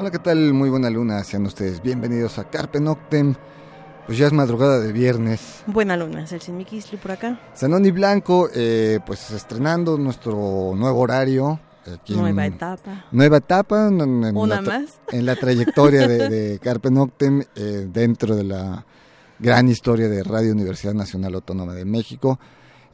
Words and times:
Hola, 0.00 0.10
¿qué 0.10 0.18
tal? 0.18 0.54
Muy 0.54 0.70
buena 0.70 0.88
luna, 0.88 1.22
sean 1.24 1.44
ustedes 1.44 1.82
bienvenidos 1.82 2.38
a 2.38 2.48
Carpe 2.48 2.80
Noctem. 2.80 3.34
Pues 4.06 4.16
ya 4.16 4.26
es 4.26 4.32
madrugada 4.32 4.80
de 4.80 4.92
viernes. 4.94 5.62
Buena 5.66 5.94
luna, 5.94 6.22
es 6.24 6.32
el 6.32 6.40
Sinmiquisli 6.40 6.96
por 6.96 7.12
acá. 7.12 7.38
Sanoni 7.52 7.90
Blanco, 7.90 8.48
eh, 8.54 8.98
pues 9.04 9.30
estrenando 9.30 9.98
nuestro 9.98 10.72
nuevo 10.74 11.00
horario. 11.00 11.60
aquí 11.86 12.14
en- 12.14 12.20
Nueva 12.20 12.46
etapa. 12.46 13.04
Nueva 13.12 13.36
etapa. 13.36 13.88
en- 13.88 14.00
en 14.24 14.36
Una 14.36 14.56
la 14.56 14.62
más. 14.62 15.00
En 15.12 15.26
la 15.26 15.36
trayectoria 15.36 16.08
de, 16.08 16.28
de 16.30 16.58
Carpe 16.62 16.90
Noctem 16.90 17.42
eh, 17.54 17.86
dentro 17.92 18.34
de 18.34 18.44
la 18.44 18.86
gran 19.38 19.68
historia 19.68 20.08
de 20.08 20.22
Radio 20.22 20.52
Universidad 20.52 20.94
Nacional 20.94 21.34
Autónoma 21.34 21.74
de 21.74 21.84
México. 21.84 22.40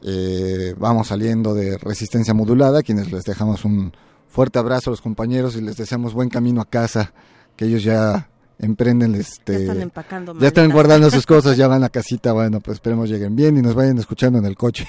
Eh, 0.01 0.75
vamos 0.77 1.07
saliendo 1.07 1.53
de 1.53 1.77
Resistencia 1.77 2.33
Modulada, 2.33 2.83
quienes 2.83 3.11
les 3.13 3.23
dejamos 3.23 3.63
un 3.65 3.93
fuerte 4.27 4.59
abrazo 4.59 4.89
a 4.89 4.91
los 4.91 5.01
compañeros 5.01 5.55
y 5.55 5.61
les 5.61 5.77
deseamos 5.77 6.13
buen 6.13 6.29
camino 6.29 6.61
a 6.61 6.65
casa, 6.65 7.13
que 7.55 7.65
ellos 7.65 7.83
ya 7.83 8.29
emprenden 8.59 9.13
este 9.15 9.53
ya 9.53 9.59
están 9.59 9.81
empacando. 9.81 10.39
ya 10.39 10.47
están 10.47 10.71
guardando 10.71 11.11
sus 11.11 11.25
cosas, 11.27 11.57
ya 11.57 11.67
van 11.67 11.83
a 11.83 11.89
casita, 11.89 12.33
bueno, 12.33 12.59
pues 12.59 12.75
esperemos 12.75 13.09
lleguen 13.09 13.35
bien 13.35 13.57
y 13.57 13.61
nos 13.61 13.75
vayan 13.75 13.97
escuchando 13.97 14.39
en 14.39 14.45
el 14.45 14.55
coche. 14.55 14.87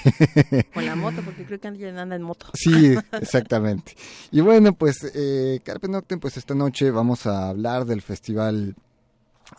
Con 0.73 0.85
la 0.85 0.95
moto, 0.95 1.21
porque 1.23 1.45
creo 1.45 1.59
que 1.59 1.67
alguien 1.67 1.97
anda 1.97 2.15
en 2.15 2.23
moto. 2.23 2.47
Sí, 2.53 2.95
exactamente. 3.13 3.95
Y 4.31 4.41
bueno, 4.41 4.73
pues 4.73 5.11
eh, 5.13 5.59
Carpe 5.63 5.87
Noctem, 5.87 6.19
pues 6.19 6.37
esta 6.37 6.55
noche 6.55 6.91
vamos 6.91 7.25
a 7.25 7.49
hablar 7.49 7.85
del 7.85 8.01
festival 8.01 8.75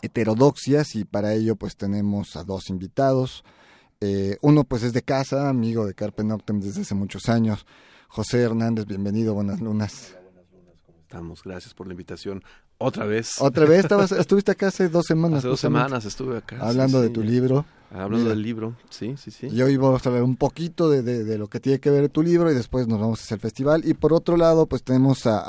Heterodoxias 0.01 0.95
y 0.95 1.05
para 1.05 1.33
ello 1.33 1.55
pues 1.55 1.75
tenemos 1.75 2.35
a 2.35 2.43
dos 2.43 2.69
invitados. 2.69 3.43
Eh, 3.99 4.37
uno 4.41 4.63
pues 4.63 4.83
es 4.83 4.93
de 4.93 5.03
casa, 5.03 5.47
amigo 5.47 5.85
de 5.85 5.93
Carpe 5.93 6.23
Noctem 6.23 6.59
desde 6.59 6.81
hace 6.81 6.95
muchos 6.95 7.29
años. 7.29 7.65
José 8.13 8.41
Hernández, 8.41 8.85
bienvenido, 8.85 9.33
buenas 9.33 9.61
lunas. 9.61 10.15
Estamos, 11.03 11.43
gracias 11.43 11.73
por 11.73 11.87
la 11.87 11.93
invitación. 11.93 12.43
Otra 12.77 13.05
vez. 13.05 13.39
Otra 13.39 13.65
vez, 13.65 13.79
estabas, 13.83 14.11
estuviste 14.11 14.51
acá 14.51 14.67
hace 14.67 14.89
dos 14.89 15.05
semanas. 15.05 15.39
Hace 15.39 15.47
dos 15.47 15.59
semanas 15.59 16.03
estuve 16.05 16.37
acá. 16.37 16.57
Hablando 16.59 16.97
sí, 17.01 17.03
de 17.07 17.09
tu 17.13 17.21
libro. 17.23 17.65
Hablando 17.89 18.17
Mira. 18.19 18.29
del 18.29 18.41
libro, 18.41 18.75
sí, 18.89 19.15
sí, 19.17 19.31
sí. 19.31 19.47
Y 19.51 19.61
hoy 19.61 19.75
vamos 19.77 20.05
a 20.05 20.09
ver 20.09 20.23
un 20.23 20.35
poquito 20.37 20.89
de, 20.89 21.03
de- 21.03 21.23
de 21.25 21.37
lo 21.37 21.47
que 21.47 21.59
tiene 21.59 21.79
que 21.79 21.89
ver 21.89 22.09
tu 22.09 22.21
libro 22.23 22.49
y 22.51 22.55
después 22.55 22.87
nos 22.87 22.99
vamos 22.99 23.21
hacia 23.21 23.35
el 23.35 23.41
festival. 23.41 23.81
Y 23.85 23.93
por 23.93 24.13
otro 24.13 24.35
lado, 24.37 24.65
pues 24.65 24.83
tenemos 24.83 25.25
a, 25.27 25.43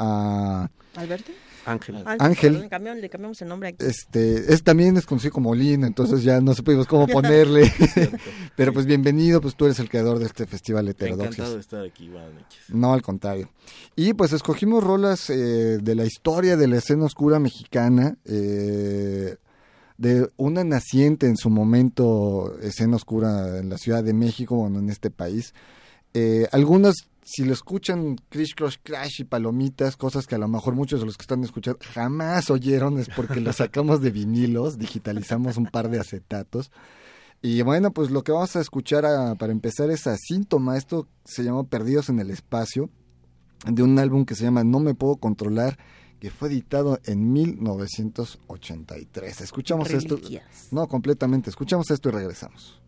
a, 0.64 0.70
¿Alberto? 0.96 1.30
Ángel. 1.64 2.02
Ángel. 2.18 2.52
perdón, 2.54 2.68
cambiamos- 2.68 3.00
le 3.00 3.08
cambiamos 3.10 3.42
el 3.42 3.48
nombre 3.48 3.68
aquí. 3.70 3.84
este, 3.84 4.52
es 4.52 4.62
también 4.62 4.96
es 4.96 5.06
conocido 5.06 5.32
como 5.32 5.54
Lin, 5.54 5.84
entonces 5.84 6.22
ya 6.22 6.40
no 6.40 6.54
supimos 6.54 6.86
cómo 6.86 7.06
ponerle. 7.08 7.72
Pero 8.56 8.72
pues 8.72 8.86
bienvenido, 8.86 9.40
pues 9.40 9.54
tú 9.56 9.66
eres 9.66 9.78
el 9.78 9.88
creador 9.88 10.18
de 10.18 10.26
este 10.26 10.46
festival 10.46 10.88
Encantado 10.88 11.16
de 11.16 11.24
Heterodoxias. 11.26 11.60
estar 11.60 11.84
aquí, 11.84 12.08
buenas 12.08 12.32
noches. 12.34 12.58
No, 12.68 12.92
al 12.92 13.02
contrario. 13.02 13.48
Y 13.96 14.12
pues 14.14 14.32
escogimos 14.32 14.82
rolas 14.82 15.30
eh, 15.30 15.78
de 15.82 15.94
la 15.94 16.04
historia 16.04 16.56
de 16.56 16.66
la 16.68 16.76
escena 16.78 17.04
oscura 17.04 17.38
mexicana, 17.38 18.16
eh, 18.24 19.36
de 19.98 20.28
una 20.36 20.64
naciente 20.64 21.26
en 21.26 21.36
su 21.36 21.48
momento 21.50 22.58
escena 22.60 22.96
oscura 22.96 23.58
en 23.58 23.68
la 23.68 23.78
Ciudad 23.78 24.02
de 24.02 24.12
México, 24.14 24.56
bueno, 24.56 24.78
en 24.80 24.88
este 24.88 25.10
país. 25.10 25.54
Eh, 26.14 26.46
algunas, 26.50 26.94
si 27.24 27.44
lo 27.44 27.52
escuchan, 27.52 28.16
Crash, 28.28 28.54
Crush, 28.56 28.76
Crash 28.82 29.20
y 29.20 29.24
Palomitas, 29.24 29.96
cosas 29.96 30.26
que 30.26 30.34
a 30.34 30.38
lo 30.38 30.48
mejor 30.48 30.74
muchos 30.74 31.00
de 31.00 31.06
los 31.06 31.16
que 31.16 31.22
están 31.22 31.44
escuchando 31.44 31.78
jamás 31.94 32.50
oyeron, 32.50 32.98
es 32.98 33.08
porque 33.08 33.40
las 33.40 33.56
sacamos 33.56 34.00
de 34.02 34.10
vinilos, 34.10 34.76
digitalizamos 34.78 35.56
un 35.56 35.66
par 35.66 35.88
de 35.88 36.00
acetatos. 36.00 36.70
Y 37.40 37.62
bueno, 37.62 37.92
pues 37.92 38.10
lo 38.10 38.22
que 38.22 38.32
vamos 38.32 38.54
a 38.56 38.60
escuchar 38.60 39.04
a- 39.06 39.34
para 39.36 39.52
empezar 39.52 39.90
es 39.90 40.06
a 40.06 40.16
Síntoma. 40.16 40.76
Esto 40.76 41.08
se 41.24 41.42
llama 41.44 41.64
Perdidos 41.64 42.08
en 42.08 42.18
el 42.20 42.30
Espacio, 42.30 42.90
de 43.66 43.82
un 43.82 43.98
álbum 43.98 44.24
que 44.24 44.34
se 44.34 44.44
llama 44.44 44.64
No 44.64 44.80
Me 44.80 44.94
Puedo 44.94 45.16
Controlar, 45.16 45.78
que 46.20 46.30
fue 46.30 46.48
editado 46.48 47.00
en 47.04 47.32
1983. 47.32 49.40
Escuchamos 49.40 49.88
esto. 49.98 50.16
No, 50.70 50.86
completamente. 50.86 51.50
Escuchamos 51.50 51.90
esto 51.90 52.08
y 52.08 52.12
regresamos. 52.12 52.80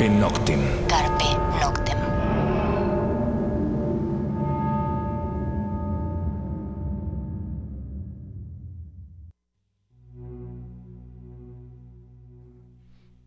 Carpe 0.00 0.18
Noctem. 0.18 0.60
Carpe 0.88 1.24
Noctem. 1.60 1.98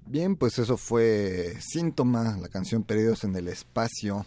Bien, 0.07 0.35
pues 0.35 0.57
eso 0.57 0.77
fue 0.77 1.53
Síntoma, 1.59 2.39
la 2.41 2.47
canción 2.47 2.81
Perdidos 2.81 3.23
en 3.23 3.35
el 3.35 3.49
Espacio, 3.49 4.25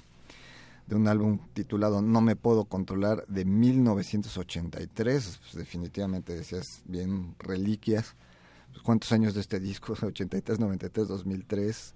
de 0.87 0.94
un 0.94 1.08
álbum 1.08 1.40
titulado 1.52 2.00
No 2.00 2.20
me 2.20 2.37
puedo 2.37 2.66
controlar 2.66 3.26
de 3.26 3.44
1983. 3.44 5.40
Pues 5.40 5.54
definitivamente 5.56 6.37
decías 6.37 6.82
bien 6.84 7.34
reliquias. 7.40 8.14
Pues, 8.70 8.84
¿Cuántos 8.84 9.10
años 9.10 9.34
de 9.34 9.40
este 9.40 9.58
disco? 9.58 9.94
83, 10.00 10.60
93, 10.60 11.08
2003, 11.08 11.94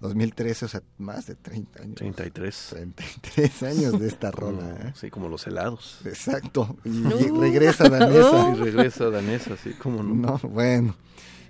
2013, 0.00 0.64
o 0.64 0.68
sea, 0.68 0.82
más 0.98 1.26
de 1.26 1.34
30 1.36 1.82
años. 1.82 1.94
33. 1.96 2.66
33 2.70 3.62
años 3.64 4.00
de 4.00 4.08
esta 4.08 4.30
rola. 4.32 4.70
¿eh? 4.70 4.92
Sí, 4.94 5.10
como 5.10 5.28
los 5.28 5.46
helados. 5.46 6.00
Exacto. 6.04 6.76
Y 6.84 6.88
No. 6.90 7.40
regresa 7.40 7.88
Danesa. 7.88 8.50
Y 8.54 8.54
regresa 8.58 9.10
danesa, 9.10 9.54
así 9.54 9.72
como 9.74 10.02
no. 10.02 10.14
No, 10.14 10.40
bueno. 10.48 10.94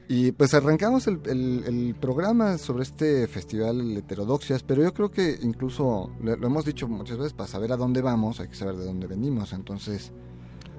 Y 0.08 0.32
pues 0.32 0.52
arrancamos 0.54 1.06
el, 1.06 1.20
el- 1.26 1.62
el 1.68 1.94
programa 1.94 2.58
sobre 2.58 2.82
este 2.82 3.28
festival 3.28 3.96
Heterodoxias, 3.96 4.64
pero 4.64 4.82
yo 4.82 4.92
creo 4.92 5.12
que 5.12 5.38
incluso 5.40 6.10
lo, 6.20 6.34
lo 6.36 6.46
hemos 6.48 6.64
dicho 6.64 6.88
muchas 6.88 7.16
veces, 7.18 7.32
para 7.32 7.46
saber 7.48 7.70
a 7.70 7.76
dónde 7.76 8.02
vamos 8.02 8.40
hay 8.40 8.48
que 8.48 8.56
saber 8.56 8.74
de 8.76 8.86
dónde 8.86 9.06
venimos. 9.06 9.52
Entonces, 9.52 10.10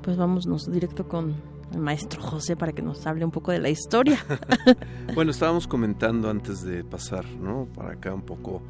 Pues 0.04 0.18
vámonos 0.18 0.70
directo 0.70 1.08
con 1.08 1.36
maestro 1.78 2.22
José 2.22 2.56
para 2.56 2.74
que 2.74 2.82
nos 2.82 3.06
hable 3.08 3.26
un 3.26 3.32
poco 3.32 3.52
de 3.52 3.60
la 3.60 3.70
historia. 3.70 4.20
Bueno, 5.16 5.32
estábamos 5.32 5.68
comentando 5.68 6.30
antes 6.30 6.64
de 6.64 6.84
pasar, 6.84 7.26
¿no? 7.26 7.68
Para 7.76 7.94
acá 7.94 8.14
un 8.14 8.22
poco 8.22 8.62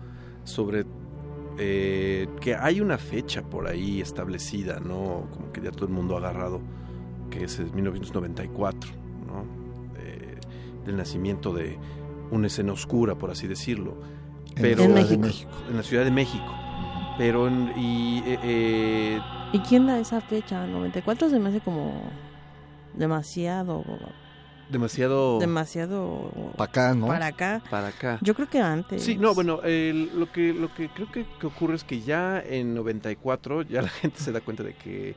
sobre 0.44 0.86
eh, 1.57 2.27
que 2.39 2.56
hay 2.56 2.81
una 2.81 2.98
fecha 2.98 3.44
por 3.44 3.68
ahí 3.68 4.01
establecida, 4.01 4.80
¿no? 4.80 5.27
Como 5.31 5.51
que 5.51 5.62
ya 5.62 5.71
todo 5.71 5.86
el 5.86 5.92
mundo 5.92 6.15
ha 6.15 6.19
agarrado, 6.19 6.62
que 7.30 7.44
es 7.44 7.59
el 7.59 7.71
1994, 7.74 8.92
¿no? 9.27 9.45
Eh, 10.00 10.38
del 10.86 10.98
nacimiento 10.98 11.53
de 11.53 11.77
una 12.31 12.48
escena 12.48 12.74
oscura, 12.74 13.15
por 13.15 13.30
así 13.30 13.45
decirlo. 13.48 13.98
en 14.56 14.62
Pero 14.62 14.83
En. 14.83 14.94
México. 14.94 15.50
en 15.69 15.77
la 15.77 15.83
Ciudad 15.83 16.03
de 16.06 16.12
México. 16.12 16.51
Pero 17.18 17.48
en, 17.48 17.71
y 17.77 18.19
eh, 18.25 18.39
eh, 18.44 19.19
¿Y 19.53 19.59
quién 19.59 19.86
da 19.86 20.00
esa 20.00 20.21
fecha? 20.21 20.65
94 20.65 21.30
se 21.30 21.39
me 21.39 21.50
hace 21.50 21.59
como 21.59 22.01
demasiado, 22.93 23.83
demasiado 24.69 25.39
demasiado 25.39 26.31
Pa' 26.57 26.63
acá, 26.65 26.93
¿no? 26.93 27.07
para 27.07 27.27
acá. 27.27 27.61
para 27.69 27.88
acá. 27.89 28.19
Yo 28.21 28.33
creo 28.35 28.49
que 28.49 28.59
antes. 28.59 29.03
Sí, 29.03 29.17
no, 29.17 29.33
bueno, 29.33 29.61
el- 29.63 30.17
lo 30.19 30.31
que 30.31 30.53
lo 30.53 30.73
que 30.73 30.89
creo 30.89 31.11
que, 31.11 31.25
que 31.39 31.47
ocurre 31.47 31.75
es 31.75 31.83
que 31.83 32.01
ya 32.01 32.39
en 32.41 32.73
94 32.75 33.63
ya 33.63 33.81
la 33.81 33.89
gente 33.89 34.19
se 34.19 34.31
da 34.31 34.41
cuenta 34.41 34.63
de 34.63 34.73
que 34.75 35.15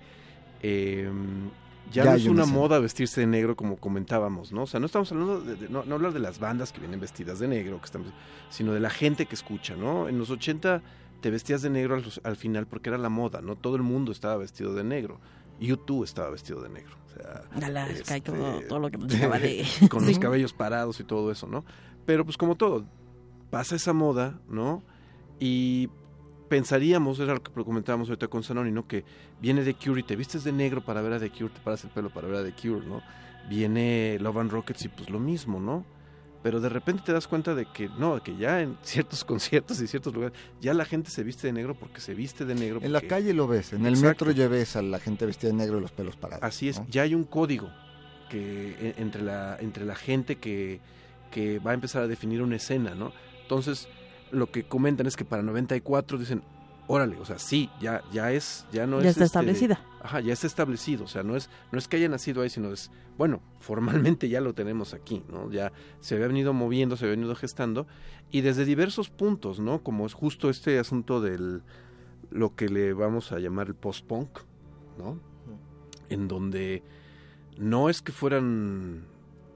eh, 0.63 1.11
ya, 1.93 2.05
Ya 2.05 2.11
no 2.13 2.17
es 2.17 2.27
una 2.27 2.47
moda 2.47 2.79
vestirse 2.79 3.21
de 3.21 3.27
negro 3.27 3.55
como 3.57 3.77
comentábamos, 3.77 4.53
¿no? 4.53 4.63
O 4.63 4.67
sea, 4.67 4.81
no 4.81 4.87
estamos 4.87 5.13
hablando 5.13 5.41
de, 5.43 5.55
de- 5.57 5.69
no, 5.69 5.85
no 5.85 5.95
hablar 5.97 6.13
de 6.15 6.19
las 6.21 6.39
bandas 6.41 6.73
que 6.73 6.81
vienen 6.81 6.99
vestidas 6.99 7.39
de 7.39 7.47
negro, 7.47 7.79
que 7.79 7.85
están, 7.85 8.05
sino 8.49 8.73
de 8.73 8.81
la 8.81 8.89
gente 8.91 9.27
que 9.27 9.35
escucha, 9.35 9.77
¿no? 9.77 10.09
En 10.09 10.19
los 10.19 10.31
80 10.31 10.81
te 11.21 11.31
vestías 11.31 11.61
de 11.63 11.71
negro 11.71 11.95
al, 11.95 12.05
al 12.25 12.37
final 12.37 12.67
porque 12.67 12.89
era 12.89 12.99
la 12.99 13.11
moda, 13.11 13.41
¿no? 13.43 13.55
Todo 13.57 13.77
el 13.77 13.83
mundo 13.83 14.11
estaba 14.13 14.37
vestido 14.39 14.75
de 14.75 14.83
negro. 14.85 15.21
YouTube 15.61 16.05
estaba 16.05 16.31
vestido 16.31 16.63
de 16.63 16.71
negro. 16.71 16.97
Sea, 17.15 17.67
Alaska 17.67 18.15
y 18.15 18.19
este, 18.19 18.21
todo, 18.21 18.61
todo 18.69 18.79
lo 18.79 18.91
que 18.91 18.99
de... 18.99 19.67
con 19.89 20.07
los 20.07 20.19
cabellos 20.19 20.53
parados 20.53 21.01
y 21.01 21.05
todo 21.05 21.31
eso, 21.31 21.47
¿no? 21.47 21.65
Pero 22.07 22.25
pues 22.25 22.37
como 22.37 22.57
todo, 22.57 22.85
pasa 23.51 23.77
esa 23.77 23.93
moda, 23.93 24.39
¿no? 24.49 24.83
Y 25.39 25.89
pensaríamos, 26.49 27.19
era 27.21 27.35
lo 27.35 27.43
que 27.43 27.53
comentábamos 27.65 28.09
ahorita 28.09 28.29
con 28.29 28.43
Zanoni, 28.43 28.71
¿no? 28.71 28.87
Que 28.87 29.05
viene 29.41 29.63
The 29.65 29.75
Cure 29.75 30.01
y 30.01 30.05
te 30.05 30.17
vistes 30.17 30.45
de 30.45 30.53
negro 30.53 30.85
para 30.85 31.03
ver 31.03 31.15
a 31.15 31.19
The 31.19 31.31
Cure, 31.31 31.51
te 31.51 31.61
paras 31.61 31.85
el 31.85 31.91
pelo 31.91 32.11
para 32.11 32.29
ver 32.29 32.37
a 32.37 32.45
The 32.45 32.53
Cure, 32.53 32.87
¿no? 32.87 33.03
Viene 33.49 34.19
Love 34.21 34.39
and 34.39 34.51
Rockets 34.51 34.85
y 34.85 34.89
pues 34.89 35.11
lo 35.11 35.19
mismo, 35.19 35.61
¿no? 35.61 35.85
Pero 36.45 36.61
de 36.61 36.69
repente 36.69 37.03
te 37.07 37.13
das 37.15 37.27
cuenta 37.27 37.55
de 37.55 37.65
que 37.65 37.89
no, 37.89 38.23
que 38.23 38.37
ya 38.37 38.61
en 38.61 38.77
ciertos 38.83 39.25
conciertos 39.33 39.81
y 39.81 39.87
ciertos 39.87 40.13
lugares, 40.13 40.37
ya 40.61 40.75
la 40.75 40.85
gente 40.85 41.11
se 41.11 41.25
viste 41.25 41.47
de 41.47 41.55
negro 41.55 41.75
porque 41.75 42.03
se 42.03 42.13
viste 42.13 42.45
de 42.45 42.55
negro. 42.55 42.81
En 42.83 42.93
la 42.93 43.01
calle 43.01 43.33
lo 43.33 43.49
ves, 43.49 43.73
en 43.73 43.87
el 43.87 43.95
Exacto. 43.95 44.27
metro 44.27 44.31
ya 44.33 44.47
ves 44.47 44.77
a 44.77 44.83
la 44.83 45.01
gente 45.01 45.25
vestida 45.25 45.53
de 45.53 45.57
negro 45.57 45.79
y 45.79 45.81
los 45.81 45.91
pelos 45.91 46.17
parados. 46.17 46.45
Así 46.45 46.69
es, 46.69 46.79
¿no? 46.79 46.87
ya 46.91 47.01
hay 47.01 47.15
un 47.15 47.25
código 47.25 47.71
que 48.29 48.73
e- 48.79 48.95
entre 48.99 49.23
la 49.23 49.57
entre 49.59 49.87
la 49.87 49.95
gente 49.95 50.37
que, 50.37 50.81
que 51.31 51.61
va 51.61 51.71
a 51.71 51.75
empezar 51.75 52.03
a 52.03 52.09
definir 52.09 52.43
una 52.43 52.57
escena, 52.57 52.95
¿no? 52.95 53.13
Entonces, 53.41 53.89
lo 54.31 54.51
que 54.51 54.65
comentan 54.65 55.07
es 55.07 55.17
que 55.17 55.25
para 55.25 55.43
94 55.43 56.19
dicen, 56.19 56.43
órale, 56.89 57.17
o 57.17 57.25
sea, 57.25 57.39
sí, 57.39 57.71
ya 57.81 58.03
ya 58.13 58.33
es 58.33 58.67
ya 58.71 58.87
no 58.87 59.01
ya 59.01 59.05
es 59.09 59.13
está 59.13 59.25
este, 59.25 59.39
establecida. 59.39 59.81
Ajá, 60.05 60.21
ya 60.21 60.35
está 60.35 60.47
establecido, 60.47 61.05
o 61.05 61.09
sea, 61.09 61.23
no 61.23 61.35
es 61.35 61.49
no 61.73 61.79
es 61.79 61.89
que 61.89 61.97
haya 61.97 62.11
nacido 62.11 62.43
ahí, 62.43 62.51
sino 62.51 62.71
es 62.71 62.91
bueno, 63.17 63.41
formalmente 63.61 64.29
ya 64.29 64.43
lo 64.43 64.53
tenemos 64.53 64.93
aquí, 64.93 65.25
¿no? 65.31 65.51
Ya 65.51 65.73
se 66.01 66.15
había 66.15 66.27
venido 66.27 66.53
moviendo, 66.53 66.97
se 66.99 67.07
había 67.07 67.17
venido 67.17 67.35
gestando 67.35 67.87
y 68.31 68.43
desde 68.43 68.67
diversos 68.67 69.09
puntos, 69.09 69.61
¿no? 69.61 69.83
Como 69.83 70.05
es 70.05 70.13
justo 70.13 70.51
este 70.51 70.79
asunto 70.79 71.23
del 71.23 71.63
lo 72.31 72.55
que 72.55 72.69
le 72.69 72.93
vamos 72.93 73.33
a 73.33 73.39
llamar 73.39 73.69
el 73.69 73.75
post-punk, 73.75 74.41
¿no? 74.99 75.19
En 76.11 76.29
donde 76.29 76.83
no 77.57 77.89
es 77.89 78.03
que 78.03 78.13
fueran 78.13 79.07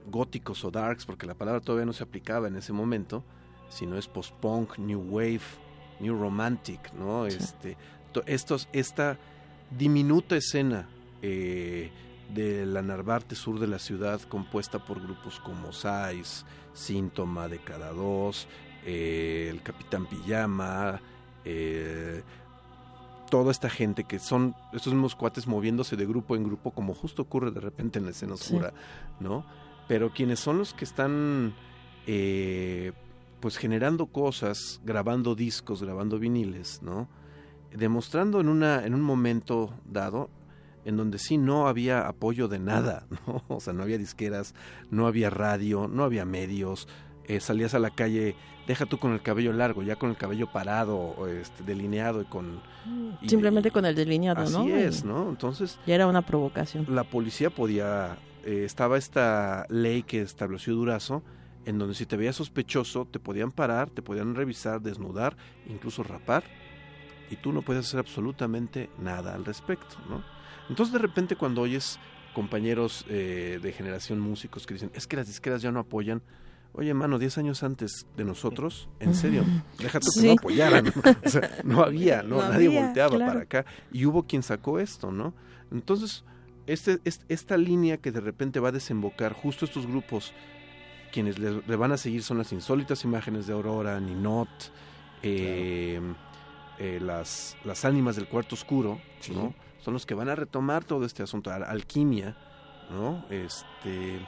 góticos 0.09 0.65
o 0.65 0.71
darks, 0.71 1.05
porque 1.05 1.27
la 1.27 1.35
palabra 1.35 1.61
todavía 1.61 1.85
no 1.85 1.93
se 1.93 2.01
aplicaba 2.03 2.47
en 2.47 2.55
ese 2.55 2.73
momento, 2.73 3.23
sino 3.69 3.97
es 3.99 4.07
post-punk, 4.07 4.79
new 4.79 4.99
wave, 4.99 5.41
new 5.99 6.17
romantic, 6.17 6.91
¿no? 6.93 7.27
Este, 7.27 7.77
to- 8.13 8.23
estos, 8.25 8.67
esta 8.73 9.19
diminuta 9.77 10.35
escena 10.35 10.87
eh, 11.21 11.91
de 12.33 12.65
la 12.65 12.81
Narvarte 12.81 13.35
sur 13.35 13.59
de 13.59 13.67
la 13.67 13.79
ciudad, 13.79 14.21
compuesta 14.21 14.79
por 14.79 15.01
grupos 15.01 15.39
como 15.39 15.71
Sais, 15.73 16.45
Síntoma 16.73 17.47
de 17.47 17.59
Cada 17.59 17.91
Dos, 17.91 18.47
eh, 18.85 19.47
el 19.51 19.61
Capitán 19.61 20.05
Pijama, 20.05 21.01
eh, 21.45 22.21
toda 23.29 23.51
esta 23.51 23.69
gente 23.69 24.03
que 24.05 24.19
son 24.19 24.55
estos 24.73 24.93
mismos 24.93 25.15
cuates 25.15 25.47
moviéndose 25.47 25.95
de 25.95 26.05
grupo 26.05 26.35
en 26.35 26.43
grupo, 26.43 26.71
como 26.71 26.93
justo 26.93 27.21
ocurre 27.23 27.51
de 27.51 27.59
repente 27.59 27.99
en 27.99 28.05
la 28.05 28.11
escena 28.11 28.35
Sí. 28.37 28.53
oscura, 28.55 28.73
¿no? 29.19 29.45
Pero 29.87 30.11
quienes 30.13 30.39
son 30.39 30.57
los 30.59 30.73
que 30.73 30.85
están 30.85 31.53
eh, 32.07 32.91
pues 33.39 33.57
generando 33.57 34.07
cosas, 34.07 34.81
grabando 34.83 35.35
discos, 35.35 35.81
grabando 35.83 36.17
viniles, 36.19 36.81
¿no? 36.81 37.07
Demostrando 37.75 38.39
en 38.41 38.49
una, 38.49 38.85
en 38.85 38.93
un 38.95 39.01
momento 39.01 39.73
dado 39.85 40.29
en 40.85 40.97
donde 40.97 41.19
sí 41.19 41.37
no 41.37 41.67
había 41.67 42.07
apoyo 42.07 42.47
de 42.47 42.57
nada, 42.59 43.05
¿no? 43.27 43.43
O 43.47 43.59
sea, 43.59 43.73
no 43.73 43.83
había 43.83 43.97
disqueras, 43.97 44.55
no 44.89 45.07
había 45.07 45.29
radio, 45.29 45.87
no 45.87 46.03
había 46.03 46.25
medios, 46.25 46.87
eh, 47.25 47.39
salías 47.39 47.73
a 47.75 47.79
la 47.79 47.91
calle, 47.91 48.35
deja 48.65 48.85
tú 48.87 48.97
con 48.97 49.11
el 49.13 49.21
cabello 49.21 49.53
largo, 49.53 49.83
ya 49.83 49.97
con 49.97 50.09
el 50.09 50.17
cabello 50.17 50.51
parado, 50.51 51.27
este, 51.27 51.63
delineado 51.63 52.21
y 52.21 52.25
con... 52.25 52.61
y- 53.21 53.29
Simplemente 53.29 53.69
con 53.71 53.85
el 53.85 53.93
delineado, 53.93 54.41
Así 54.41 54.53
¿no? 54.53 54.65
es, 54.75 55.03
Y 55.03 55.07
¿no? 55.07 55.29
Entonces, 55.29 55.77
Ya 55.85 55.95
era 55.95 56.07
una 56.07 56.23
provocación. 56.25 56.87
la 56.89 57.03
policía 57.03 57.51
podía, 57.51 58.17
eh, 58.45 58.63
estaba 58.65 58.97
esta 58.97 59.67
ley 59.69 60.01
que 60.03 60.21
estableció 60.21 60.73
Durazo, 60.73 61.21
en 61.65 61.77
donde 61.77 61.93
si 61.93 62.07
te 62.07 62.17
veías 62.17 62.37
sospechoso, 62.37 63.05
te 63.05 63.19
podían 63.19 63.51
parar, 63.51 63.89
te 63.91 64.01
podían 64.01 64.33
revisar, 64.33 64.81
desnudar, 64.81 65.35
incluso 65.67 66.01
rapar, 66.03 66.43
y 67.29 67.35
tú 67.37 67.51
no 67.51 67.61
puedes 67.61 67.85
hacer 67.87 67.99
absolutamente 67.99 68.89
nada 68.99 69.33
al 69.35 69.45
respecto, 69.45 69.95
¿no? 70.09 70.23
Entonces 70.69 70.93
de 70.93 70.99
repente 70.99 71.35
cuando 71.35 71.61
oyes 71.61 71.99
compañeros 72.33 73.05
eh, 73.09 73.59
de 73.61 73.71
generación 73.73 74.19
músicos 74.19 74.65
que 74.67 74.75
dicen, 74.75 74.91
es 74.93 75.07
que 75.07 75.15
las 75.17 75.27
disqueras 75.27 75.61
ya 75.61 75.71
no 75.71 75.79
apoyan, 75.79 76.21
oye, 76.73 76.93
mano, 76.93 77.17
10 77.17 77.39
años 77.39 77.63
antes 77.63 78.05
de 78.15 78.23
nosotros, 78.23 78.87
en 78.99 79.15
serio, 79.15 79.43
deja 79.79 79.99
tú 79.99 80.07
que 80.13 80.19
Sí. 80.21 80.27
no 80.27 80.33
apoyaran, 80.33 80.85
¿no? 80.85 80.91
O 81.25 81.29
sea, 81.29 81.57
no 81.63 81.83
había, 81.83 82.21
no, 82.21 82.37
No 82.37 82.49
nadie 82.49 82.67
había, 82.67 82.83
volteaba 82.85 83.15
claro. 83.15 83.31
para 83.31 83.41
acá, 83.43 83.65
y 83.91 84.05
hubo 84.05 84.23
quien 84.23 84.43
sacó 84.43 84.79
esto, 84.79 85.11
¿no? 85.11 85.33
Entonces, 85.71 86.23
este, 86.67 86.99
es- 87.03 87.21
esta 87.29 87.57
línea 87.57 87.97
que 87.97 88.11
de 88.11 88.21
repente 88.21 88.59
va 88.59 88.69
a 88.69 88.71
desembocar 88.71 89.33
justo 89.33 89.65
estos 89.65 89.87
grupos, 89.87 90.33
quienes 91.11 91.39
le, 91.39 91.63
le 91.67 91.75
van 91.75 91.91
a 91.91 91.97
seguir 91.97 92.21
son 92.21 92.37
las 92.37 92.53
insólitas 92.53 93.03
imágenes 93.03 93.47
de 93.47 93.53
Aurora, 93.53 93.99
Ninot, 93.99 94.47
eh, 95.23 95.99
eh, 96.79 96.99
las, 97.01 97.55
las 97.65 97.85
ánimas 97.85 98.15
del 98.15 98.27
cuarto 98.27 98.55
oscuro, 98.55 98.99
Sí. 99.19 99.33
¿no? 99.33 99.53
Son 99.79 99.93
los 99.93 100.05
que 100.05 100.13
van 100.13 100.29
a 100.29 100.35
retomar 100.35 100.83
todo 100.83 101.05
este 101.05 101.23
asunto, 101.23 101.51
al- 101.51 101.63
alquimia, 101.63 102.35
¿no? 102.89 103.25
Este, 103.29 104.19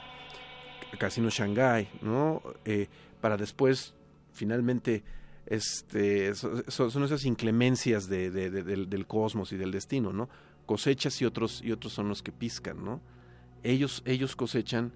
Casino 0.98 1.28
Shanghai, 1.30 1.88
¿no? 2.02 2.42
Eh, 2.64 2.88
para 3.20 3.36
después, 3.36 3.94
finalmente, 4.32 5.02
este, 5.46 6.34
so- 6.34 6.62
so- 6.68 6.90
son 6.90 7.04
esas 7.04 7.24
inclemencias 7.24 8.08
de, 8.08 8.30
de- 8.30 8.50
de- 8.50 8.62
del, 8.62 8.88
del 8.88 9.06
cosmos 9.06 9.52
y 9.52 9.56
del 9.56 9.70
destino, 9.72 10.12
¿no? 10.12 10.28
Cosechas 10.66 11.20
y 11.20 11.24
otros, 11.24 11.60
y 11.62 11.72
otros 11.72 11.92
son 11.92 12.08
los 12.08 12.22
que 12.22 12.32
piscan, 12.32 12.84
¿no? 12.84 13.00
Ellos, 13.62 14.02
ellos 14.06 14.36
cosechan 14.36 14.92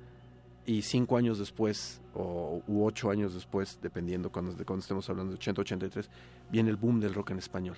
y 0.66 0.82
cinco 0.82 1.16
años 1.16 1.38
después, 1.38 2.00
o 2.14 2.60
u 2.66 2.84
ocho 2.84 3.10
años 3.10 3.32
después, 3.34 3.78
dependiendo 3.82 4.30
cuando, 4.30 4.52
de 4.52 4.64
cuando 4.64 4.80
estemos 4.82 5.08
hablando 5.08 5.30
de 5.32 5.36
80, 5.36 5.60
83, 5.62 6.10
viene 6.50 6.70
el 6.70 6.76
boom 6.76 6.98
del 7.00 7.14
rock 7.14 7.30
en 7.30 7.38
español. 7.38 7.76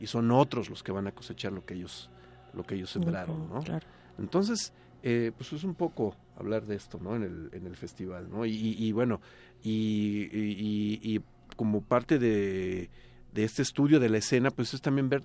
Y 0.00 0.06
son 0.06 0.30
otros 0.30 0.70
los 0.70 0.82
que 0.82 0.92
van 0.92 1.06
a 1.06 1.12
cosechar 1.12 1.52
lo 1.52 1.64
que 1.64 1.74
ellos, 1.74 2.08
lo 2.54 2.62
que 2.64 2.74
ellos 2.76 2.90
sembraron, 2.90 3.48
¿no? 3.48 3.60
Claro. 3.62 3.86
Entonces, 4.18 4.72
eh, 5.02 5.32
pues 5.36 5.52
es 5.52 5.64
un 5.64 5.74
poco 5.74 6.14
hablar 6.36 6.64
de 6.66 6.76
esto, 6.76 6.98
¿no? 7.02 7.16
En 7.16 7.22
el, 7.24 7.50
en 7.52 7.66
el 7.66 7.76
festival, 7.76 8.28
¿no? 8.30 8.44
Y, 8.46 8.50
y- 8.52 8.84
y 8.86 8.92
bueno, 8.92 9.20
y, 9.62 10.28
y- 10.32 11.00
y- 11.02 11.14
y 11.16 11.20
como 11.56 11.80
parte 11.82 12.18
de, 12.18 12.88
de 13.32 13.44
este 13.44 13.62
estudio 13.62 14.00
de 14.00 14.08
la 14.08 14.18
escena, 14.18 14.50
pues 14.50 14.74
es 14.74 14.80
también 14.80 15.08
ver 15.08 15.22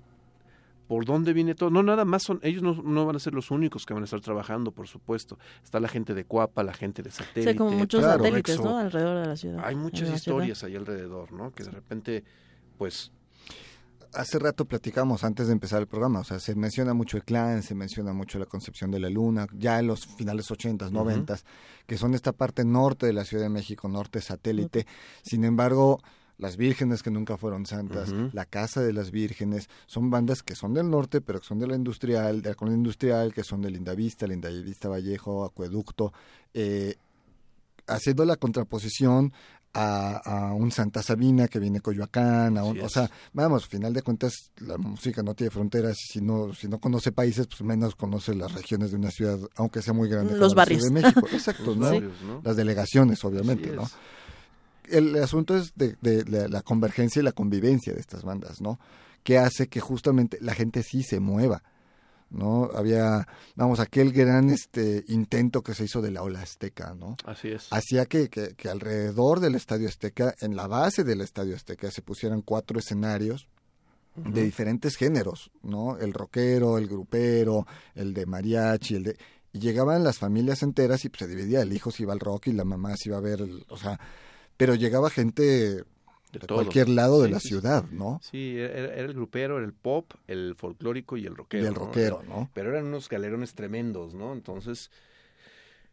por 0.88 1.04
dónde 1.04 1.32
viene 1.32 1.54
todo. 1.54 1.70
No, 1.70 1.82
nada 1.82 2.04
más 2.04 2.24
son, 2.24 2.40
ellos 2.42 2.62
no, 2.62 2.82
no 2.82 3.06
van 3.06 3.14
a 3.14 3.18
ser 3.18 3.34
los 3.34 3.50
únicos 3.50 3.86
que 3.86 3.94
van 3.94 4.02
a 4.02 4.04
estar 4.04 4.20
trabajando, 4.20 4.72
por 4.72 4.88
supuesto. 4.88 5.38
Está 5.62 5.78
la 5.78 5.88
gente 5.88 6.14
de 6.14 6.24
Cuapa, 6.24 6.64
la 6.64 6.72
gente 6.72 7.02
de 7.02 7.10
Satélite. 7.10 7.54
como 7.54 7.72
muchos 7.72 8.00
claro, 8.00 8.24
satélites, 8.24 8.54
Exo. 8.56 8.68
¿no? 8.68 8.78
Alrededor 8.78 9.20
de 9.20 9.26
la 9.26 9.36
ciudad. 9.36 9.62
Hay 9.64 9.76
muchas 9.76 10.00
ciudad. 10.00 10.16
historias 10.16 10.64
ahí 10.64 10.74
alrededor, 10.74 11.30
¿no? 11.32 11.52
Que 11.52 11.62
de 11.62 11.70
repente, 11.70 12.24
pues, 12.78 13.12
Hace 14.14 14.38
rato 14.38 14.64
platicamos 14.64 15.22
antes 15.22 15.48
de 15.48 15.52
empezar 15.52 15.80
el 15.82 15.86
programa, 15.86 16.20
o 16.20 16.24
sea, 16.24 16.40
se 16.40 16.54
menciona 16.54 16.94
mucho 16.94 17.18
el 17.18 17.24
clan, 17.24 17.62
se 17.62 17.74
menciona 17.74 18.14
mucho 18.14 18.38
la 18.38 18.46
concepción 18.46 18.90
de 18.90 18.98
la 18.98 19.10
luna, 19.10 19.46
ya 19.52 19.78
en 19.78 19.86
los 19.86 20.06
finales 20.06 20.50
80s, 20.50 20.90
90s, 20.90 21.44
que 21.86 21.98
son 21.98 22.14
esta 22.14 22.32
parte 22.32 22.64
norte 22.64 23.04
de 23.04 23.12
la 23.12 23.26
Ciudad 23.26 23.42
de 23.42 23.50
México, 23.50 23.86
norte 23.86 24.22
satélite. 24.22 24.86
Sin 25.22 25.44
embargo, 25.44 26.00
las 26.38 26.56
vírgenes 26.56 27.02
que 27.02 27.10
nunca 27.10 27.36
fueron 27.36 27.66
santas, 27.66 28.10
la 28.32 28.44
casa 28.46 28.80
de 28.80 28.92
las 28.92 29.10
vírgenes, 29.10 29.68
son 29.86 30.08
bandas 30.08 30.42
que 30.42 30.54
son 30.54 30.72
del 30.72 30.88
norte, 30.88 31.20
pero 31.20 31.40
que 31.40 31.46
son 31.46 31.58
de 31.58 31.66
la 31.66 31.74
industrial, 31.74 32.42
de 32.42 32.50
la 32.50 32.54
colonia 32.54 32.78
industrial, 32.78 33.34
que 33.34 33.42
son 33.44 33.60
de 33.60 33.70
Lindavista, 33.70 34.26
Lindavista 34.26 34.88
Vallejo, 34.88 35.44
Acueducto, 35.44 36.12
eh, 36.54 36.94
haciendo 37.86 38.24
la 38.24 38.36
contraposición 38.36 39.32
a, 39.74 40.16
a 40.48 40.54
un 40.54 40.70
Santa 40.72 41.02
Sabina 41.02 41.46
que 41.48 41.58
viene 41.58 41.78
de 41.78 41.82
Coyoacán, 41.82 42.56
a 42.56 42.64
un- 42.64 42.80
o 42.80 42.88
sea, 42.88 43.10
vamos, 43.32 43.66
final 43.66 43.92
de 43.92 44.02
cuentas 44.02 44.50
la 44.58 44.78
música 44.78 45.22
no 45.22 45.34
tiene 45.34 45.50
fronteras, 45.50 45.96
si 46.10 46.20
no, 46.20 46.54
si 46.54 46.68
no 46.68 46.78
conoce 46.78 47.12
países, 47.12 47.46
pues 47.46 47.60
menos 47.62 47.94
conoce 47.94 48.34
las 48.34 48.52
regiones 48.52 48.90
de 48.92 48.96
una 48.96 49.10
ciudad, 49.10 49.38
aunque 49.56 49.82
sea 49.82 49.92
muy 49.92 50.08
grande. 50.08 50.36
Los 50.36 50.54
como 50.54 50.60
la 50.60 50.66
Ciudad 50.66 50.82
de 50.82 50.90
barrios. 50.90 51.14
México. 51.14 51.28
Exacto, 51.32 51.64
los 51.66 51.76
¿no? 51.76 51.84
barrios, 51.86 52.22
¿no? 52.22 52.40
Las 52.44 52.56
delegaciones, 52.56 53.24
obviamente, 53.24 53.68
Así 53.68 53.76
¿no? 53.76 53.82
es. 53.82 53.92
El 54.90 55.16
asunto 55.22 55.56
es 55.56 55.72
de, 55.76 55.96
la 56.48 56.62
convergencia 56.62 57.20
y 57.20 57.24
la 57.24 57.32
convivencia 57.32 57.92
de 57.92 58.00
estas 58.00 58.22
bandas, 58.24 58.60
¿no? 58.60 58.78
Que 59.22 59.38
hace 59.38 59.68
que 59.68 59.80
justamente 59.80 60.38
la 60.40 60.54
gente 60.54 60.82
sí 60.82 61.02
se 61.02 61.20
mueva, 61.20 61.62
¿no? 62.30 62.70
Había, 62.74 63.26
vamos, 63.56 63.80
aquel 63.80 64.12
gran 64.12 64.50
este 64.50 65.04
intento 65.08 65.62
que 65.62 65.74
se 65.74 65.84
hizo 65.84 66.00
de 66.02 66.10
la 66.10 66.22
ola 66.22 66.40
azteca, 66.42 66.94
¿no? 66.94 67.16
Así 67.24 67.48
es. 67.48 67.66
hacía 67.70 68.06
que, 68.06 68.28
que, 68.28 68.54
que 68.54 68.68
alrededor 68.68 69.40
del 69.40 69.54
Estadio 69.54 69.88
Azteca, 69.88 70.34
en 70.40 70.56
la 70.56 70.66
base 70.66 71.04
del 71.04 71.20
Estadio 71.20 71.54
Azteca, 71.56 71.90
se 71.90 72.02
pusieran 72.02 72.42
cuatro 72.42 72.78
escenarios 72.78 73.48
de 74.16 74.42
diferentes 74.42 74.96
géneros, 74.96 75.52
¿no? 75.62 75.96
El 75.96 76.12
rockero, 76.12 76.76
el 76.76 76.88
grupero, 76.88 77.66
el 77.94 78.12
de 78.14 78.26
mariachi, 78.26 78.96
el 78.96 79.02
de... 79.04 79.16
Y 79.52 79.60
llegaban 79.60 80.02
las 80.02 80.18
familias 80.18 80.62
enteras 80.64 81.04
y 81.04 81.08
pues, 81.08 81.20
se 81.20 81.28
dividía, 81.28 81.62
el 81.62 81.72
hijo 81.72 81.90
se 81.92 82.02
iba 82.02 82.12
al 82.12 82.18
rock 82.20 82.48
y 82.48 82.52
la 82.52 82.64
mamá 82.64 82.96
se 82.96 83.10
iba 83.10 83.18
a 83.18 83.20
ver, 83.20 83.40
el- 83.42 83.64
o 83.68 83.76
sea, 83.76 83.98
pero 84.58 84.74
llegaba 84.74 85.08
gente 85.08 85.42
de, 85.42 85.84
cualquier 86.46 86.90
lado 86.90 87.22
de 87.22 87.28
Sí, 87.28 87.32
la 87.32 87.40
ciudad, 87.40 87.84
¿no? 87.90 88.20
Sí, 88.22 88.58
era, 88.58 88.92
era 88.94 89.06
el 89.06 89.14
grupero, 89.14 89.56
era 89.56 89.64
el 89.66 89.72
pop, 89.72 90.12
el 90.26 90.54
folclórico 90.56 91.16
y 91.16 91.24
el 91.24 91.34
rockero. 91.36 91.64
y 91.64 91.66
el 91.68 91.74
¿no? 91.74 91.80
rockero, 91.80 92.22
¿no? 92.28 92.50
Pero 92.52 92.70
eran 92.70 92.86
unos 92.86 93.08
galerones 93.08 93.54
tremendos, 93.54 94.14
¿no? 94.14 94.34
Entonces, 94.34 94.90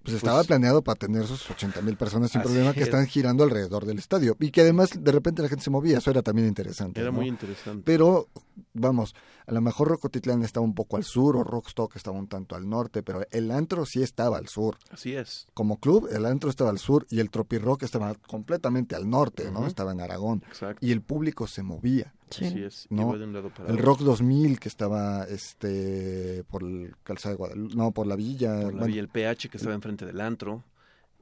Pues 0.05 0.17
estaba 0.17 0.43
planeado 0.43 0.83
para 0.83 0.95
tener 0.95 1.25
sus 1.25 1.49
80 1.49 1.81
mil 1.81 1.97
personas 1.97 2.29
sin 2.29 2.41
problema 2.43 2.73
que 2.73 2.81
es. 2.81 2.85
estaban 2.85 3.07
girando 3.07 3.43
alrededor 3.43 3.85
del 3.85 3.97
estadio 3.97 4.37
y 4.39 4.51
que 4.51 4.61
además 4.61 4.91
de 4.97 5.11
repente 5.11 5.41
la 5.41 5.49
gente 5.49 5.63
se 5.63 5.71
movía, 5.71 5.97
eso 5.97 6.11
era 6.11 6.21
también 6.21 6.47
interesante. 6.47 7.01
era 7.01 7.09
¿no? 7.09 7.17
muy 7.17 7.27
interesante. 7.27 7.81
Pero, 7.83 8.29
vamos, 8.73 9.15
a 9.47 9.51
lo 9.51 9.61
mejor 9.61 9.87
Rocotitlán 9.87 10.43
estaba 10.43 10.63
un 10.63 10.75
poco 10.75 10.97
al 10.97 11.03
sur 11.03 11.35
o 11.37 11.43
Rockstock 11.43 11.95
estaba 11.95 12.17
un 12.17 12.27
tanto 12.27 12.55
al 12.55 12.69
norte, 12.69 13.01
pero 13.01 13.25
el 13.31 13.49
antro 13.49 13.85
sí 13.87 14.03
estaba 14.03 14.37
al 14.37 14.47
sur. 14.47 14.77
Así 14.91 15.15
es. 15.15 15.47
Como 15.55 15.79
club, 15.79 16.07
el 16.11 16.27
antro 16.27 16.51
estaba 16.51 16.69
al 16.69 16.79
sur 16.79 17.07
y 17.09 17.19
el 17.19 17.31
Tropirock 17.31 17.81
estaba 17.81 18.13
completamente 18.13 18.95
al 18.95 19.09
norte, 19.09 19.49
¿no? 19.51 19.65
Estaba 19.65 19.91
en 19.91 20.01
Aragón. 20.01 20.43
Exacto. 20.47 20.85
Y 20.85 20.91
el 20.91 21.01
público 21.01 21.47
se 21.47 21.63
movía. 21.63 22.13
Sí. 22.29 22.45
Así 22.45 22.63
es. 22.63 22.87
¿no? 22.89 23.17
De 23.17 23.23
un 23.23 23.33
lado 23.33 23.49
para 23.49 23.69
El. 23.69 23.77
Rock 23.77 24.01
2000 24.01 24.59
que 24.59 24.67
estaba 24.67 25.25
este 25.25 26.43
por 26.49 26.63
el 26.63 26.95
calzado 27.03 27.33
de 27.33 27.37
Guadalupe, 27.37 27.75
no, 27.75 27.91
por 27.91 28.07
la 28.07 28.15
villa, 28.15 28.53
Por 28.55 28.63
la 28.65 28.69
bueno, 28.71 28.85
villa, 28.87 29.01
el 29.01 29.09
PH 29.09 29.49
que 29.49 29.57
estaba 29.57 29.75
enfrente 29.75 30.05
del 30.05 30.19
antro. 30.21 30.63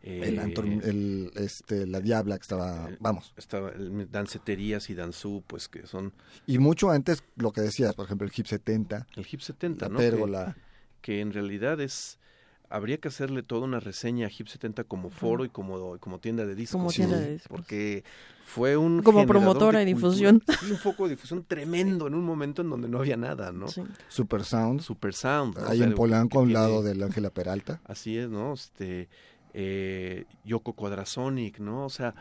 el 0.02 0.38
eh, 0.38 0.40
antro, 0.42 0.64
el, 0.66 1.32
este, 1.36 1.86
la 1.88 2.00
Diabla 2.02 2.38
que 2.38 2.42
estaba, 2.42 2.88
el- 2.90 2.98
vamos. 3.00 3.34
Estaba 3.38 3.70
el 3.72 4.10
danceterías 4.12 4.90
y 4.90 4.96
danzú, 4.96 5.44
pues 5.48 5.68
que 5.70 5.86
son 5.88 6.14
Y 6.48 6.58
mucho 6.60 6.90
antes, 6.90 7.24
lo 7.36 7.52
que 7.52 7.62
decías, 7.62 7.94
por 7.96 8.06
ejemplo, 8.06 8.28
el 8.28 8.34
Hip 8.36 8.46
70, 8.48 9.08
el 9.16 9.28
Hip 9.30 9.40
70, 9.42 9.86
la 9.86 9.92
¿no? 9.94 9.98
Pérgola. 10.00 10.56
Que, 11.02 11.14
que 11.14 11.22
en 11.22 11.32
realidad 11.34 11.80
es 11.82 12.18
habría 12.74 12.98
que 12.98 13.08
hacerle 13.08 13.44
toda 13.44 13.62
una 13.66 13.80
reseña 13.80 14.28
a 14.28 14.32
Hip 14.36 14.48
70 14.48 14.84
como 14.86 15.10
foro 15.10 15.46
y 15.46 15.50
como, 15.50 15.98
como 16.00 16.20
tienda 16.20 16.46
de 16.46 16.56
discos. 16.56 16.80
Como 16.80 16.90
Sí. 16.90 16.98
tienda 16.98 17.20
de 17.20 17.34
discos. 17.34 17.50
Porque 17.50 18.04
fue 18.46 18.78
un 18.78 19.02
Como 19.04 19.26
promotora 19.26 19.80
de 19.80 19.86
difusión. 19.86 20.42
Un 20.72 20.78
foco 20.78 21.04
de 21.06 21.12
difusión 21.12 21.44
tremendo 21.46 22.08
en 22.08 22.16
un 22.16 22.24
momento 22.26 22.62
en 22.64 22.70
donde 22.70 22.90
no 22.90 23.00
había 23.00 23.16
nada, 23.18 23.52
¿no? 23.52 23.68
Sí. 23.68 23.84
Super 24.10 24.44
Sound, 24.44 24.82
Super 24.82 25.14
Sound. 25.14 25.56
sea, 25.58 25.86
en 25.86 25.94
Polanco, 25.96 26.40
a 26.40 26.42
un 26.42 26.52
lado 26.54 26.82
tiene- 26.82 26.90
del 26.90 27.04
Ángela 27.04 27.30
Peralta. 27.30 27.80
Así 27.86 28.18
es, 28.18 28.30
¿no? 28.30 28.54
Este, 28.54 29.08
eh, 29.54 30.26
Yoko 30.44 30.74
Quadrasonic, 30.74 31.60
¿no? 31.60 31.86
O 31.86 31.90
sea, 31.90 32.16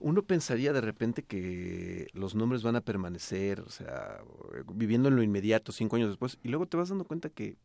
uno 0.00 0.22
pensaría 0.22 0.72
de 0.72 0.80
repente 0.80 1.22
que 1.22 2.06
los 2.14 2.34
nombres 2.34 2.62
van 2.62 2.76
a 2.76 2.80
permanecer, 2.80 3.60
o 3.60 3.68
sea, 3.70 4.20
viviendo 4.72 5.08
en 5.08 5.16
lo 5.16 5.22
inmediato 5.22 5.72
cinco 5.72 5.96
años 5.96 6.08
después, 6.08 6.38
y 6.42 6.48
luego 6.48 6.66
te 6.66 6.76
vas 6.76 6.88
dando 6.88 7.04
cuenta 7.04 7.28
que 7.28 7.56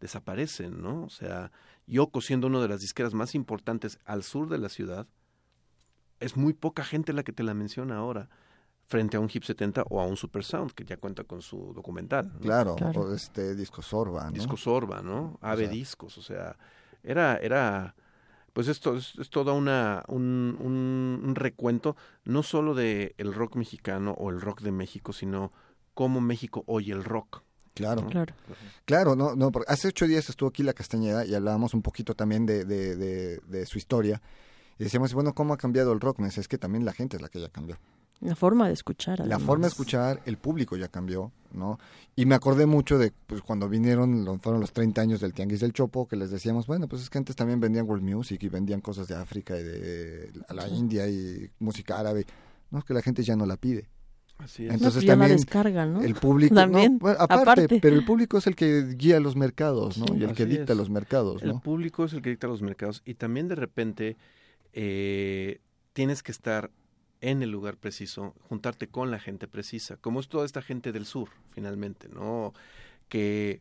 desaparecen, 0.00 0.80
¿no? 0.82 1.04
O 1.04 1.10
sea, 1.10 1.52
Yoko 1.86 2.20
siendo 2.20 2.46
una 2.46 2.60
de 2.60 2.68
las 2.68 2.80
disqueras 2.80 3.14
más 3.14 3.34
importantes 3.34 3.98
al 4.04 4.22
sur 4.22 4.48
de 4.48 4.58
la 4.58 4.68
ciudad, 4.68 5.06
es 6.20 6.36
muy 6.36 6.52
poca 6.52 6.84
gente 6.84 7.12
la 7.12 7.22
que 7.22 7.32
te 7.32 7.42
la 7.42 7.54
menciona 7.54 7.96
ahora, 7.96 8.28
frente 8.86 9.16
a 9.16 9.20
un 9.20 9.30
Hip 9.32 9.44
70 9.44 9.84
o 9.88 10.00
a 10.00 10.06
un 10.06 10.16
Super 10.16 10.42
Sound, 10.44 10.72
que 10.72 10.84
ya 10.84 10.96
cuenta 10.96 11.24
con 11.24 11.42
su 11.42 11.72
documental. 11.74 12.32
¿no? 12.34 12.40
Claro, 12.40 12.74
Claro. 12.76 13.02
o 13.02 13.14
este 13.14 13.54
Disco 13.54 13.82
Sorba, 13.82 14.24
¿no? 14.24 14.32
Discos 14.32 14.66
Orba, 14.66 15.00
¿no? 15.00 15.38
Ave 15.40 15.64
sea- 15.64 15.72
Discos, 15.72 16.18
o 16.18 16.22
sea, 16.22 16.56
era, 17.02 17.36
era, 17.36 17.94
pues 18.52 18.66
esto 18.68 18.96
es, 18.96 19.16
es 19.18 19.30
toda 19.30 19.52
una, 19.52 20.02
un, 20.08 20.56
un, 20.60 21.22
un 21.24 21.34
recuento, 21.36 21.96
no 22.24 22.42
solo 22.42 22.74
de 22.74 23.14
el 23.16 23.32
rock 23.32 23.54
mexicano 23.56 24.10
o 24.18 24.30
el 24.30 24.40
rock 24.40 24.60
de 24.60 24.72
México, 24.72 25.12
sino 25.12 25.52
cómo 25.94 26.20
México 26.20 26.64
oye 26.66 26.92
el 26.92 27.04
rock. 27.04 27.42
Claro, 27.80 28.06
Claro. 28.08 28.34
claro, 28.84 29.16
no, 29.16 29.34
no, 29.34 29.50
porque 29.50 29.72
hace 29.72 29.88
ocho 29.88 30.06
días 30.06 30.28
estuvo 30.28 30.48
aquí 30.48 30.62
la 30.62 30.72
Castañeda 30.72 31.24
y 31.24 31.34
hablábamos 31.34 31.74
un 31.74 31.82
poquito 31.82 32.14
también 32.14 32.46
de, 32.46 32.64
de, 32.64 32.96
de, 32.96 33.40
de 33.48 33.66
su 33.66 33.78
historia. 33.78 34.20
Y 34.78 34.84
decíamos, 34.84 35.12
bueno, 35.12 35.34
¿cómo 35.34 35.52
ha 35.54 35.56
cambiado 35.58 35.92
el 35.92 36.00
rock? 36.00 36.18
Me 36.20 36.26
dice, 36.26 36.40
es 36.40 36.48
que 36.48 36.58
también 36.58 36.84
la 36.84 36.92
gente 36.92 37.16
es 37.16 37.22
la 37.22 37.28
que 37.28 37.40
ya 37.40 37.48
cambió. 37.48 37.78
La 38.20 38.36
forma 38.36 38.66
de 38.66 38.74
escuchar. 38.74 39.26
La 39.26 39.38
forma 39.38 39.64
de 39.64 39.68
escuchar, 39.68 40.20
el 40.26 40.36
público 40.36 40.76
ya 40.76 40.88
cambió, 40.88 41.32
¿no? 41.52 41.78
Y 42.16 42.26
me 42.26 42.34
acordé 42.34 42.66
mucho 42.66 42.98
de 42.98 43.12
pues, 43.26 43.40
cuando 43.40 43.66
vinieron, 43.66 44.38
fueron 44.42 44.60
los 44.60 44.72
30 44.74 45.00
años 45.00 45.20
del 45.20 45.32
Tianguis 45.32 45.60
del 45.60 45.72
Chopo, 45.72 46.06
que 46.06 46.16
les 46.16 46.30
decíamos, 46.30 46.66
bueno, 46.66 46.86
pues 46.86 47.00
es 47.00 47.08
que 47.08 47.16
antes 47.16 47.34
también 47.34 47.60
vendían 47.60 47.88
world 47.88 48.04
music 48.04 48.42
y 48.42 48.48
vendían 48.50 48.82
cosas 48.82 49.08
de 49.08 49.14
África 49.14 49.58
y 49.58 49.62
de 49.62 50.32
la 50.54 50.68
India 50.68 51.08
y 51.08 51.50
música 51.60 51.98
árabe. 51.98 52.26
No, 52.70 52.80
es 52.80 52.84
que 52.84 52.92
la 52.92 53.00
gente 53.00 53.22
ya 53.22 53.36
no 53.36 53.46
la 53.46 53.56
pide. 53.56 53.88
Así 54.42 54.66
es. 54.66 54.72
Entonces 54.72 54.94
pues 54.94 55.04
la 55.06 55.12
también 55.12 55.36
descargan, 55.36 55.92
¿no? 55.92 56.02
El 56.02 56.14
público, 56.14 56.54
no, 56.54 56.60
También, 56.60 56.98
bueno, 56.98 57.16
aparte, 57.20 57.42
aparte. 57.42 57.80
pero 57.80 57.96
el 57.96 58.04
público 58.04 58.38
es 58.38 58.46
el 58.46 58.56
que 58.56 58.94
guía 58.96 59.20
los 59.20 59.36
mercados, 59.36 59.98
¿no? 59.98 60.06
Sí. 60.06 60.14
y 60.18 60.24
el 60.24 60.34
que 60.34 60.46
dicta 60.46 60.72
es. 60.72 60.78
los 60.78 60.90
mercados, 60.90 61.42
el 61.42 61.60
público 61.60 62.04
es 62.04 62.12
el 62.12 62.22
que 62.22 62.30
dicta 62.30 62.46
los 62.46 62.62
mercados 62.62 63.02
y 63.04 63.14
también 63.14 63.48
de 63.48 63.54
repente 63.54 64.16
eh, 64.72 65.60
tienes 65.92 66.22
que 66.22 66.32
estar 66.32 66.70
en 67.20 67.42
el 67.42 67.50
lugar 67.50 67.76
preciso, 67.76 68.34
juntarte 68.48 68.88
con 68.88 69.10
la 69.10 69.18
gente 69.18 69.46
precisa, 69.46 69.96
como 69.96 70.20
es 70.20 70.28
toda 70.28 70.46
esta 70.46 70.62
gente 70.62 70.92
del 70.92 71.04
sur, 71.04 71.28
finalmente, 71.50 72.08
¿no? 72.08 72.54
Que, 73.08 73.60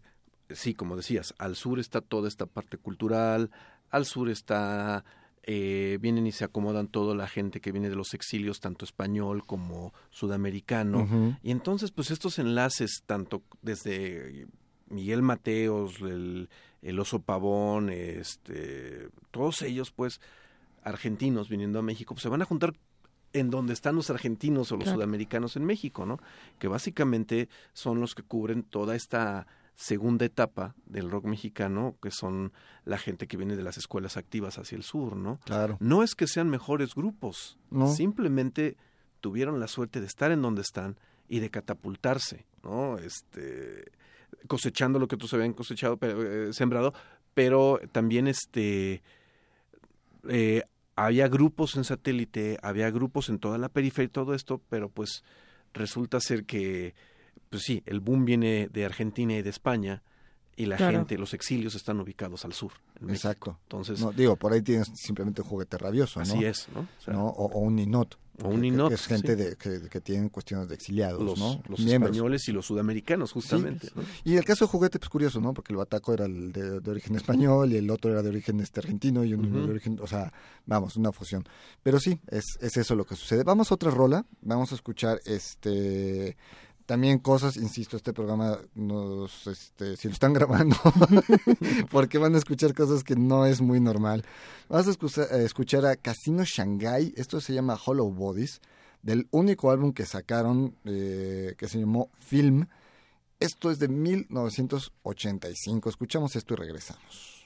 sí, 0.50 0.74
como 0.74 0.95
decías, 0.95 1.33
al 1.38 1.55
sur 1.55 1.79
está 1.79 2.01
toda 2.01 2.27
esta 2.27 2.45
parte 2.45 2.77
cultural, 2.77 3.51
al 3.89 4.05
sur 4.05 4.29
está, 4.29 5.03
eh, 5.51 5.97
vienen 5.99 6.27
y 6.27 6.31
se 6.31 6.43
acomodan 6.45 6.87
toda 6.89 7.15
la 7.15 7.27
gente 7.27 7.59
que 7.59 7.71
viene 7.71 7.89
de 7.89 7.95
los 7.95 8.13
exilios, 8.13 8.59
tanto 8.59 8.85
español 8.85 9.43
como 9.47 9.93
sudamericano, 10.11 11.07
y 11.41 11.49
entonces, 11.49 11.89
pues 11.89 12.11
estos 12.11 12.37
enlaces, 12.37 13.01
tanto 13.07 13.41
desde 13.63 14.45
Miguel 14.89 15.23
Mateos, 15.23 15.99
el, 16.01 16.49
el 16.83 16.99
oso 16.99 17.19
pavón, 17.21 17.89
este, 17.89 19.09
todos 19.31 19.63
ellos, 19.63 19.89
pues, 19.91 20.21
argentinos 20.83 21.49
viniendo 21.49 21.79
a 21.79 21.81
México, 21.81 22.13
pues 22.13 22.21
se 22.21 22.29
van 22.29 22.43
a 22.43 22.45
juntar 22.45 22.73
en 23.33 23.49
donde 23.49 23.73
están 23.73 23.95
los 23.95 24.09
argentinos 24.09 24.71
o 24.71 24.75
los 24.75 24.83
Claro. 24.83 24.97
sudamericanos 24.97 25.55
en 25.55 25.65
México, 25.65 26.05
¿no? 26.05 26.19
Que 26.59 26.67
básicamente 26.67 27.49
son 27.73 27.99
los 28.01 28.13
que 28.15 28.23
cubren 28.23 28.61
toda 28.63 28.95
esta 28.95 29.47
segunda 29.81 30.25
etapa 30.25 30.75
del 30.86 31.09
rock 31.09 31.24
mexicano, 31.24 31.95
que 32.01 32.12
son 32.12 32.51
la 32.83 32.98
gente 32.98 33.27
que 33.27 33.38
viene 33.38 33.55
de 33.55 33.63
las 33.63 33.77
escuelas 33.77 34.17
activas 34.17 34.57
hacia 34.57 34.75
el 34.75 34.83
sur, 34.83 35.15
¿no? 35.15 35.39
Claro. 35.45 35.77
No 35.79 36.03
es 36.03 36.15
que 36.15 36.27
sean 36.27 36.50
mejores 36.50 36.93
grupos, 36.95 37.57
No. 37.71 37.88
simplemente 37.88 38.75
tuvieron 39.21 39.59
la 39.62 39.67
suerte 39.67 40.01
de 40.01 40.07
estar 40.07 40.33
en 40.33 40.41
donde 40.41 40.63
están 40.63 40.98
y 41.29 41.39
de 41.39 41.50
catapultarse, 41.50 42.45
¿no? 42.62 42.98
Este 42.98 43.91
cosechando 44.48 45.00
lo 45.00 45.07
que 45.07 45.15
otros 45.15 45.33
habían 45.33 45.53
cosechado, 45.53 45.95
pero, 45.98 46.50
eh, 46.50 46.53
sembrado, 46.53 46.93
pero 47.33 47.79
también 47.93 48.27
este 48.27 49.01
eh, 50.27 50.63
había 50.98 51.29
grupos 51.29 51.77
en 51.77 51.86
satélite, 51.86 52.57
había 52.62 52.91
grupos 52.91 53.29
en 53.29 53.39
toda 53.39 53.57
la 53.57 53.69
periferia 53.69 54.07
y 54.07 54.09
todo 54.12 54.33
esto, 54.33 54.62
pero 54.69 54.89
pues 54.89 55.24
resulta 55.74 56.19
ser 56.19 56.43
que, 56.43 56.93
pues 57.49 57.63
sí, 57.63 57.81
el 57.85 57.99
boom 57.99 58.25
viene 58.25 58.69
de 58.71 58.85
Argentina 58.85 59.33
y 59.35 59.41
de 59.41 59.49
España 59.49 60.03
y 60.55 60.65
la 60.65 60.75
Claro. 60.77 60.97
gente, 60.99 61.17
los 61.17 61.33
exilios 61.33 61.73
están 61.75 61.99
ubicados 61.99 62.43
al 62.45 62.53
sur. 62.53 62.71
en. 63.01 63.09
Exacto. 63.11 63.57
Entonces, 63.63 64.01
No, 64.01 64.11
digo, 64.11 64.35
por 64.35 64.51
ahí 64.51 64.61
tienes 64.61 64.89
simplemente 64.93 65.41
un 65.41 65.47
juguete 65.47 65.77
rabioso, 65.77 66.19
¿no? 66.19 66.23
así 66.23 66.43
es, 66.43 66.67
¿no? 66.75 66.81
O 66.81 67.01
sea, 67.01 67.13
¿no? 67.13 67.27
O, 67.27 67.45
o 67.45 67.59
un 67.59 67.75
ninot. 67.77 68.17
O 68.41 68.47
un 68.49 68.55
que- 68.55 68.55
que 68.55 68.61
ninot, 68.71 68.91
Es 68.91 69.05
gente 69.05 69.35
sí. 69.37 69.41
de, 69.43 69.55
que, 69.55 69.89
que 69.89 70.01
tienen 70.01 70.27
cuestiones 70.29 70.67
de 70.67 70.75
exiliados, 70.75 71.21
los, 71.23 71.39
¿no? 71.39 71.61
los 71.69 71.79
Miembros. 71.79 72.11
españoles 72.11 72.47
y 72.49 72.51
los 72.51 72.65
sudamericanos, 72.65 73.31
justamente. 73.31 73.87
Sí. 73.87 73.93
¿no? 73.95 74.03
Y 74.25 74.35
el 74.35 74.43
caso 74.45 74.65
de 74.65 74.71
juguete, 74.71 74.99
pues 74.99 75.07
curioso, 75.09 75.39
¿no? 75.41 75.53
Porque 75.53 75.71
el 75.73 75.77
bataco 75.77 76.13
era 76.13 76.25
el 76.25 76.51
de, 76.51 76.79
de 76.81 76.91
origen 76.91 77.15
español 77.15 77.71
y 77.71 77.77
el 77.77 77.89
otro 77.89 78.11
era 78.11 78.21
de 78.21 78.27
origen 78.29 78.59
este 78.59 78.81
argentino 78.81 79.23
y 79.23 79.33
uno 79.33 79.47
Ujú. 79.47 79.65
de 79.67 79.71
origen, 79.71 79.97
o 80.01 80.07
sea, 80.07 80.31
vamos, 80.65 80.95
una 80.97 81.11
fusión. 81.13 81.45
Pero 81.83 81.99
sí, 82.01 82.19
es, 82.27 82.43
es 82.59 82.75
eso 82.75 82.95
lo 82.95 83.05
que 83.05 83.15
sucede. 83.15 83.43
Vamos 83.45 83.71
a 83.71 83.75
otra 83.75 83.91
rola, 83.91 84.25
vamos 84.41 84.71
a 84.73 84.75
escuchar 84.75 85.19
este 85.25 86.35
también 86.89 87.19
cosas, 87.19 87.55
insisto, 87.55 87.96
este 87.98 88.13
programa 88.13 88.58
nos, 88.74 89.46
este, 89.46 89.96
si 89.96 90.08
lo 90.08 90.15
están 90.15 90.34
grabando, 90.38 90.75
porque 91.91 92.17
van 92.17 92.34
a 92.34 92.39
escuchar 92.39 92.74
cosas 92.74 93.03
que 93.03 93.15
no 93.15 93.46
es 93.46 93.62
muy 93.62 93.79
normal. 93.79 94.25
Vamos 94.69 94.88
a 94.88 94.89
escuchar, 94.89 95.31
a 95.31 95.38
escuchar 95.38 95.86
a 95.86 95.98
Casino 95.98 96.43
Shanghai, 96.43 97.13
esto 97.15 97.41
se 97.41 97.53
llama 97.53 97.77
Hollow 97.86 98.12
Bodies, 98.12 98.60
del 99.03 99.27
único 99.29 99.69
álbum 99.69 99.93
que 99.93 100.08
sacaron, 100.08 100.74
eh, 100.86 101.53
que 101.60 101.67
se 101.67 101.77
llamó 101.77 102.10
Film, 102.17 102.65
esto 103.39 103.69
es 103.69 103.77
de 103.77 103.88
1985. 103.88 105.89
Escuchamos 105.91 106.36
esto 106.36 106.55
y 106.55 106.58
regresamos. 106.58 107.38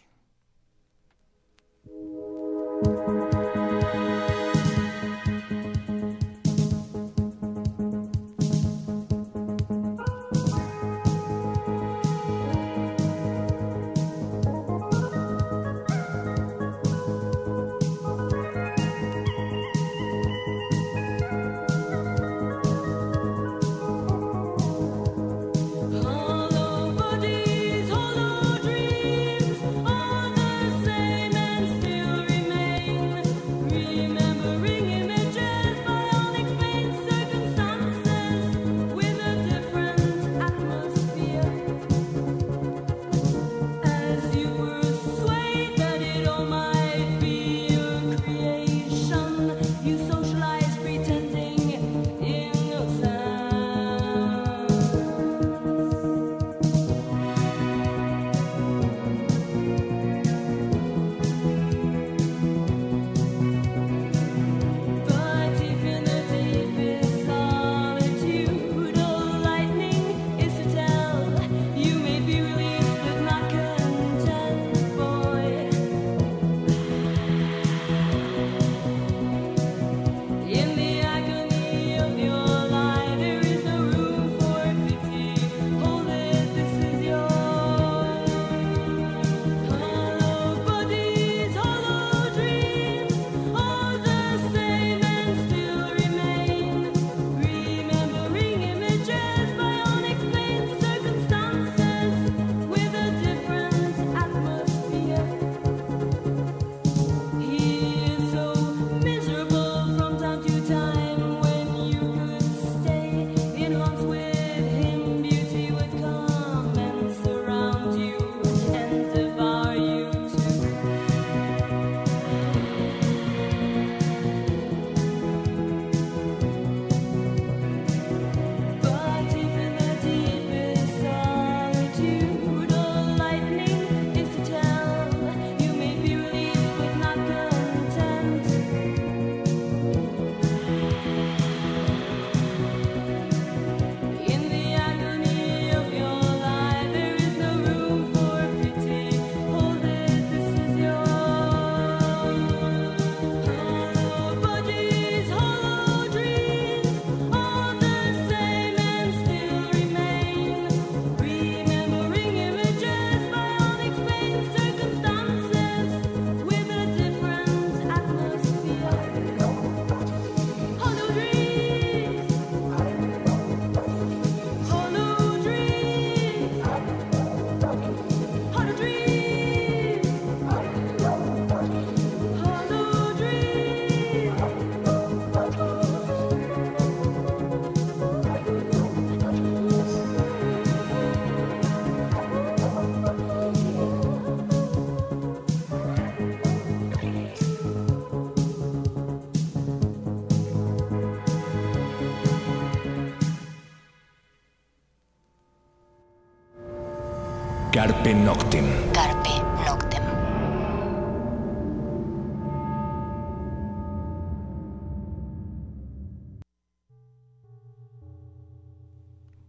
Carpe 207.86 208.14
Noctem. 208.14 208.66
Carpe 208.94 209.30
Noctem. 209.66 210.04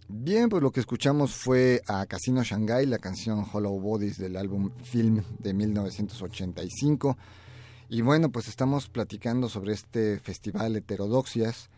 Bien, 0.08 0.48
pues 0.48 0.64
lo 0.64 0.72
que 0.72 0.80
escuchamos 0.80 1.30
fue 1.36 1.80
a 1.86 2.06
Casino 2.06 2.42
Shanghai, 2.42 2.86
la 2.86 2.98
canción 2.98 3.46
Hollow 3.52 3.78
Bodies 3.78 4.18
del 4.18 4.36
álbum 4.36 4.72
Film 4.82 5.22
de 5.38 5.54
1985. 5.54 7.16
Y 7.88 8.00
bueno, 8.00 8.32
pues 8.32 8.48
estamos 8.48 8.88
platicando 8.88 9.48
sobre 9.48 9.74
este 9.74 10.18
festival 10.18 10.74
Heterodoxias. 10.74 11.70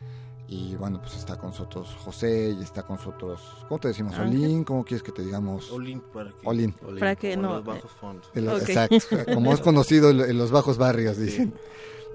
Y 0.49 0.77
bueno, 0.77 1.01
pues 1.01 1.17
está 1.17 1.37
con 1.37 1.51
nosotros 1.51 1.89
José 2.05 2.55
y 2.59 2.63
está 2.63 2.85
con 2.85 2.97
nosotros, 2.97 3.41
¿cómo 3.69 3.81
te 3.81 3.89
decimos? 3.89 4.15
Ángel. 4.17 4.45
Olin, 4.45 4.65
¿cómo 4.65 4.85
quieres 4.85 5.03
que 5.03 5.11
te 5.11 5.23
digamos? 5.23 5.73
Olin 5.73 6.01
para 6.01 6.31
que 6.31 6.47
Olin. 6.47 6.75
Para 6.99 7.17
que 7.17 7.35
con 7.35 7.43
no. 7.43 7.55
los 7.55 7.65
bajos 7.65 7.91
fondos. 7.93 8.31
El-. 8.35 8.49
Exacto, 8.49 8.97
como 9.35 9.53
es 9.53 9.61
conocido 9.63 10.11
en 10.11 10.39
los 10.39 10.51
bajos 10.51 10.79
barrios, 10.79 11.19
dicen. 11.19 11.53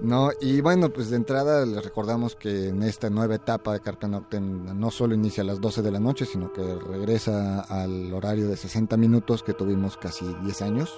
No, 0.00 0.30
y 0.40 0.60
bueno, 0.62 0.88
pues 0.88 1.10
de 1.10 1.16
entrada 1.16 1.64
les 1.64 1.84
recordamos 1.84 2.34
que 2.34 2.68
en 2.68 2.82
esta 2.82 3.08
nueva 3.08 3.36
etapa 3.36 3.74
de 3.74 3.80
Carpe 3.80 4.08
Noctem 4.08 4.78
no 4.78 4.90
solo 4.90 5.14
inicia 5.14 5.42
a 5.42 5.46
las 5.46 5.60
12 5.60 5.82
de 5.82 5.90
la 5.92 6.00
noche, 6.00 6.24
sino 6.24 6.52
que 6.52 6.62
regresa 6.74 7.60
al 7.60 8.12
horario 8.12 8.48
de 8.48 8.56
60 8.56 8.96
minutos 8.96 9.42
que 9.44 9.52
tuvimos 9.52 9.96
casi 9.96 10.24
10 10.42 10.62
años. 10.62 10.92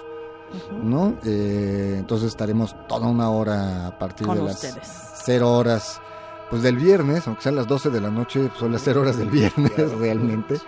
¿no? 0.82 1.18
Eh, 1.24 1.96
entonces 1.98 2.28
estaremos 2.28 2.74
toda 2.88 3.08
una 3.08 3.30
hora 3.30 3.88
a 3.88 3.98
partir 3.98 4.26
Con 4.26 4.38
de 4.38 4.44
las 4.44 4.64
ustedes. 4.64 4.88
0 5.24 5.52
horas, 5.52 6.00
pues 6.50 6.62
del 6.62 6.76
viernes, 6.76 7.26
aunque 7.26 7.42
sean 7.42 7.56
las 7.56 7.66
12 7.66 7.90
de 7.90 8.00
la 8.00 8.10
noche, 8.10 8.50
son 8.58 8.72
las 8.72 8.82
0 8.82 9.00
horas 9.02 9.16
del 9.16 9.30
viernes 9.30 9.72
realmente. 9.98 10.56
Sí. 10.56 10.64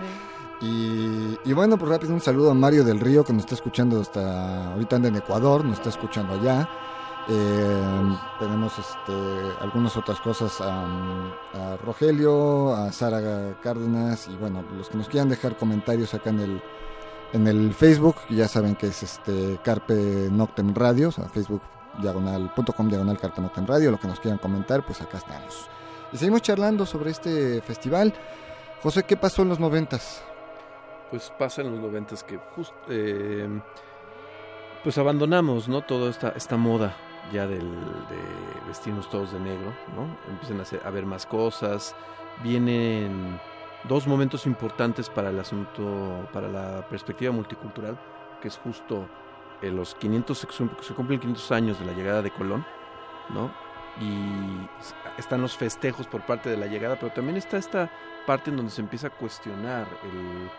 Y, 0.62 1.38
y 1.44 1.52
bueno, 1.52 1.76
pues 1.76 1.90
rápido 1.90 2.14
un 2.14 2.20
saludo 2.20 2.50
a 2.50 2.54
Mario 2.54 2.82
del 2.82 2.98
Río 2.98 3.24
que 3.24 3.32
nos 3.32 3.42
está 3.42 3.54
escuchando 3.54 4.00
hasta 4.00 4.72
ahorita 4.72 4.96
anda 4.96 5.08
en 5.08 5.16
Ecuador, 5.16 5.64
nos 5.64 5.78
está 5.78 5.90
escuchando 5.90 6.34
allá. 6.34 6.68
Eh, 7.28 8.16
tenemos 8.38 8.72
este, 8.78 9.12
algunas 9.60 9.96
otras 9.96 10.20
cosas 10.20 10.60
a, 10.60 10.84
a 11.54 11.76
Rogelio, 11.84 12.72
a 12.74 12.92
Sara 12.92 13.58
Cárdenas 13.60 14.28
y 14.28 14.36
bueno, 14.36 14.64
los 14.76 14.88
que 14.88 14.96
nos 14.96 15.08
quieran 15.08 15.28
dejar 15.28 15.56
comentarios 15.56 16.14
acá 16.14 16.30
en 16.30 16.40
el 16.40 16.62
en 17.32 17.46
el 17.46 17.74
Facebook, 17.74 18.16
que 18.28 18.36
ya 18.36 18.48
saben 18.48 18.76
que 18.76 18.86
es 18.86 19.02
este 19.02 19.58
Carpe 19.62 20.28
Noctem 20.30 20.74
Radio, 20.74 21.08
o 21.08 21.12
sea, 21.12 21.28
Facebook 21.28 21.60
diagonal.com 22.00 22.88
diagonal 22.88 23.18
Carpe 23.18 23.40
Noctem 23.40 23.66
Radio, 23.66 23.90
lo 23.90 23.98
que 23.98 24.08
nos 24.08 24.20
quieran 24.20 24.38
comentar, 24.38 24.84
pues 24.84 25.00
acá 25.02 25.18
estamos. 25.18 25.68
Y 26.12 26.16
seguimos 26.16 26.42
charlando 26.42 26.86
sobre 26.86 27.10
este 27.10 27.60
festival. 27.62 28.14
José, 28.82 29.02
¿qué 29.04 29.16
pasó 29.16 29.42
en 29.42 29.48
los 29.48 29.58
noventas? 29.60 30.22
Pues 31.10 31.32
pasa 31.38 31.62
en 31.62 31.72
los 31.72 31.80
noventas 31.80 32.22
que 32.24 32.38
just, 32.54 32.72
eh, 32.88 33.48
pues 34.82 34.98
abandonamos, 34.98 35.68
¿no? 35.68 35.82
Toda 35.82 36.10
esta, 36.10 36.30
esta 36.30 36.56
moda 36.56 36.94
ya 37.32 37.46
del, 37.46 37.68
de 37.70 38.66
vestirnos 38.68 39.08
todos 39.10 39.32
de 39.32 39.40
negro, 39.40 39.72
¿no? 39.96 40.16
Empiezan 40.30 40.60
a, 40.60 40.62
hacer- 40.62 40.82
a 40.84 40.90
ver 40.90 41.06
más 41.06 41.26
cosas, 41.26 41.94
vienen 42.42 43.40
dos 43.88 44.06
momentos 44.06 44.46
importantes 44.46 45.08
para 45.08 45.30
el 45.30 45.38
asunto, 45.40 46.28
para 46.32 46.48
la 46.48 46.86
perspectiva 46.88 47.32
multicultural, 47.32 47.98
que 48.40 48.48
es 48.48 48.58
justo 48.58 49.08
eh, 49.62 49.70
los 49.70 49.94
500, 49.94 50.38
se 50.38 50.46
cum- 50.46 50.70
se 50.80 50.94
cumplen 50.94 51.20
500 51.20 51.52
años 51.52 51.78
de 51.80 51.86
la 51.86 51.92
llegada 51.92 52.22
de 52.22 52.30
Colón, 52.30 52.64
¿no? 53.30 53.50
Y 54.00 54.68
están 55.18 55.40
los 55.40 55.56
festejos 55.56 56.06
por 56.06 56.22
parte 56.26 56.50
de 56.50 56.56
la 56.56 56.66
llegada, 56.66 56.96
pero 56.98 57.12
también 57.12 57.36
está 57.38 57.56
esta 57.56 57.90
parte 58.26 58.50
en 58.50 58.56
donde 58.56 58.70
se 58.72 58.82
empieza 58.82 59.06
a 59.06 59.10
cuestionar 59.10 59.86
el, 60.04 60.50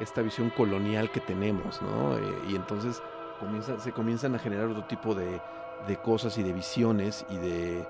esta 0.00 0.20
visión 0.22 0.50
colonial 0.50 1.10
que 1.10 1.20
tenemos, 1.20 1.80
¿no? 1.82 2.16
Eh, 2.18 2.38
y 2.48 2.56
entonces 2.56 3.02
comienza, 3.40 3.78
se 3.80 3.92
comienzan 3.92 4.34
a 4.34 4.38
generar 4.38 4.66
otro 4.66 4.84
tipo 4.84 5.14
de, 5.14 5.40
de 5.86 5.96
cosas 6.02 6.36
y 6.38 6.42
de 6.42 6.52
visiones 6.52 7.24
y 7.30 7.36
de, 7.38 7.88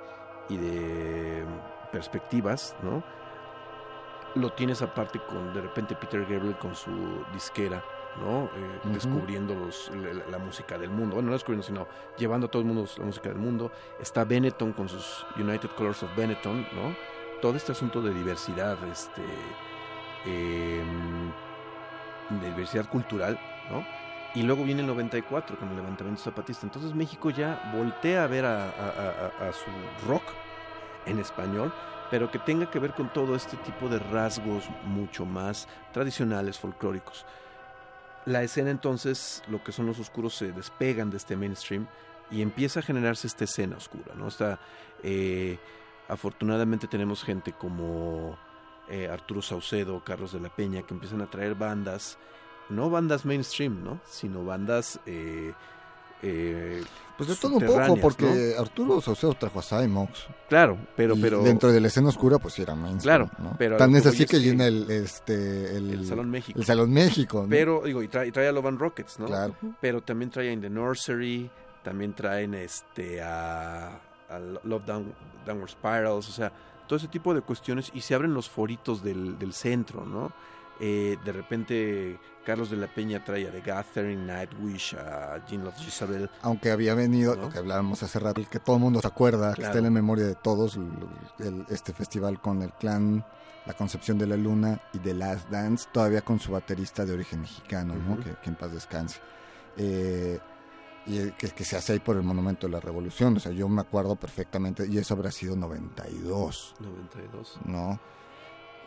y 0.49 0.57
de 0.57 1.45
perspectivas, 1.91 2.77
¿no? 2.83 3.03
Lo 4.35 4.51
tienes 4.53 4.81
aparte 4.81 5.21
con, 5.21 5.53
de 5.53 5.61
repente, 5.61 5.95
Peter 5.95 6.21
Gabriel 6.23 6.57
con 6.57 6.75
su 6.75 7.25
disquera, 7.33 7.85
¿no? 8.21 8.45
Eh. 8.45 8.81
Descubriendo 8.93 9.55
los, 9.55 9.91
la, 9.95 10.31
la 10.31 10.39
música 10.39 10.77
del 10.79 10.91
mundo. 10.91 11.15
Bueno, 11.15 11.29
no 11.29 11.33
descubriendo, 11.35 11.67
sino 11.67 11.87
llevando 12.19 12.47
a 12.47 12.51
todo 12.51 12.63
el 12.63 12.69
mundo 12.69 12.87
la 12.99 13.05
música 13.05 13.29
del 13.29 13.39
mundo. 13.39 13.73
Está 14.01 14.25
Benetton 14.25 14.73
con 14.73 14.89
sus 14.89 15.27
United 15.37 15.71
Colors 15.77 16.03
of 16.03 16.15
Benetton, 16.17 16.63
¿no? 16.73 16.95
Todo 17.41 17.57
este 17.57 17.73
asunto 17.73 18.01
de 18.03 18.13
diversidad, 18.15 18.77
este... 18.91 19.23
em, 20.27 21.31
de 22.41 22.47
diversidad 22.51 22.89
cultural, 22.89 23.39
¿no? 23.71 23.85
Y 24.35 24.43
luego 24.43 24.65
viene 24.65 24.81
el 24.81 24.87
94 24.87 25.59
con 25.59 25.69
el 25.71 25.77
levantamiento 25.77 26.23
zapatista. 26.23 26.65
Entonces 26.67 26.95
México 26.95 27.31
ya 27.31 27.71
voltea 27.75 28.25
a 28.25 28.27
ver 28.27 28.45
a, 28.47 28.65
a- 28.65 28.71
a- 28.71 29.45
a- 29.45 29.49
a 29.49 29.53
su 29.53 29.67
rock 30.07 30.23
en 31.05 31.19
español, 31.19 31.73
pero 32.11 32.31
que 32.31 32.39
tenga 32.39 32.71
que 32.71 32.79
ver 32.79 32.93
con 32.93 33.13
todo 33.13 33.35
este 33.35 33.57
tipo 33.59 33.89
de 33.89 33.99
rasgos 33.99 34.65
mucho 34.85 35.27
más 35.27 35.69
tradicionales, 35.93 36.59
folclóricos. 36.59 37.27
La 38.25 38.43
escena 38.43 38.71
entonces, 38.71 39.43
lo 39.49 39.63
que 39.65 39.73
son 39.73 39.87
los 39.87 39.99
oscuros 39.99 40.35
se 40.35 40.53
despegan 40.53 41.11
de 41.11 41.17
este 41.17 41.37
mainstream 41.37 41.87
y 42.31 42.43
empieza 42.43 42.81
a 42.81 42.83
generarse 42.83 43.27
esta 43.27 43.45
escena 43.45 43.77
oscura, 43.77 44.15
¿no? 44.17 44.29
Está, 44.29 44.61
eh, 45.03 45.59
afortunadamente 46.09 46.87
tenemos 46.87 47.25
gente 47.25 47.53
como 47.53 48.39
eh, 48.89 49.09
Arturo 49.09 49.43
Saucedo, 49.43 50.03
Carlos 50.05 50.33
de 50.33 50.41
la 50.41 50.55
Peña, 50.55 50.83
que 50.83 50.95
empiezan 50.95 51.21
a 51.21 51.31
traer 51.31 51.55
bandas, 51.55 52.17
no 52.69 52.91
bandas 52.91 53.25
mainstream, 53.25 53.83
¿no? 53.83 54.01
Sino 54.07 54.45
bandas... 54.45 55.01
eh, 55.07 55.53
eh, 56.23 56.83
Pues 57.17 57.29
de 57.29 57.37
todo 57.37 57.57
un 57.57 57.67
poco, 57.67 57.97
porque 57.99 58.55
Arturo 58.59 59.01
Saucedo 59.01 59.35
trajo 59.35 59.59
a 59.59 59.63
Cymox. 59.63 60.27
Claro, 60.49 60.79
pero... 60.97 61.15
y 61.17 61.21
pero 61.21 61.43
dentro 61.43 61.71
de 61.73 61.81
la 61.81 61.89
escena 61.89 62.09
oscura, 62.09 62.39
pues 62.39 62.55
sí 62.55 62.63
era 62.63 62.75
mainstream. 62.75 63.27
Claro, 63.29 63.31
¿no? 63.39 63.55
pero 63.59 63.77
Tan 63.77 63.95
es 63.95 64.03
que 64.03 64.09
así 64.09 64.23
es 64.25 64.31
que 64.31 64.41
llena 64.41 64.67
el, 64.67 64.91
este, 64.91 65.77
el, 65.77 65.91
el 65.91 66.07
Salón 66.07 66.31
México. 66.31 66.59
el 66.59 66.65
Salón 66.65 66.93
México. 66.93 67.43
¿no? 67.43 67.49
Pero, 67.49 67.83
digo, 67.85 68.03
y 68.03 68.09
trae, 68.09 68.29
y 68.29 68.33
trae 68.33 68.49
a 68.49 68.53
Love 68.53 68.67
and 68.67 68.81
Rockets, 68.81 69.19
¿no? 69.19 69.27
Claro. 69.27 69.55
Pero 69.81 70.01
también 70.03 70.31
trae 70.31 70.51
In 70.53 70.61
the 70.61 70.71
Nursery, 70.71 71.51
también 71.83 72.13
traen 72.15 72.55
este 72.55 73.21
a, 73.23 73.89
a 74.29 74.39
Love 74.65 74.85
Down- 74.87 75.13
Downward 75.47 75.71
Spirals, 75.71 76.29
o 76.29 76.33
sea, 76.33 76.53
todo 76.87 76.97
ese 76.97 77.09
tipo 77.09 77.35
de 77.35 77.41
cuestiones 77.43 77.91
y 77.95 78.01
se 78.01 78.15
abren 78.15 78.33
los 78.35 78.49
foritos 78.49 79.03
del, 79.03 79.39
del 79.39 79.53
centro, 79.53 80.05
¿no? 80.05 80.33
Eh, 80.85 81.17
de 81.25 81.31
repente 81.33 82.19
Carlos 82.45 82.69
de 82.71 82.77
la 82.77 82.89
Peña 82.89 83.25
trae 83.25 83.47
a 83.47 83.53
The 83.53 83.61
Gathering, 83.61 84.27
Nightwish, 84.27 84.95
a 84.97 85.41
Jean 85.47 85.63
Love 85.63 85.79
Isabel. 85.87 86.29
Aunque 86.43 86.73
había 86.73 86.95
venido, 86.95 87.37
¿No? 87.37 87.43
lo 87.43 87.49
que 87.51 87.59
hablábamos 87.59 88.03
hace 88.03 88.19
rato, 88.19 88.41
el 88.41 88.49
que 88.49 88.59
todo 88.59 88.77
el 88.77 88.83
mundo 88.83 89.01
se 89.01 89.07
acuerda, 89.07 89.55
que 89.55 89.63
está 89.63 89.79
en 89.79 89.85
la 89.85 89.91
memoria 89.91 90.27
de 90.27 90.35
todos, 90.35 90.77
el- 90.77 91.47
el- 91.47 91.65
este 91.69 91.93
festival 91.93 92.41
con 92.41 92.63
el 92.63 92.73
clan 92.73 93.25
La 93.65 93.75
Concepción 93.75 94.19
de 94.19 94.27
la 94.27 94.37
Luna 94.37 94.81
y 94.93 94.99
The 94.99 95.15
Last 95.15 95.49
Dance, 95.49 95.89
todavía 95.93 96.23
con 96.23 96.41
su 96.41 96.51
baterista 96.51 97.05
de 97.07 97.13
origen 97.13 97.43
mexicano, 97.43 97.95
¿no? 97.95 98.19
Que, 98.19 98.33
que 98.43 98.51
en 98.51 98.57
paz 98.57 98.73
descanse. 98.73 99.21
Eh, 99.77 100.41
y 101.07 101.19
el 101.19 101.33
que, 101.35 101.49
que 101.51 101.65
se 101.65 101.77
hace 101.77 101.93
ahí 101.93 101.99
por 102.01 102.17
el 102.17 102.25
Monumento 102.25 102.67
de 102.67 102.73
la 102.73 102.81
Revolución, 102.81 103.37
o 103.37 103.41
sea, 103.41 103.53
yo 103.53 103.69
me 103.69 103.81
acuerdo 103.83 104.17
perfectamente, 104.17 104.85
y 104.89 104.99
eso 104.99 105.15
habrá 105.15 105.31
sido 105.31 105.55
92, 105.55 106.75
92. 106.81 107.59
¿no? 107.67 108.01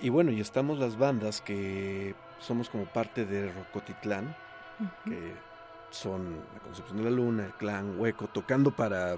Y 0.05 0.09
bueno, 0.09 0.29
y 0.31 0.39
estamos 0.39 0.77
las 0.77 0.99
bandas 0.99 1.41
que 1.41 2.13
somos 2.37 2.69
como 2.69 2.85
parte 2.85 3.25
de 3.25 3.51
Rocotitlán, 3.51 4.35
que 5.03 5.33
son 5.89 6.35
la 6.53 6.59
Concepción 6.59 6.97
de 6.99 7.03
la 7.05 7.09
Luna, 7.09 7.45
el 7.45 7.53
Clan, 7.53 7.99
Hueco, 7.99 8.27
tocando 8.27 8.69
para 8.69 9.17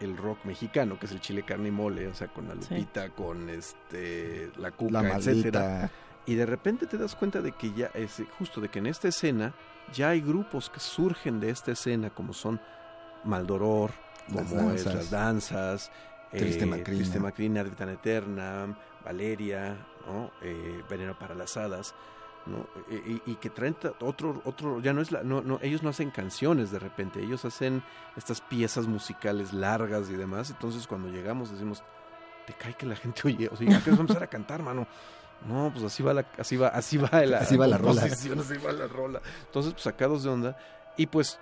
el 0.00 0.16
rock 0.16 0.38
mexicano, 0.46 0.98
que 0.98 1.04
es 1.04 1.12
el 1.12 1.20
chile 1.20 1.42
carne 1.42 1.68
y 1.68 1.70
mole, 1.70 2.06
o 2.08 2.14
sea, 2.14 2.28
con 2.28 2.48
la 2.48 2.54
Sí. 2.62 2.74
Lupita, 2.76 3.10
con 3.10 3.50
este 3.50 4.50
la 4.56 4.70
Cuca, 4.70 5.02
La 5.02 5.16
etcétera. 5.18 5.90
Y 6.24 6.34
de 6.34 6.46
repente 6.46 6.86
te 6.86 6.96
das 6.96 7.14
cuenta 7.14 7.42
de 7.42 7.52
que 7.52 7.74
ya 7.74 7.88
es 7.92 8.22
justo 8.38 8.62
de 8.62 8.70
que 8.70 8.78
en 8.78 8.86
esta 8.86 9.08
escena 9.08 9.52
ya 9.92 10.08
hay 10.08 10.22
grupos 10.22 10.70
que 10.70 10.80
surgen 10.80 11.40
de 11.40 11.50
esta 11.50 11.72
escena 11.72 12.08
como 12.08 12.32
son 12.32 12.58
Maldoror, 13.24 13.90
Las 14.32 14.46
como 14.48 14.70
es 14.70 14.82
Danzas. 14.82 14.94
las 14.94 15.10
danzas, 15.10 15.92
Triste 16.30 16.64
eh, 16.64 16.66
Macrina. 16.66 16.84
Triste 16.84 17.20
Macrina, 17.20 17.64
Tan 17.76 17.90
Eterna, 17.90 18.76
Valeria, 19.04 19.76
¿no? 20.06 20.30
Eh, 20.42 20.82
Veneno 20.88 21.18
para 21.18 21.34
las 21.34 21.56
Hadas, 21.56 21.94
¿no? 22.46 22.66
Y, 22.90 23.22
y 23.26 23.34
que 23.36 23.50
traen 23.50 23.76
otro, 24.00 24.40
otro, 24.44 24.80
ya 24.80 24.92
no 24.92 25.00
es 25.00 25.10
la, 25.12 25.22
no, 25.22 25.42
no, 25.42 25.58
ellos 25.62 25.82
no 25.82 25.90
hacen 25.90 26.10
canciones 26.10 26.70
de 26.70 26.78
repente, 26.78 27.20
ellos 27.20 27.44
hacen 27.44 27.82
estas 28.16 28.40
piezas 28.40 28.86
musicales 28.86 29.52
largas 29.52 30.08
y 30.10 30.14
demás, 30.14 30.50
entonces 30.50 30.86
cuando 30.86 31.08
llegamos 31.08 31.50
decimos, 31.50 31.82
te 32.46 32.52
cae 32.52 32.74
que 32.74 32.86
la 32.86 32.94
gente 32.96 33.22
oye, 33.24 33.48
o 33.52 33.56
sea, 33.56 33.66
¿a 33.76 33.80
qué 33.82 33.90
vamos 33.90 33.98
a 33.98 34.02
empezar 34.02 34.22
a 34.22 34.26
cantar, 34.28 34.62
mano? 34.62 34.86
No, 35.46 35.70
pues 35.72 35.84
así 35.84 36.02
va 36.02 36.14
la, 36.14 36.24
así 36.38 36.56
va, 36.56 36.68
así 36.68 36.96
va 36.96 37.10
la, 37.26 37.38
Así 37.40 37.56
va 37.56 37.66
la 37.66 37.76
rola. 37.78 38.02
así 38.04 38.28
va 38.30 38.72
la 38.72 38.86
rola. 38.86 39.20
Entonces, 39.46 39.72
pues 39.72 39.82
sacados 39.82 40.22
de 40.22 40.30
onda, 40.30 40.56
y 40.96 41.06
pues 41.08 41.38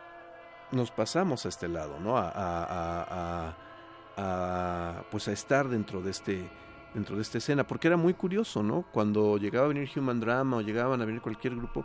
nos 0.72 0.90
pasamos 0.90 1.44
a 1.46 1.48
este 1.50 1.68
lado, 1.68 2.00
¿no? 2.00 2.16
A, 2.18 2.28
a- 2.30 2.64
a- 2.64 3.46
a- 3.46 3.56
a, 4.16 5.02
pues 5.10 5.28
a 5.28 5.32
estar 5.32 5.68
dentro 5.68 6.00
de 6.00 6.10
este 6.10 6.48
dentro 6.94 7.16
de 7.16 7.22
esta 7.22 7.38
escena, 7.38 7.66
porque 7.66 7.88
era 7.88 7.96
muy 7.96 8.14
curioso, 8.14 8.62
¿no? 8.62 8.84
Cuando 8.92 9.36
llegaba 9.36 9.66
a 9.66 9.68
venir 9.68 9.90
Human 9.96 10.20
Drama 10.20 10.58
o 10.58 10.60
llegaban 10.60 11.02
a 11.02 11.04
venir 11.04 11.20
cualquier 11.20 11.56
grupo, 11.56 11.84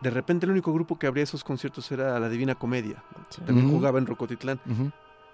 de 0.00 0.10
repente 0.10 0.46
el 0.46 0.52
único 0.52 0.72
grupo 0.72 0.98
que 0.98 1.06
abría 1.06 1.24
esos 1.24 1.44
conciertos 1.44 1.90
era 1.90 2.18
la 2.20 2.28
Divina 2.28 2.54
Comedia. 2.54 3.02
También 3.44 3.70
jugaba 3.70 3.98
en 3.98 4.06
Rocotitlán. 4.06 4.60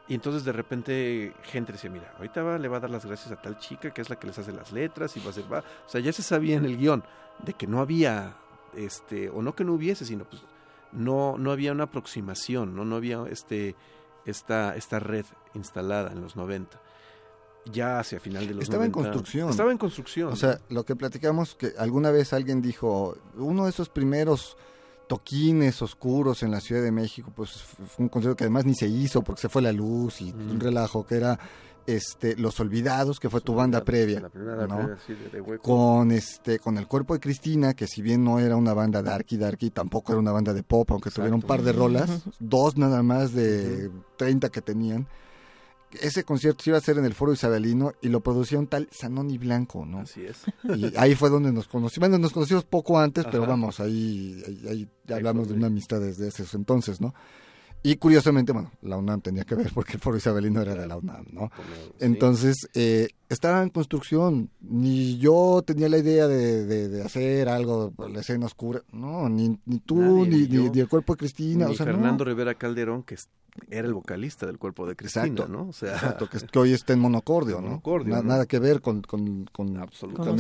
Y 0.09 0.15
entonces 0.15 0.45
de 0.45 0.53
repente 0.53 1.33
gente 1.45 1.73
decía, 1.73 1.89
mira, 1.89 2.13
ahorita 2.19 2.43
va, 2.43 2.59
le 2.59 2.69
va 2.69 2.79
a 2.79 2.81
dar 2.81 2.91
las 2.91 3.07
gracias 3.07 3.33
a 3.33 3.41
tal 3.41 3.59
chica 3.59 3.93
que 3.93 4.03
es 4.03 4.11
la 4.11 4.17
que 4.17 4.27
les 4.27 4.39
hace 4.39 4.53
las 4.53 4.73
letras 4.73 5.17
y 5.17 5.21
va 5.21 5.31
a 5.31 5.33
ser, 5.33 5.51
va. 5.53 5.61
O 5.61 5.89
sea, 5.89 6.01
ya 6.01 6.13
se 6.13 6.23
sabía 6.23 6.57
en 6.57 6.65
el 6.65 6.77
guion 6.77 7.05
de 7.45 7.55
que 7.55 7.67
no 7.67 7.81
había, 7.81 8.37
este, 8.75 9.31
o 9.31 9.43
no 9.43 9.55
que 9.55 9.65
no 9.65 9.75
hubiese, 9.75 10.05
sino 10.05 10.25
pues 10.25 10.43
no, 10.93 11.39
no 11.39 11.53
había 11.53 11.73
una 11.73 11.85
aproximación, 11.85 12.75
no, 12.75 12.85
no 12.85 12.97
había 12.97 13.25
este, 13.31 13.77
esta, 14.27 14.77
esta 14.77 14.99
red 14.99 15.25
instalada 15.55 16.13
en 16.13 16.21
los 16.21 16.37
90. 16.37 16.81
Ya 17.71 18.01
hacia 18.01 18.19
final 18.19 18.47
de 18.49 18.55
los 18.55 18.65
Estaba 18.65 18.85
en 18.85 18.91
90. 18.91 19.11
construcción. 19.11 19.51
Estaba 19.51 19.71
en 19.73 19.79
construcción. 19.79 20.33
O 20.33 20.37
sea, 20.37 20.59
lo 20.69 20.85
que 20.85 20.97
platicamos, 20.97 21.55
que 21.55 21.73
alguna 21.79 22.11
vez 22.11 22.33
alguien 22.33 22.61
dijo, 22.61 23.17
uno 23.37 23.65
de 23.65 23.71
esos 23.71 23.89
primeros 23.89 24.57
toquines 25.09 25.81
oscuros 25.83 26.43
en 26.43 26.51
la 26.51 26.61
Ciudad 26.61 26.83
de 26.83 26.91
México, 26.91 27.31
pues 27.35 27.51
fue 27.53 28.05
un 28.05 28.09
concierto 28.09 28.37
que 28.37 28.45
además 28.45 28.65
ni 28.65 28.75
se 28.75 28.87
hizo 28.89 29.23
porque 29.23 29.43
se 29.43 29.49
fue 29.49 29.63
la 29.63 29.73
luz 29.73 30.21
y 30.23 30.33
Mm. 30.33 30.51
un 30.53 30.61
relajo, 30.61 31.07
que 31.07 31.17
era 31.17 31.39
este 31.87 32.37
Los 32.37 32.59
Olvidados, 32.61 33.19
que 33.21 33.29
fue 33.29 33.41
tu 33.41 33.55
banda 33.55 33.85
previa. 33.85 34.21
La 34.21 34.29
primera 34.29 34.67
¿no? 34.67 34.77
previa, 34.79 34.99
sí, 35.07 35.15
de, 35.15 35.29
de 35.29 35.41
hueco. 35.41 35.63
con 35.63 36.13
este 36.13 36.59
con 36.61 36.79
el 36.79 36.87
cuerpo 36.87 37.13
de 37.15 37.21
Cristina 37.21 37.75
que 37.75 37.89
si 37.89 38.01
bien 38.03 38.23
no 38.25 38.39
era 38.39 38.55
una 38.57 38.73
banda 38.73 39.03
darky 39.03 39.37
darky 39.37 39.71
tampoco 39.71 40.13
era 40.13 40.21
una 40.21 40.31
banda 40.31 40.55
de 40.55 40.63
pop 40.63 40.89
aunque 40.93 41.11
tuviera 41.11 41.35
un 41.35 41.41
Exacto. 41.41 41.49
par 41.57 41.63
de 41.65 41.73
rolas 41.73 42.23
dos 42.39 42.77
nada 42.77 43.03
más 43.03 43.33
de 43.35 43.91
30 44.17 44.49
que 44.51 44.63
tenían 44.63 45.09
ese 46.01 46.25
concierto 46.25 46.63
se 46.63 46.71
iba 46.71 46.77
a 46.77 46.81
hacer 46.81 46.99
en 46.99 47.05
el 47.05 47.15
Foro 47.15 47.33
Isabelino 47.33 47.93
y 48.01 48.09
lo 48.09 48.21
producía 48.21 48.59
un 48.59 48.67
tal 48.67 48.89
Sanoni 48.91 49.39
Blanco, 49.39 49.85
¿no? 49.85 50.01
Así 50.01 50.25
es. 50.25 50.43
Y 50.65 50.97
ahí 50.97 51.15
fue 51.15 51.31
donde 51.31 51.53
nos 51.53 51.69
conocimos. 51.69 52.09
Bueno, 52.09 52.19
nos 52.19 52.33
conocimos 52.33 52.65
poco 52.65 52.99
antes, 52.99 53.25
pero 53.31 53.47
vamos, 53.47 53.81
ahí, 53.81 54.43
ahí, 54.47 54.89
ahí 55.09 55.15
hablamos 55.15 55.49
de 55.49 55.55
una 55.55 55.67
amistad 55.67 56.01
desde 56.01 56.29
ese 56.29 56.45
entonces, 56.57 57.01
¿no? 57.01 57.15
Y 57.85 57.97
curiosamente, 57.97 58.53
bueno, 58.53 58.71
la 58.83 58.97
UNAM 58.97 59.21
tenía 59.23 59.45
que 59.45 59.57
ver 59.57 59.71
porque 59.75 59.95
el 59.95 59.99
Foro 60.01 60.17
Isabelino 60.17 60.61
era 60.61 60.75
de 60.77 60.87
la 60.87 60.97
UNAM, 60.97 61.27
¿no? 61.33 61.51
Entonces, 61.99 62.69
eh, 62.75 63.09
estaba 63.29 63.63
en 63.63 63.71
construcción. 63.71 64.51
Ni 64.61 65.19
yo 65.19 65.63
tenía 65.67 65.89
la 65.89 65.99
idea 65.99 66.29
de, 66.29 66.65
de- 66.65 66.89
de 66.89 67.03
hacer 67.03 67.49
algo 67.49 67.91
por 67.91 68.09
la 68.11 68.21
escena 68.21 68.47
oscura. 68.47 68.83
No, 68.93 69.29
ni, 69.29 69.59
ni 69.67 69.81
tú, 69.81 69.97
Nadie, 70.01 70.29
ni, 70.29 70.47
yo. 70.49 70.71
ni 70.73 70.81
el 70.81 70.89
cuerpo 70.89 71.15
de 71.15 71.19
Cristina. 71.19 71.67
Ni 71.67 71.73
o 71.73 71.77
sea, 71.77 71.87
no. 71.87 71.93
Fernando 71.93 72.25
Rivera 72.25 72.55
Calderón, 72.55 73.03
que 73.03 73.15
es- 73.17 73.29
era 73.69 73.87
el 73.89 73.95
vocalista 73.95 74.47
del 74.47 74.59
cuerpo 74.59 74.87
de 74.87 74.95
Cristina, 74.97 75.27
Exacto. 75.27 75.49
¿no? 75.53 75.69
O 75.69 75.73
sea, 75.73 75.95
Exacto, 75.95 76.29
que, 76.31 76.39
que 76.39 76.59
hoy 76.59 76.73
está 76.73 76.93
en 76.95 77.01
monocordio, 77.01 77.57
¿no? 77.61 77.69
monocordio, 77.69 78.15
Na- 78.15 78.23
¿no? 78.23 78.29
Nada 78.29 78.47
que 78.47 78.59
ver 78.61 78.81
con, 78.81 79.03
con, 79.03 79.45
con, 79.53 79.77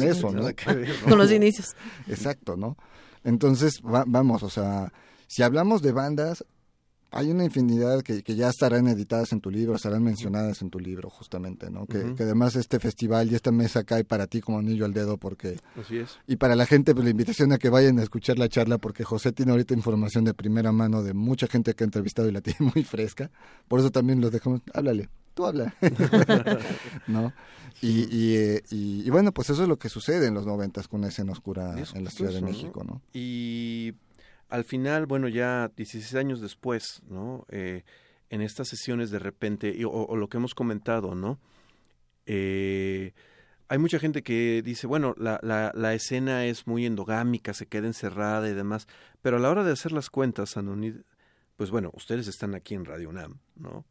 eso, 0.01 0.31
¿no? 0.31 0.39
nada 0.41 0.53
que 0.55 0.73
ver, 0.73 0.89
¿no? 1.03 1.09
Con 1.11 1.19
los 1.19 1.31
inicios. 1.33 1.75
Exacto, 2.09 2.57
¿no? 2.57 2.77
Entonces, 3.25 3.83
va- 3.85 4.05
vamos, 4.07 4.43
o 4.45 4.49
sea, 4.49 4.93
si 5.27 5.43
hablamos 5.43 5.83
de 5.83 5.93
bandas, 5.93 6.45
hay 7.13 7.31
una 7.31 7.45
infinidad 7.45 8.03
que, 8.03 8.23
que 8.23 8.35
ya 8.35 8.49
estarán 8.49 8.89
editadas 8.89 9.33
en 9.33 9.41
tu 9.41 9.51
libro, 9.51 9.77
estarán 9.77 10.03
mencionadas 10.03 10.63
en 10.63 10.71
tu 10.71 10.81
libro, 10.81 11.11
justamente, 11.11 11.71
¿no? 11.71 11.87
Que, 11.87 11.99
además 12.23 12.57
este 12.57 12.81
festival 12.81 13.31
y 13.31 13.35
esta 13.35 13.53
mesa 13.53 13.85
cae 13.85 14.03
para 14.05 14.27
ti 14.27 14.41
como 14.41 14.59
anillo 14.59 14.85
al 14.87 14.93
dedo, 14.95 15.19
porque... 15.19 15.59
Así 15.81 15.99
es. 15.99 16.19
Y 16.27 16.37
para 16.37 16.57
la 16.57 16.67
gente, 16.67 16.95
pues 16.95 17.05
la 17.05 17.11
invitación 17.11 17.53
a 17.53 17.59
que 17.59 17.69
vayan 17.69 17.99
a 17.99 18.03
escuchar 18.03 18.39
la 18.39 18.49
charla, 18.49 18.79
porque 18.79 19.05
José 19.05 19.31
tiene 19.33 19.53
ahorita 19.53 19.75
información 19.75 20.25
de 20.25 20.35
primera 20.35 20.73
mano 20.73 21.03
de 21.03 21.13
mucha 21.15 21.47
gente 21.47 21.75
que 21.75 21.85
ha 21.85 21.87
entrevistado 21.87 22.29
y 22.29 22.33
la 22.33 22.41
tiene 22.43 22.73
muy 22.75 22.83
fresca. 22.85 23.31
Por 23.69 23.79
eso 23.81 23.91
también 23.91 24.21
los 24.21 24.33
dejamos, 24.33 24.63
háblale, 24.75 25.09
tú 25.35 25.47
habla. 25.47 25.75
¿No? 27.07 27.33
Y, 27.81 28.07
y, 28.17 28.37
eh, 28.37 28.63
y- 28.71 29.03
y 29.07 29.11
bueno, 29.11 29.33
pues 29.33 29.51
eso 29.51 29.63
es 29.63 29.69
lo 29.69 29.79
que 29.79 29.89
sucede 29.89 30.27
en 30.27 30.35
los 30.35 30.47
noventas 30.47 30.89
con 30.89 31.05
escena 31.05 31.33
oscura 31.33 31.75
en 31.95 32.05
la 32.05 32.11
Ciudad 32.11 32.33
de. 32.33 32.43
México, 32.43 32.85
¿no? 32.85 33.03
Y 33.13 33.95
al 34.53 34.65
final, 34.65 35.07
bueno, 35.07 35.29
ya 35.29 35.71
16 35.77 36.15
años 36.15 36.41
después, 36.41 37.03
¿no? 37.09 37.47
Eh, 37.49 37.85
en 38.29 38.43
estas 38.43 38.69
sesiones 38.69 39.11
de 39.11 39.19
repente, 39.19 39.75
y- 39.77 39.85
o, 39.85 40.15
lo 40.17 40.29
que 40.29 40.37
hemos 40.37 40.55
comentado, 40.55 41.15
¿no? 41.15 41.41
Eh, 42.27 43.13
hay 43.69 43.79
mucha 43.79 43.99
gente 43.99 44.23
que 44.23 44.63
dice, 44.63 44.87
bueno, 44.87 45.15
la, 45.17 45.41
la, 45.43 45.73
la 45.75 45.95
escena 45.95 46.45
es 46.45 46.67
muy 46.67 46.85
endogámica, 46.87 47.55
se 47.55 47.67
queda 47.67 47.87
encerrada 47.87 48.49
y 48.49 48.55
demás, 48.55 48.87
pero 49.23 49.39
a 49.39 49.41
la 49.41 49.51
hora 49.51 49.65
de 49.65 49.73
hacer 49.73 49.93
las 49.93 50.11
cuentas, 50.11 50.57
Anonid, 50.57 50.97
pues 51.57 51.71
bueno, 51.71 51.91
ustedes 51.95 52.29
están 52.29 52.55
aquí 52.55 52.75
en 52.75 52.85
Radio 52.85 53.09
UNAM, 53.09 53.39
¿no? 53.57 53.87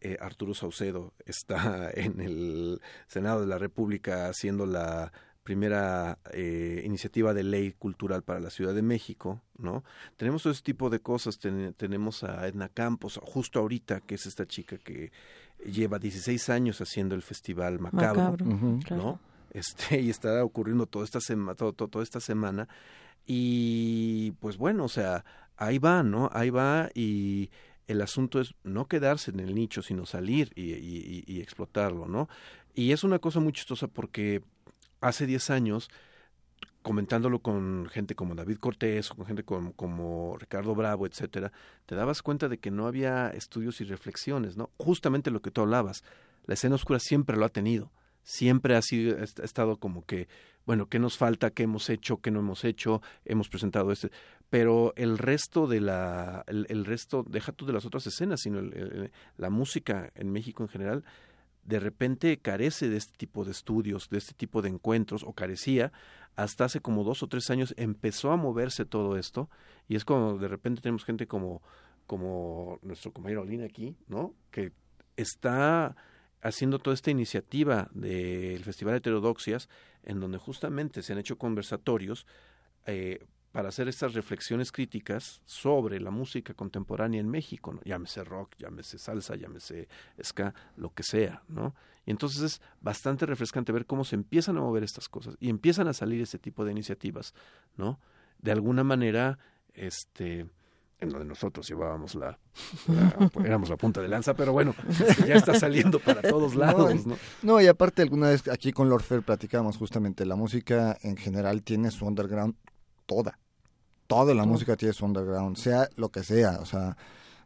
Eh, 0.00 0.16
Arturo 0.20 0.54
Saucedo 0.54 1.12
está 1.26 1.90
en 1.94 2.20
el 2.20 2.80
Senado 3.06 3.40
de 3.42 3.46
la 3.48 3.58
República 3.58 4.28
haciendo 4.28 4.64
la 4.64 5.12
primera 5.48 6.18
eh, 6.34 6.82
iniciativa 6.84 7.32
de 7.32 7.42
ley 7.42 7.72
cultural 7.72 8.22
para 8.22 8.38
la 8.38 8.50
Ciudad 8.50 8.74
de 8.74 8.82
México, 8.82 9.40
¿no? 9.56 9.82
Tenemos 10.18 10.42
todo 10.42 10.52
ese 10.52 10.62
tipo 10.62 10.90
de 10.90 11.00
cosas, 11.00 11.38
ten- 11.38 11.72
tenemos 11.72 12.22
a 12.22 12.46
Edna 12.46 12.68
Campos, 12.68 13.18
justo 13.22 13.58
ahorita, 13.58 14.00
que 14.02 14.16
es 14.16 14.26
esta 14.26 14.44
chica 14.46 14.76
que 14.76 15.10
lleva 15.64 15.98
16 15.98 16.50
años 16.50 16.82
haciendo 16.82 17.14
el 17.14 17.22
Festival 17.22 17.78
Macabro, 17.80 18.44
Macabro. 18.44 18.78
Claro. 18.84 19.02
¿no? 19.02 19.20
Este, 19.54 19.98
y 20.02 20.10
está 20.10 20.44
ocurriendo 20.44 20.84
toda 20.84 21.06
esta, 21.06 21.18
sema- 21.20 21.54
todo- 21.54 21.72
todo- 21.72 21.88
toda 21.88 22.02
esta 22.04 22.20
semana. 22.20 22.68
Y 23.26 24.32
pues 24.40 24.58
bueno, 24.58 24.84
o 24.84 24.88
sea, 24.90 25.24
ahí 25.56 25.78
va, 25.78 26.02
¿no? 26.02 26.28
Ahí 26.34 26.50
va 26.50 26.90
y 26.94 27.48
el 27.86 28.02
asunto 28.02 28.38
es 28.38 28.54
no 28.64 28.86
quedarse 28.86 29.30
en 29.30 29.40
el 29.40 29.54
nicho, 29.54 29.80
sino 29.80 30.04
salir 30.04 30.52
y, 30.54 30.74
y- 30.74 31.24
y- 31.26 31.34
y 31.36 31.40
explotarlo, 31.40 32.06
¿no? 32.06 32.28
Y 32.74 32.92
es 32.92 33.02
una 33.02 33.18
cosa 33.18 33.40
muy 33.40 33.52
chistosa 33.54 33.88
porque 33.88 34.42
hace 35.00 35.26
10 35.26 35.50
años, 35.50 35.88
comentándolo 36.82 37.40
con 37.40 37.86
gente 37.90 38.14
como 38.14 38.34
David 38.34 38.58
Cortés 38.58 39.10
con 39.10 39.26
gente 39.26 39.42
como, 39.44 40.36
Ricardo 40.38 40.74
Bravo, 40.74 41.06
etcétera, 41.06 41.52
te 41.86 41.94
dabas 41.94 42.22
cuenta 42.22 42.48
de 42.48 42.58
que 42.58 42.70
no 42.70 42.86
había 42.86 43.28
estudios 43.30 43.80
y 43.80 43.84
reflexiones, 43.84 44.56
¿no? 44.56 44.70
Justamente 44.78 45.30
lo 45.30 45.42
que 45.42 45.50
tú 45.50 45.60
hablabas, 45.60 46.02
la 46.46 46.54
escena 46.54 46.76
oscura 46.76 46.98
siempre 46.98 47.36
lo 47.36 47.44
ha 47.44 47.50
tenido, 47.50 47.90
siempre 48.22 48.74
ha 48.76 48.82
sido 48.82 49.18
ha 49.18 49.44
estado 49.44 49.76
como 49.76 50.04
que, 50.06 50.28
bueno, 50.66 50.86
¿qué 50.88 50.98
nos 50.98 51.16
falta? 51.18 51.50
¿Qué 51.50 51.64
hemos 51.64 51.90
hecho? 51.90 52.18
¿Qué 52.20 52.30
no 52.30 52.40
hemos 52.40 52.64
hecho? 52.64 53.02
Hemos 53.24 53.48
presentado 53.48 53.90
este, 53.92 54.10
pero 54.48 54.92
el 54.96 55.18
resto 55.18 55.66
de 55.66 55.80
la, 55.80 56.44
el, 56.46 56.84
resto, 56.84 57.24
deja 57.28 57.52
tú 57.52 57.66
de 57.66 57.72
las 57.72 57.84
otras 57.86 58.06
escenas, 58.06 58.40
sino 58.42 58.60
el- 58.60 59.10
la 59.36 59.50
música 59.50 60.10
en 60.14 60.30
México 60.30 60.62
en 60.62 60.68
general, 60.68 61.04
de 61.68 61.80
repente 61.80 62.38
carece 62.38 62.88
de 62.88 62.96
este 62.96 63.12
tipo 63.18 63.44
de 63.44 63.50
estudios, 63.50 64.08
de 64.08 64.16
este 64.16 64.32
tipo 64.32 64.62
de 64.62 64.70
encuentros, 64.70 65.22
o 65.22 65.34
carecía, 65.34 65.92
hasta 66.34 66.64
hace 66.64 66.80
como 66.80 67.04
dos 67.04 67.22
o 67.22 67.26
tres 67.26 67.50
años 67.50 67.74
empezó 67.76 68.32
a 68.32 68.36
moverse 68.36 68.86
todo 68.86 69.18
esto, 69.18 69.50
y 69.86 69.94
es 69.94 70.06
como 70.06 70.38
de 70.38 70.48
repente 70.48 70.80
tenemos 70.80 71.04
gente 71.04 71.26
como, 71.26 71.60
como 72.06 72.78
nuestro 72.80 73.12
compañero 73.12 73.42
Olin 73.42 73.62
aquí, 73.62 73.94
¿no? 74.06 74.32
Que 74.50 74.72
está 75.16 75.94
haciendo 76.40 76.78
toda 76.78 76.94
esta 76.94 77.10
iniciativa 77.10 77.90
del 77.92 78.64
Festival 78.64 78.94
de 78.94 78.98
Heterodoxias, 78.98 79.68
en 80.04 80.20
donde 80.20 80.38
justamente 80.38 81.02
se 81.02 81.12
han 81.12 81.18
hecho 81.18 81.36
conversatorios 81.36 82.26
eh, 82.86 83.26
para 83.58 83.70
hacer 83.70 83.88
estas 83.88 84.14
reflexiones 84.14 84.70
críticas 84.70 85.40
sobre 85.44 85.98
la 85.98 86.12
música 86.12 86.54
contemporánea 86.54 87.18
en 87.20 87.28
México, 87.28 87.72
¿no? 87.72 87.80
llámese 87.84 88.22
rock, 88.22 88.52
llámese 88.56 88.98
salsa, 88.98 89.34
llámese 89.34 89.88
ska, 90.22 90.54
lo 90.76 90.94
que 90.94 91.02
sea, 91.02 91.42
¿no? 91.48 91.74
Y 92.06 92.12
entonces 92.12 92.40
es 92.42 92.60
bastante 92.80 93.26
refrescante 93.26 93.72
ver 93.72 93.84
cómo 93.84 94.04
se 94.04 94.14
empiezan 94.14 94.58
a 94.58 94.60
mover 94.60 94.84
estas 94.84 95.08
cosas 95.08 95.34
y 95.40 95.48
empiezan 95.48 95.88
a 95.88 95.92
salir 95.92 96.20
este 96.22 96.38
tipo 96.38 96.64
de 96.64 96.70
iniciativas, 96.70 97.34
¿no? 97.76 97.98
De 98.40 98.52
alguna 98.52 98.84
manera, 98.84 99.40
este, 99.74 100.46
en 101.00 101.08
donde 101.08 101.24
nosotros 101.24 101.66
llevábamos 101.68 102.14
la, 102.14 102.38
la- 102.86 103.28
éramos 103.44 103.70
la 103.70 103.76
punta 103.76 104.00
de 104.00 104.06
lanza, 104.06 104.34
pero 104.34 104.52
bueno, 104.52 104.72
ya 105.26 105.34
está 105.34 105.58
saliendo 105.58 105.98
para 105.98 106.22
todos 106.22 106.54
lados, 106.54 107.06
¿no? 107.06 107.16
No, 107.42 107.60
y 107.60 107.66
aparte 107.66 108.02
alguna 108.02 108.28
vez 108.28 108.46
aquí 108.46 108.70
con 108.70 108.88
Lord 108.88 109.02
Fair 109.02 109.22
platicamos 109.22 109.76
justamente, 109.78 110.24
la 110.26 110.36
música 110.36 110.96
en 111.02 111.16
general 111.16 111.64
tiene 111.64 111.90
su 111.90 112.06
underground 112.06 112.54
toda. 113.06 113.38
Toda 114.08 114.34
la 114.34 114.44
música 114.44 114.76
tiene 114.76 114.92
su 114.94 115.04
underground, 115.04 115.56
sea 115.56 115.88
lo 115.96 116.08
que 116.08 116.24
sea, 116.24 116.58
o 116.60 116.66
sea, 116.66 116.96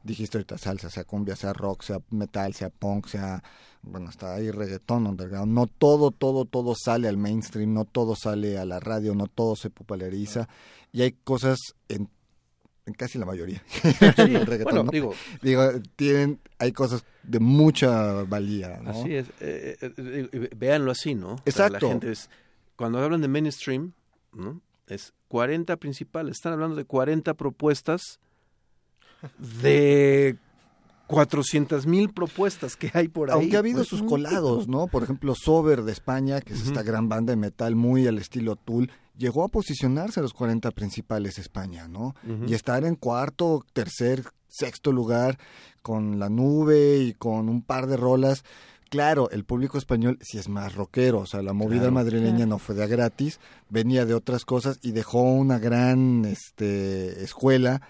dijiste 0.03 0.39
ahorita 0.39 0.57
salsa, 0.59 0.89
sea 0.91 1.05
cumbia, 1.05 1.37
sea 1.37 1.53
rock, 1.53 1.83
sea 1.83 1.99
metal, 2.11 2.55
sea 2.55 2.71
punk, 2.71 3.07
sea, 3.09 3.43
bueno, 3.83 4.09
hasta 4.09 4.35
ahí 4.35 4.51
reggaetón 4.51 5.07
underground. 5.07 5.53
No 5.53 5.67
todo, 5.67 6.11
todo, 6.13 6.45
todo 6.45 6.75
sale 6.75 7.09
al 7.09 7.17
mainstream, 7.19 7.75
no 7.75 7.85
todo 7.85 8.15
sale 8.17 8.59
a 8.59 8.65
la 8.65 8.81
radio, 8.81 9.15
no 9.15 9.27
todo 9.27 9.57
se 9.57 9.69
populariza, 9.71 10.49
y 10.93 11.03
hay 11.03 11.13
cosas 11.25 11.59
en, 11.89 12.09
en 12.87 12.95
casi 12.95 13.19
la 13.19 13.27
mayoría. 13.27 13.63
el 14.17 14.47
reggaetón, 14.47 14.65
Bueno, 14.65 14.83
¿no? 14.85 14.91
digo, 14.93 15.15
Digo, 15.43 15.63
tienen, 15.97 16.41
hay 16.59 16.71
cosas 16.73 17.05
de 17.25 17.41
mucha 17.41 18.23
valía, 18.25 18.79
¿no? 18.83 18.91
Así 18.91 19.15
es. 19.15 19.27
eh, 19.41 19.77
eh, 19.81 19.93
eh, 20.33 20.51
véanlo 20.57 20.93
así, 20.93 21.15
¿no? 21.17 21.35
O 21.35 21.37
sea, 21.37 21.43
Exacto. 21.67 21.87
la 21.87 21.93
gente 21.93 22.13
es, 22.13 22.31
cuando 22.77 22.99
hablan 22.99 23.21
de 23.21 23.29
mainstream, 23.29 23.93
¿no? 24.33 24.61
Es 24.87 25.13
40 25.29 25.77
principales. 25.77 26.37
Están 26.37 26.53
hablando 26.53 26.77
de 26.77 26.85
40 26.85 27.35
propuestas 27.35 28.21
de 29.39 30.37
400 31.07 31.87
mil 31.87 32.11
propuestas 32.11 32.77
que 32.77 32.91
hay 32.95 33.09
por 33.09 33.31
ahí. 33.31 33.37
Aunque 33.37 33.57
ha 33.57 33.61
habido 33.61 33.79
pues. 33.79 33.89
sus 33.89 34.03
colados, 34.03 34.69
¿no? 34.69 34.87
Por 34.87 35.03
ejemplo, 35.03 35.35
Sober 35.35 35.83
de 35.83 35.93
España, 35.93 36.41
que 36.41 36.55
es 36.55 36.63
esta 36.63 36.83
gran 36.83 37.09
banda 37.09 37.33
de 37.33 37.37
metal 37.37 37.77
muy 37.77 38.07
al 38.07 38.19
estilo 38.19 38.57
Tool, 38.57 38.91
llegó 39.17 39.45
a 39.45 39.49
posicionarse 39.49 40.21
a 40.21 40.23
los 40.23 40.33
40 40.33 40.71
principales 40.71 41.37
de 41.37 41.43
España, 41.43 41.87
¿no? 41.89 42.15
Y 42.47 42.55
estar 42.55 42.85
en 42.85 42.97
cuarto, 42.97 43.65
tercer, 43.73 44.25
sexto 44.49 44.93
lugar 44.93 45.39
con 45.83 46.19
La 46.19 46.29
Nube 46.29 46.99
y 46.99 47.15
con 47.15 47.49
un 47.49 47.63
par 47.63 47.87
de 47.87 47.97
rolas. 47.97 48.45
Claro, 48.93 49.31
el 49.31 49.45
público 49.45 49.79
español 49.79 50.19
sí 50.21 50.37
es 50.37 50.51
más 50.51 50.75
rockero, 50.75 51.21
o 51.21 51.27
sea, 51.27 51.41
la 51.41 51.55
movida 51.55 51.79
Claro. 51.79 51.93
madrileña 51.93 52.37
Claro. 52.37 52.51
no 52.51 52.59
fue 52.59 52.75
de 52.75 52.83
a 52.85 52.87
gratis, 52.87 53.41
venía 53.71 54.05
de 54.05 54.13
otras 54.13 54.45
cosas 54.45 54.79
y 54.83 54.93
dejó 54.93 55.23
una 55.23 55.59
gran 55.59 56.27
este, 56.27 57.25
escuela 57.25 57.81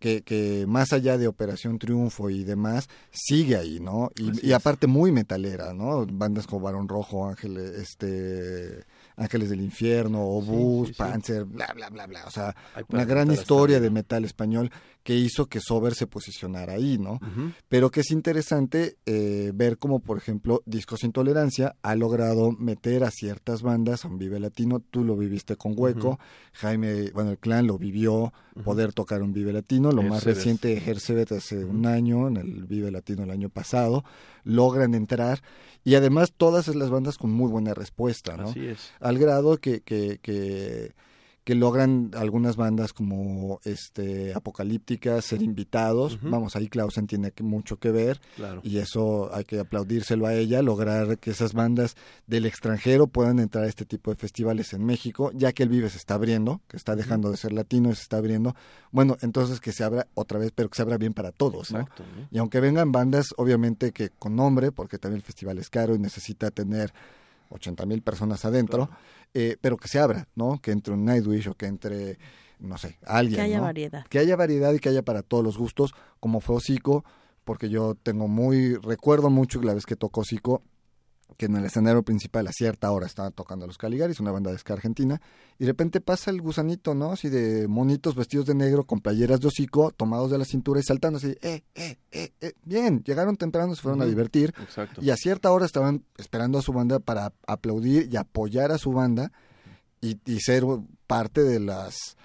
que, 0.00 0.22
que 0.22 0.64
más 0.66 0.92
allá 0.92 1.16
de 1.16 1.28
Operación 1.28 1.78
Triunfo 1.78 2.28
y 2.28 2.42
demás, 2.42 2.88
sigue 3.12 3.54
ahí, 3.54 3.78
¿no? 3.78 4.10
Y, 4.16 4.50
aparte 4.50 4.88
muy 4.88 5.12
metalera, 5.12 5.72
¿no? 5.74 6.04
Bandas 6.06 6.48
como 6.48 6.62
Barón 6.62 6.88
Rojo, 6.88 7.28
Ángeles, 7.28 7.70
este, 7.78 8.84
Ángeles 9.14 9.48
del 9.48 9.60
Infierno, 9.60 10.22
Obús, 10.24 10.88
sí, 10.88 10.94
sí. 10.94 10.98
Panzer, 10.98 11.44
bla, 11.44 11.72
bla, 11.72 11.88
bla, 11.88 12.08
bla. 12.08 12.24
O 12.26 12.32
sea, 12.32 12.52
una 12.88 13.04
gran 13.04 13.30
historia 13.30 13.78
de 13.78 13.90
metal 13.90 14.24
español 14.24 14.72
que 15.02 15.16
hizo 15.16 15.46
que 15.46 15.60
Sober 15.60 15.94
se 15.94 16.06
posicionara 16.06 16.74
ahí, 16.74 16.98
¿no? 16.98 17.18
Pero 17.68 17.90
que 17.90 18.00
es 18.00 18.10
interesante 18.10 18.96
eh, 19.06 19.50
ver 19.54 19.78
cómo, 19.78 20.00
por 20.00 20.16
ejemplo, 20.16 20.62
Discos 20.64 21.02
Intolerancia 21.02 21.74
ha 21.82 21.96
logrado 21.96 22.52
meter 22.52 23.02
a 23.02 23.10
ciertas 23.10 23.62
bandas 23.62 24.04
a 24.04 24.08
un 24.08 24.18
Vive 24.18 24.38
Latino. 24.38 24.80
Tú 24.80 25.04
lo 25.04 25.16
viviste 25.16 25.56
con 25.56 25.74
Hueco. 25.76 26.20
Jaime, 26.52 27.10
bueno, 27.10 27.30
el 27.30 27.38
clan 27.38 27.66
lo 27.66 27.78
vivió, 27.78 28.32
poder 28.64 28.92
tocar 28.92 29.22
un 29.22 29.32
Vive 29.32 29.52
Latino. 29.52 29.90
Lo 29.90 30.02
más 30.02 30.24
reciente, 30.24 30.80
Hercebet, 30.86 31.32
hace 31.32 31.64
un 31.64 31.86
año, 31.86 32.28
en 32.28 32.36
el 32.36 32.64
Vive 32.66 32.90
Latino 32.90 33.24
el 33.24 33.30
año 33.30 33.48
pasado, 33.48 34.04
logran 34.44 34.94
entrar. 34.94 35.42
Y 35.84 35.96
además 35.96 36.32
todas 36.36 36.68
las 36.68 36.90
bandas 36.90 37.18
con 37.18 37.32
muy 37.32 37.50
buena 37.50 37.74
respuesta, 37.74 38.36
¿no? 38.36 38.50
Así 38.50 38.66
es. 38.66 38.92
al 39.00 39.18
grado 39.18 39.58
que, 39.58 39.80
que, 39.80 40.20
que, 40.22 40.94
que 41.44 41.56
logran 41.56 42.12
algunas 42.14 42.54
bandas 42.54 42.92
como 42.92 43.60
este 43.64 44.32
apocalípticas 44.32 45.24
ser 45.24 45.42
invitados. 45.42 46.18
Vamos, 46.22 46.54
ahí 46.54 46.68
Clausen 46.68 47.08
tiene 47.08 47.32
que- 47.32 47.42
mucho 47.42 47.78
que 47.78 47.90
ver 47.90 48.20
Claro. 48.36 48.60
y 48.62 48.78
eso 48.78 49.34
hay 49.34 49.44
que 49.44 49.58
aplaudírselo 49.58 50.26
a 50.26 50.34
ella, 50.34 50.62
lograr 50.62 51.18
que 51.18 51.30
esas 51.32 51.52
bandas 51.52 51.96
del 52.28 52.46
extranjero 52.46 53.08
puedan 53.08 53.40
entrar 53.40 53.64
a 53.64 53.68
este 53.68 53.84
tipo 53.84 54.10
de 54.12 54.16
festivales 54.16 54.72
en 54.72 54.84
México, 54.84 55.32
ya 55.34 55.52
que 55.52 55.64
el 55.64 55.68
Vive 55.68 55.90
se 55.90 55.98
está 55.98 56.14
abriendo, 56.14 56.60
que 56.68 56.76
está 56.76 56.94
dejando 56.94 57.30
de 57.30 57.36
ser 57.36 57.52
latino 57.52 57.90
y 57.90 57.96
se 57.96 58.02
está 58.02 58.18
abriendo. 58.18 58.54
Bueno, 58.92 59.16
entonces 59.20 59.58
que 59.60 59.72
se 59.72 59.82
abra 59.82 60.06
otra 60.14 60.38
vez, 60.38 60.52
pero 60.54 60.68
que 60.68 60.76
se 60.76 60.82
abra 60.82 60.96
bien 60.96 61.12
para 61.12 61.32
todos, 61.32 61.72
¿no? 61.72 61.80
Exacto. 61.80 62.04
¿no? 62.16 62.28
Y 62.30 62.38
aunque 62.38 62.60
vengan 62.60 62.92
bandas, 62.92 63.34
obviamente 63.36 63.90
que 63.90 64.10
con 64.10 64.36
nombre, 64.36 64.70
porque 64.70 64.98
también 64.98 65.16
el 65.16 65.22
festival 65.26 65.58
es 65.58 65.70
caro 65.70 65.94
y 65.96 65.98
necesita 65.98 66.50
tener 66.52 66.92
80 67.52 67.86
mil 67.86 68.02
personas 68.02 68.44
adentro, 68.44 68.90
eh, 69.34 69.56
pero 69.60 69.76
que 69.76 69.88
se 69.88 69.98
abra, 69.98 70.28
¿no? 70.34 70.60
Que 70.60 70.72
entre 70.72 70.94
un 70.94 71.04
Nightwish 71.04 71.48
o 71.48 71.54
que 71.54 71.66
entre, 71.66 72.18
no 72.58 72.78
sé, 72.78 72.98
alguien. 73.04 73.36
Que 73.36 73.42
haya 73.42 73.58
¿no? 73.58 73.64
variedad. 73.64 74.06
Que 74.08 74.18
haya 74.18 74.36
variedad 74.36 74.72
y 74.72 74.78
que 74.78 74.88
haya 74.88 75.02
para 75.02 75.22
todos 75.22 75.44
los 75.44 75.58
gustos, 75.58 75.94
como 76.20 76.40
fue 76.40 76.56
Hocico, 76.56 77.04
porque 77.44 77.68
yo 77.68 77.94
tengo 77.94 78.28
muy, 78.28 78.76
recuerdo 78.76 79.30
mucho 79.30 79.60
la 79.62 79.74
vez 79.74 79.86
que 79.86 79.96
tocó 79.96 80.22
Hocico, 80.22 80.62
que 81.36 81.46
en 81.46 81.56
el 81.56 81.64
escenario 81.64 82.02
principal 82.02 82.46
a 82.46 82.52
cierta 82.52 82.90
hora 82.90 83.06
estaban 83.06 83.32
tocando 83.32 83.66
los 83.66 83.78
Caligaris, 83.78 84.20
una 84.20 84.32
banda 84.32 84.50
de 84.50 84.58
ska 84.58 84.74
argentina, 84.74 85.20
y 85.58 85.64
de 85.64 85.70
repente 85.70 86.00
pasa 86.00 86.30
el 86.30 86.40
gusanito, 86.40 86.94
¿no? 86.94 87.12
Así 87.12 87.28
de 87.28 87.68
monitos 87.68 88.14
vestidos 88.14 88.46
de 88.46 88.54
negro 88.54 88.84
con 88.84 89.00
playeras 89.00 89.40
de 89.40 89.48
hocico, 89.48 89.92
tomados 89.92 90.30
de 90.30 90.38
la 90.38 90.44
cintura 90.44 90.80
y 90.80 90.82
saltando 90.82 91.18
así, 91.18 91.36
eh, 91.42 91.62
eh, 91.74 91.98
eh, 92.10 92.32
eh. 92.40 92.52
Bien, 92.64 93.02
llegaron 93.04 93.36
temprano, 93.36 93.74
se 93.74 93.82
fueron 93.82 94.02
a 94.02 94.06
divertir, 94.06 94.54
Exacto. 94.60 95.00
y 95.02 95.10
a 95.10 95.16
cierta 95.16 95.50
hora 95.50 95.66
estaban 95.66 96.04
esperando 96.16 96.58
a 96.58 96.62
su 96.62 96.72
banda 96.72 96.98
para 96.98 97.32
aplaudir 97.46 98.08
y 98.10 98.16
apoyar 98.16 98.72
a 98.72 98.78
su 98.78 98.92
banda 98.92 99.32
y, 100.00 100.18
y 100.24 100.40
ser 100.40 100.64
parte 101.06 101.42
de 101.42 101.60
las 101.60 102.16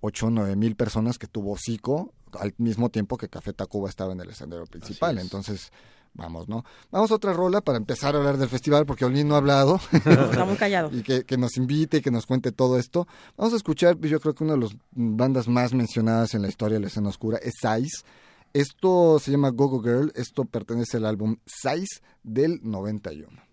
8 0.00 0.26
o 0.26 0.30
9 0.30 0.56
mil 0.56 0.76
personas 0.76 1.18
que 1.18 1.26
tuvo 1.26 1.56
Zico 1.56 2.12
al 2.38 2.54
mismo 2.58 2.90
tiempo 2.90 3.16
que 3.16 3.28
Café 3.28 3.52
Tacuba 3.52 3.88
estaba 3.88 4.12
en 4.12 4.20
el 4.20 4.30
escenario 4.30 4.66
principal. 4.66 5.18
es. 5.18 5.24
Entonces, 5.24 5.72
vamos, 6.14 6.48
¿no? 6.48 6.64
Vamos 6.90 7.10
a 7.10 7.14
otra 7.14 7.32
rola 7.32 7.60
para 7.60 7.78
empezar 7.78 8.14
a 8.14 8.18
hablar 8.18 8.36
del 8.36 8.48
festival 8.48 8.86
porque 8.86 9.04
Olin 9.04 9.28
no 9.28 9.34
ha 9.34 9.38
hablado 9.38 9.80
Está 9.92 10.44
muy 10.44 10.56
callado. 10.56 10.90
y 10.92 11.02
que, 11.02 11.24
que 11.24 11.36
nos 11.36 11.56
invite 11.56 11.98
y 11.98 12.00
que 12.00 12.10
nos 12.10 12.26
cuente 12.26 12.52
todo 12.52 12.78
esto. 12.78 13.06
Vamos 13.36 13.52
a 13.54 13.56
escuchar, 13.56 13.98
yo 13.98 14.20
creo 14.20 14.34
que 14.34 14.44
una 14.44 14.54
de 14.54 14.60
las 14.60 14.76
bandas 14.92 15.48
más 15.48 15.72
mencionadas 15.72 16.34
en 16.34 16.42
la 16.42 16.48
historia 16.48 16.76
de 16.76 16.80
la 16.82 16.88
escena 16.88 17.08
oscura 17.08 17.38
es 17.38 17.54
Size. 17.60 18.04
Esto 18.52 19.18
se 19.20 19.30
llama 19.30 19.50
Gogo 19.50 19.80
Girl, 19.82 20.12
esto 20.16 20.44
pertenece 20.44 20.96
al 20.96 21.06
álbum 21.06 21.36
Size 21.46 22.00
del 22.22 22.60
91. 22.62 23.49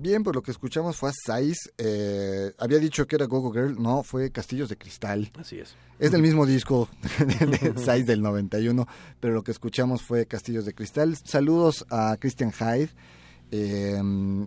Bien, 0.00 0.24
pues 0.24 0.34
lo 0.34 0.42
que 0.42 0.50
escuchamos 0.50 0.96
fue 0.96 1.10
a 1.10 1.12
Saiz. 1.12 1.58
eh, 1.76 2.52
había 2.58 2.78
dicho 2.78 3.06
que 3.06 3.16
era 3.16 3.26
Gogo 3.26 3.52
Girl, 3.52 3.76
no, 3.78 4.02
fue 4.02 4.30
Castillos 4.30 4.70
de 4.70 4.78
Cristal. 4.78 5.30
Así 5.38 5.58
es. 5.58 5.74
Es 5.98 6.10
del 6.10 6.22
mismo 6.22 6.46
disco 6.46 6.88
de 7.18 7.74
Saiz 7.84 8.06
del 8.06 8.22
91, 8.22 8.86
pero 9.20 9.34
lo 9.34 9.44
que 9.44 9.50
escuchamos 9.50 10.00
fue 10.00 10.24
Castillos 10.24 10.64
de 10.64 10.72
Cristal. 10.72 11.16
Saludos 11.22 11.84
a 11.90 12.16
Christian 12.18 12.50
Hyde, 12.50 12.88
eh, 13.50 14.00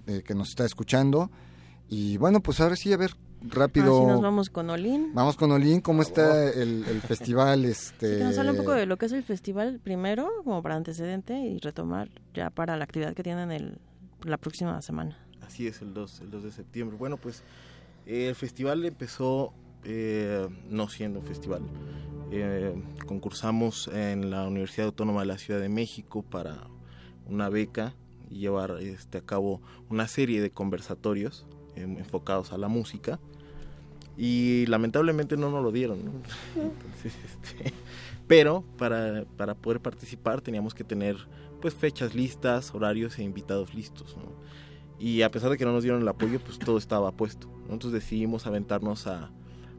eh, 0.07 0.23
que 0.25 0.33
nos 0.33 0.49
está 0.49 0.65
escuchando. 0.65 1.29
Y 1.87 2.17
bueno, 2.17 2.41
pues 2.41 2.59
ahora 2.59 2.75
sí, 2.75 2.91
a 2.91 2.97
ver, 2.97 3.11
rápido. 3.43 3.97
Así 3.97 4.05
nos 4.07 4.21
vamos 4.21 4.49
con 4.49 4.71
Olin. 4.71 5.13
Vamos 5.13 5.35
con 5.37 5.51
Olin, 5.51 5.81
¿cómo 5.81 6.01
está 6.01 6.49
el, 6.51 6.83
el 6.83 7.01
festival? 7.01 7.65
Este... 7.65 8.17
Que 8.17 8.23
nos 8.23 8.39
habla 8.39 8.53
un 8.53 8.57
poco 8.57 8.71
de 8.71 8.87
lo 8.87 8.97
que 8.97 9.05
es 9.05 9.11
el 9.11 9.21
festival 9.21 9.79
primero, 9.83 10.31
como 10.43 10.63
para 10.63 10.77
antecedente, 10.77 11.37
y 11.37 11.59
retomar 11.59 12.09
ya 12.33 12.49
para 12.49 12.75
la 12.75 12.85
actividad 12.85 13.13
que 13.13 13.21
tienen 13.21 13.51
el, 13.51 13.77
la 14.23 14.37
próxima 14.37 14.81
semana. 14.81 15.19
Así 15.45 15.67
es, 15.67 15.81
el 15.81 15.93
2, 15.93 16.21
el 16.21 16.31
2 16.31 16.43
de 16.43 16.51
septiembre. 16.51 16.97
Bueno, 16.97 17.17
pues 17.17 17.43
eh, 18.05 18.27
el 18.29 18.35
festival 18.35 18.85
empezó 18.85 19.53
eh, 19.85 20.47
no 20.69 20.87
siendo 20.87 21.19
un 21.19 21.25
festival. 21.25 21.61
Eh, 22.31 22.73
concursamos 23.05 23.89
en 23.89 24.31
la 24.31 24.47
Universidad 24.47 24.87
Autónoma 24.87 25.21
de 25.21 25.27
la 25.27 25.37
Ciudad 25.37 25.59
de 25.59 25.69
México 25.69 26.23
para 26.23 26.67
una 27.27 27.49
beca 27.49 27.93
y 28.29 28.39
llevar 28.39 28.77
este, 28.79 29.19
a 29.19 29.21
cabo 29.21 29.61
una 29.89 30.07
serie 30.07 30.41
de 30.41 30.49
conversatorios 30.49 31.45
eh, 31.75 31.81
enfocados 31.81 32.53
a 32.53 32.57
la 32.57 32.69
música. 32.69 33.19
Y 34.15 34.65
lamentablemente 34.67 35.37
no 35.37 35.49
nos 35.49 35.63
lo 35.63 35.71
dieron. 35.71 36.05
¿no? 36.05 36.11
Entonces, 36.55 37.13
este, 37.25 37.73
pero 38.27 38.63
para, 38.77 39.25
para 39.37 39.53
poder 39.53 39.81
participar 39.81 40.39
teníamos 40.39 40.73
que 40.73 40.83
tener 40.83 41.17
pues 41.61 41.73
fechas 41.73 42.15
listas, 42.15 42.73
horarios 42.73 43.19
e 43.19 43.23
invitados 43.23 43.73
listos. 43.73 44.15
¿no? 44.17 44.31
Y 44.99 45.21
a 45.21 45.31
pesar 45.31 45.49
de 45.49 45.57
que 45.57 45.65
no 45.65 45.73
nos 45.73 45.83
dieron 45.83 46.01
el 46.01 46.07
apoyo, 46.07 46.39
pues 46.39 46.59
todo 46.59 46.77
estaba 46.77 47.11
puesto. 47.11 47.47
Entonces 47.63 47.91
decidimos 47.91 48.45
aventarnos 48.47 49.07
a, 49.07 49.31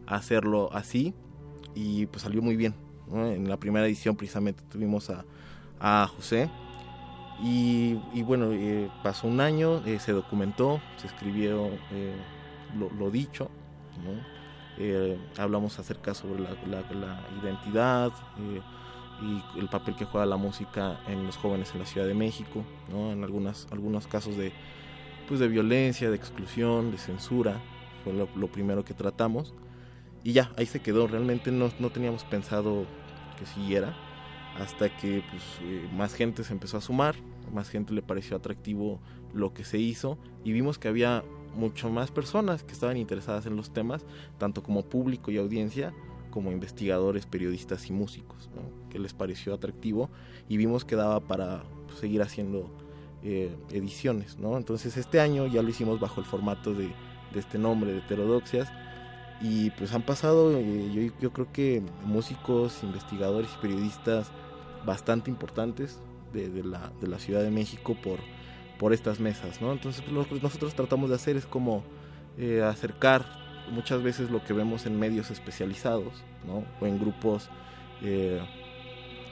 hacerlo 0.07 0.69
así 0.75 1.15
y 1.75 2.05
pues 2.07 2.23
salió 2.23 2.43
muy 2.43 2.57
bien. 2.57 2.75
En 3.11 3.49
la 3.49 3.59
primera 3.59 3.87
edición 3.87 4.17
precisamente 4.17 4.62
tuvimos 4.71 5.09
a, 5.09 5.25
a 5.81 6.07
José 6.15 6.51
y, 7.43 8.23
bueno, 8.23 8.53
eh, 8.53 8.89
pasó 9.03 9.27
un 9.27 9.41
año, 9.41 9.85
eh, 9.85 9.99
se 9.99 10.12
documentó, 10.12 10.81
se 10.97 11.09
escribió 11.09 11.67
eh, 11.91 12.17
lo, 12.99 13.11
dicho, 13.11 13.51
hablamos 15.37 15.79
acerca 15.79 16.15
sobre 16.15 16.43
la, 16.43 17.21
identidad 17.43 18.12
y 19.23 19.59
el 19.59 19.69
papel 19.69 19.95
que 19.97 20.05
juega 20.05 20.27
la 20.27 20.37
música 20.37 21.01
en 21.07 21.27
los 21.27 21.37
jóvenes 21.37 21.73
en 21.73 21.81
la 21.81 21.87
Ciudad 21.87 22.07
de 22.07 22.15
México, 22.15 22.65
¿no? 22.91 23.12
en 23.12 23.25
algunas, 23.25 23.67
algunos 23.71 24.07
casos 24.07 24.37
de, 24.37 24.53
pues 25.27 25.41
de 25.41 25.49
violencia, 25.49 26.11
de 26.11 26.16
exclusión, 26.16 26.91
de 26.91 26.99
censura, 26.99 27.61
fue 28.03 28.12
lo, 28.12 28.29
lo 28.37 28.49
primero 28.49 28.85
que 28.85 28.95
tratamos. 28.95 29.55
Y 30.22 30.33
ya, 30.33 30.53
ahí 30.57 30.66
se 30.66 30.81
quedó, 30.81 31.07
realmente 31.07 31.53
no, 31.53 31.70
no 31.79 31.91
teníamos 31.91 32.25
pensado 32.25 32.87
que 33.39 33.47
siguiera, 33.47 33.95
hasta 34.59 34.95
que 34.97 35.22
pues, 35.31 35.43
eh, 35.62 35.89
más 35.93 36.14
gente 36.14 36.45
se 36.45 36.53
empezó 36.53 36.79
a 36.79 36.81
sumar, 36.81 37.16
más 37.53 37.68
gente 37.68 37.93
le 37.93 38.03
pareció 38.03 38.37
atractivo 38.37 39.01
lo 39.33 39.53
que 39.53 39.64
se 39.64 39.79
hizo 39.79 40.18
y 40.45 40.53
vimos 40.53 40.79
que 40.79 40.89
había 40.89 41.25
mucho 41.55 41.91
más 41.91 42.11
personas 42.11 42.64
que 42.64 42.72
estaban 42.72 42.97
interesadas 42.97 43.47
en 43.47 43.57
los 43.57 43.72
temas, 43.72 44.05
tanto 44.39 44.62
como 44.62 44.83
público 44.83 45.31
y 45.31 45.37
audiencia, 45.37 45.93
como 46.31 46.51
investigadores, 46.51 47.27
periodistas 47.27 47.89
y 47.89 47.93
músicos, 47.93 48.51
¿no? 48.55 48.89
que 48.89 48.99
les 48.99 49.14
pareció 49.14 49.55
atractivo 49.55 50.11
y 50.49 50.57
vimos 50.57 50.85
que 50.85 50.97
daba 50.97 51.20
para 51.20 51.64
pues, 51.87 51.99
seguir 51.99 52.22
haciendo 52.22 52.70
eh, 53.25 53.51
ediciones. 53.70 54.39
¿no? 54.39 54.57
Entonces 54.57 54.97
este 54.97 55.20
año 55.20 55.47
ya 55.47 55.62
lo 55.62 55.70
hicimos 55.70 55.99
bajo 55.99 56.20
el 56.20 56.27
formato 56.27 56.75
de, 56.75 56.93
este 57.35 57.59
nombre, 57.59 57.93
de 57.93 57.99
Heterodoxias, 57.99 58.70
y 59.41 59.70
pues 59.70 59.93
han 59.93 60.03
pasado, 60.03 60.57
eh, 60.57 60.91
yo, 60.93 61.12
yo 61.20 61.33
creo 61.33 61.51
que 61.51 61.83
músicos, 62.05 62.83
investigadores 62.85 63.51
y 63.53 63.62
periodistas 63.62 64.31
bastante 64.87 65.31
importantes 65.31 65.99
de, 66.33 66.62
la, 66.62 66.93
de 67.01 67.09
la 67.09 67.18
Ciudad 67.18 67.43
de 67.43 67.51
México 67.51 67.97
por, 68.03 68.18
por 68.79 68.93
estas 68.93 69.20
mesas, 69.20 69.61
¿no? 69.61 69.72
Entonces 69.72 70.07
lo 70.09 70.27
que 70.27 70.41
nosotros 70.41 70.75
tratamos 70.75 71.09
de 71.09 71.16
hacer 71.16 71.37
es 71.37 71.47
como 71.47 71.83
eh, 72.39 72.62
acercar 72.62 73.25
muchas 73.72 74.03
veces 74.03 74.31
lo 74.31 74.45
que 74.45 74.53
vemos 74.53 74.87
en 74.87 74.99
medios 74.99 75.31
especializados, 75.31 76.22
¿no? 76.47 76.64
O 76.81 76.87
en 76.87 76.99
grupos 76.99 77.49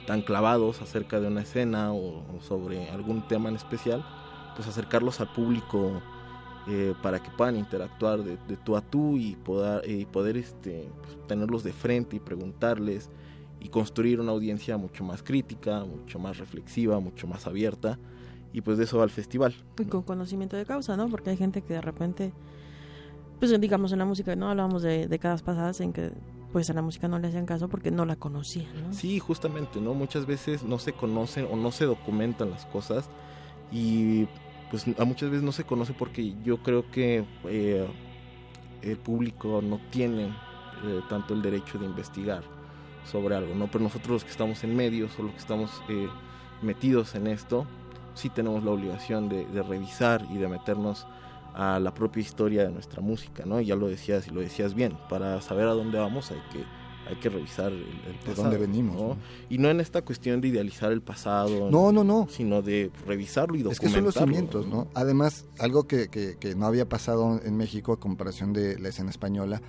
tan 0.05 0.21
clavados 0.21 0.81
acerca 0.81 1.19
de 1.19 1.27
una 1.27 1.41
escena 1.41 1.93
o, 1.93 2.23
o 2.35 2.41
sobre 2.41 2.89
algún 2.89 3.27
tema 3.27 3.49
en 3.49 3.55
especial, 3.55 4.05
pues 4.55 4.67
acercarlos 4.67 5.19
al 5.21 5.31
público 5.31 6.01
eh, 6.67 6.93
para 7.01 7.21
que 7.21 7.29
puedan 7.31 7.57
interactuar 7.57 8.23
de, 8.23 8.37
de 8.47 8.55
tú 8.55 8.77
a 8.77 8.81
tú 8.81 9.17
y 9.17 9.35
poder, 9.35 10.07
poder 10.07 10.37
este, 10.37 10.87
pues, 11.01 11.17
tenerlos 11.27 11.63
de 11.63 11.73
frente 11.73 12.15
y 12.15 12.19
preguntarles 12.19 13.09
y 13.59 13.67
construir 13.67 14.21
una 14.21 14.31
audiencia 14.31 14.77
mucho 14.77 15.03
más 15.03 15.23
crítica, 15.23 15.83
mucho 15.83 16.19
más 16.19 16.37
reflexiva, 16.37 16.99
mucho 16.99 17.27
más 17.27 17.47
abierta. 17.47 17.99
Y 18.53 18.61
pues 18.61 18.77
de 18.77 18.85
eso 18.85 18.97
va 18.97 19.03
el 19.03 19.09
festival. 19.09 19.53
Y 19.79 19.85
con 19.85 20.03
conocimiento 20.03 20.55
de 20.55 20.65
causa, 20.65 20.95
¿no? 20.95 21.09
Porque 21.09 21.31
hay 21.31 21.37
gente 21.37 21.61
que 21.61 21.73
de 21.73 21.81
repente, 21.81 22.31
pues 23.39 23.59
digamos 23.59 23.91
en 23.91 23.99
la 23.99 24.05
música, 24.05 24.35
¿no? 24.35 24.49
Hablábamos 24.49 24.83
de 24.83 25.07
décadas 25.07 25.41
pasadas 25.41 25.81
en 25.81 25.91
que 25.91 26.11
pues 26.53 26.69
a 26.69 26.73
la 26.73 26.83
música 26.83 27.07
no 27.07 27.17
le 27.17 27.27
hacían 27.27 27.47
caso 27.47 27.67
porque 27.67 27.89
no 27.89 28.05
la 28.05 28.15
conocían, 28.15 28.67
¿no? 28.79 28.93
Sí, 28.93 29.17
justamente, 29.17 29.81
¿no? 29.81 29.95
Muchas 29.95 30.27
veces 30.27 30.61
no 30.61 30.77
se 30.77 30.93
conocen 30.93 31.47
o 31.51 31.55
no 31.55 31.71
se 31.71 31.85
documentan 31.85 32.51
las 32.51 32.67
cosas 32.67 33.09
y 33.71 34.27
pues 34.69 34.85
a 34.99 35.03
muchas 35.03 35.31
veces 35.31 35.43
no 35.43 35.51
se 35.51 35.63
conoce 35.63 35.93
porque 35.93 36.35
yo 36.43 36.61
creo 36.61 36.89
que 36.91 37.25
eh, 37.45 37.87
el 38.83 38.97
público 38.97 39.61
no 39.63 39.81
tiene 39.89 40.27
eh, 40.27 41.01
tanto 41.09 41.33
el 41.33 41.41
derecho 41.41 41.79
de 41.79 41.87
investigar 41.87 42.43
sobre 43.11 43.35
algo, 43.35 43.55
¿no? 43.55 43.65
Pero 43.71 43.83
nosotros 43.83 44.11
los 44.11 44.23
que 44.23 44.29
estamos 44.29 44.63
en 44.63 44.75
medios 44.75 45.17
o 45.17 45.23
los 45.23 45.31
que 45.31 45.39
estamos 45.39 45.81
eh, 45.89 46.07
metidos 46.61 47.15
en 47.15 47.25
esto, 47.25 47.65
sí 48.13 48.29
tenemos 48.29 48.63
la 48.63 48.69
obligación 48.69 49.27
de, 49.27 49.47
de 49.47 49.63
revisar 49.63 50.23
y 50.29 50.37
de 50.37 50.47
meternos 50.47 51.07
a 51.55 51.79
la 51.79 51.93
propia 51.93 52.21
historia 52.21 52.63
de 52.63 52.71
nuestra 52.71 53.01
música, 53.01 53.43
¿no? 53.45 53.61
Ya 53.61 53.75
lo 53.75 53.87
decías 53.87 54.27
y 54.27 54.31
lo 54.31 54.41
decías 54.41 54.73
bien, 54.73 54.97
para 55.09 55.41
saber 55.41 55.67
a 55.67 55.71
dónde 55.73 55.97
vamos 55.99 56.31
hay 56.31 56.41
que 56.51 56.63
hay 57.05 57.17
que 57.17 57.27
revisar 57.27 57.69
el, 57.73 57.79
el 57.81 58.13
de 58.13 58.19
pasado, 58.27 58.43
dónde 58.43 58.57
venimos. 58.57 58.95
¿no? 58.95 59.07
¿no? 59.09 59.17
Y 59.49 59.57
no 59.57 59.69
en 59.69 59.81
esta 59.81 60.03
cuestión 60.03 60.39
de 60.39 60.47
idealizar 60.47 60.89
el 60.93 61.01
pasado, 61.01 61.69
No, 61.69 61.91
no, 61.91 62.05
no. 62.05 62.27
sino 62.29 62.61
de 62.61 62.91
revisarlo 63.05 63.55
y 63.57 63.59
Es 63.59 63.77
que 63.77 63.87
documentarlo. 63.87 64.11
son 64.13 64.23
los 64.29 64.35
cimientos, 64.35 64.67
¿no? 64.67 64.87
Además, 64.93 65.45
algo 65.59 65.83
que, 65.85 66.07
que, 66.07 66.37
que 66.39 66.55
no 66.55 66.65
había 66.65 66.87
pasado 66.87 67.41
en 67.43 67.57
México 67.57 67.91
a 67.91 67.99
comparación 67.99 68.53
de 68.53 68.79
la 68.79 68.87
escena 68.87 69.09
española, 69.09 69.61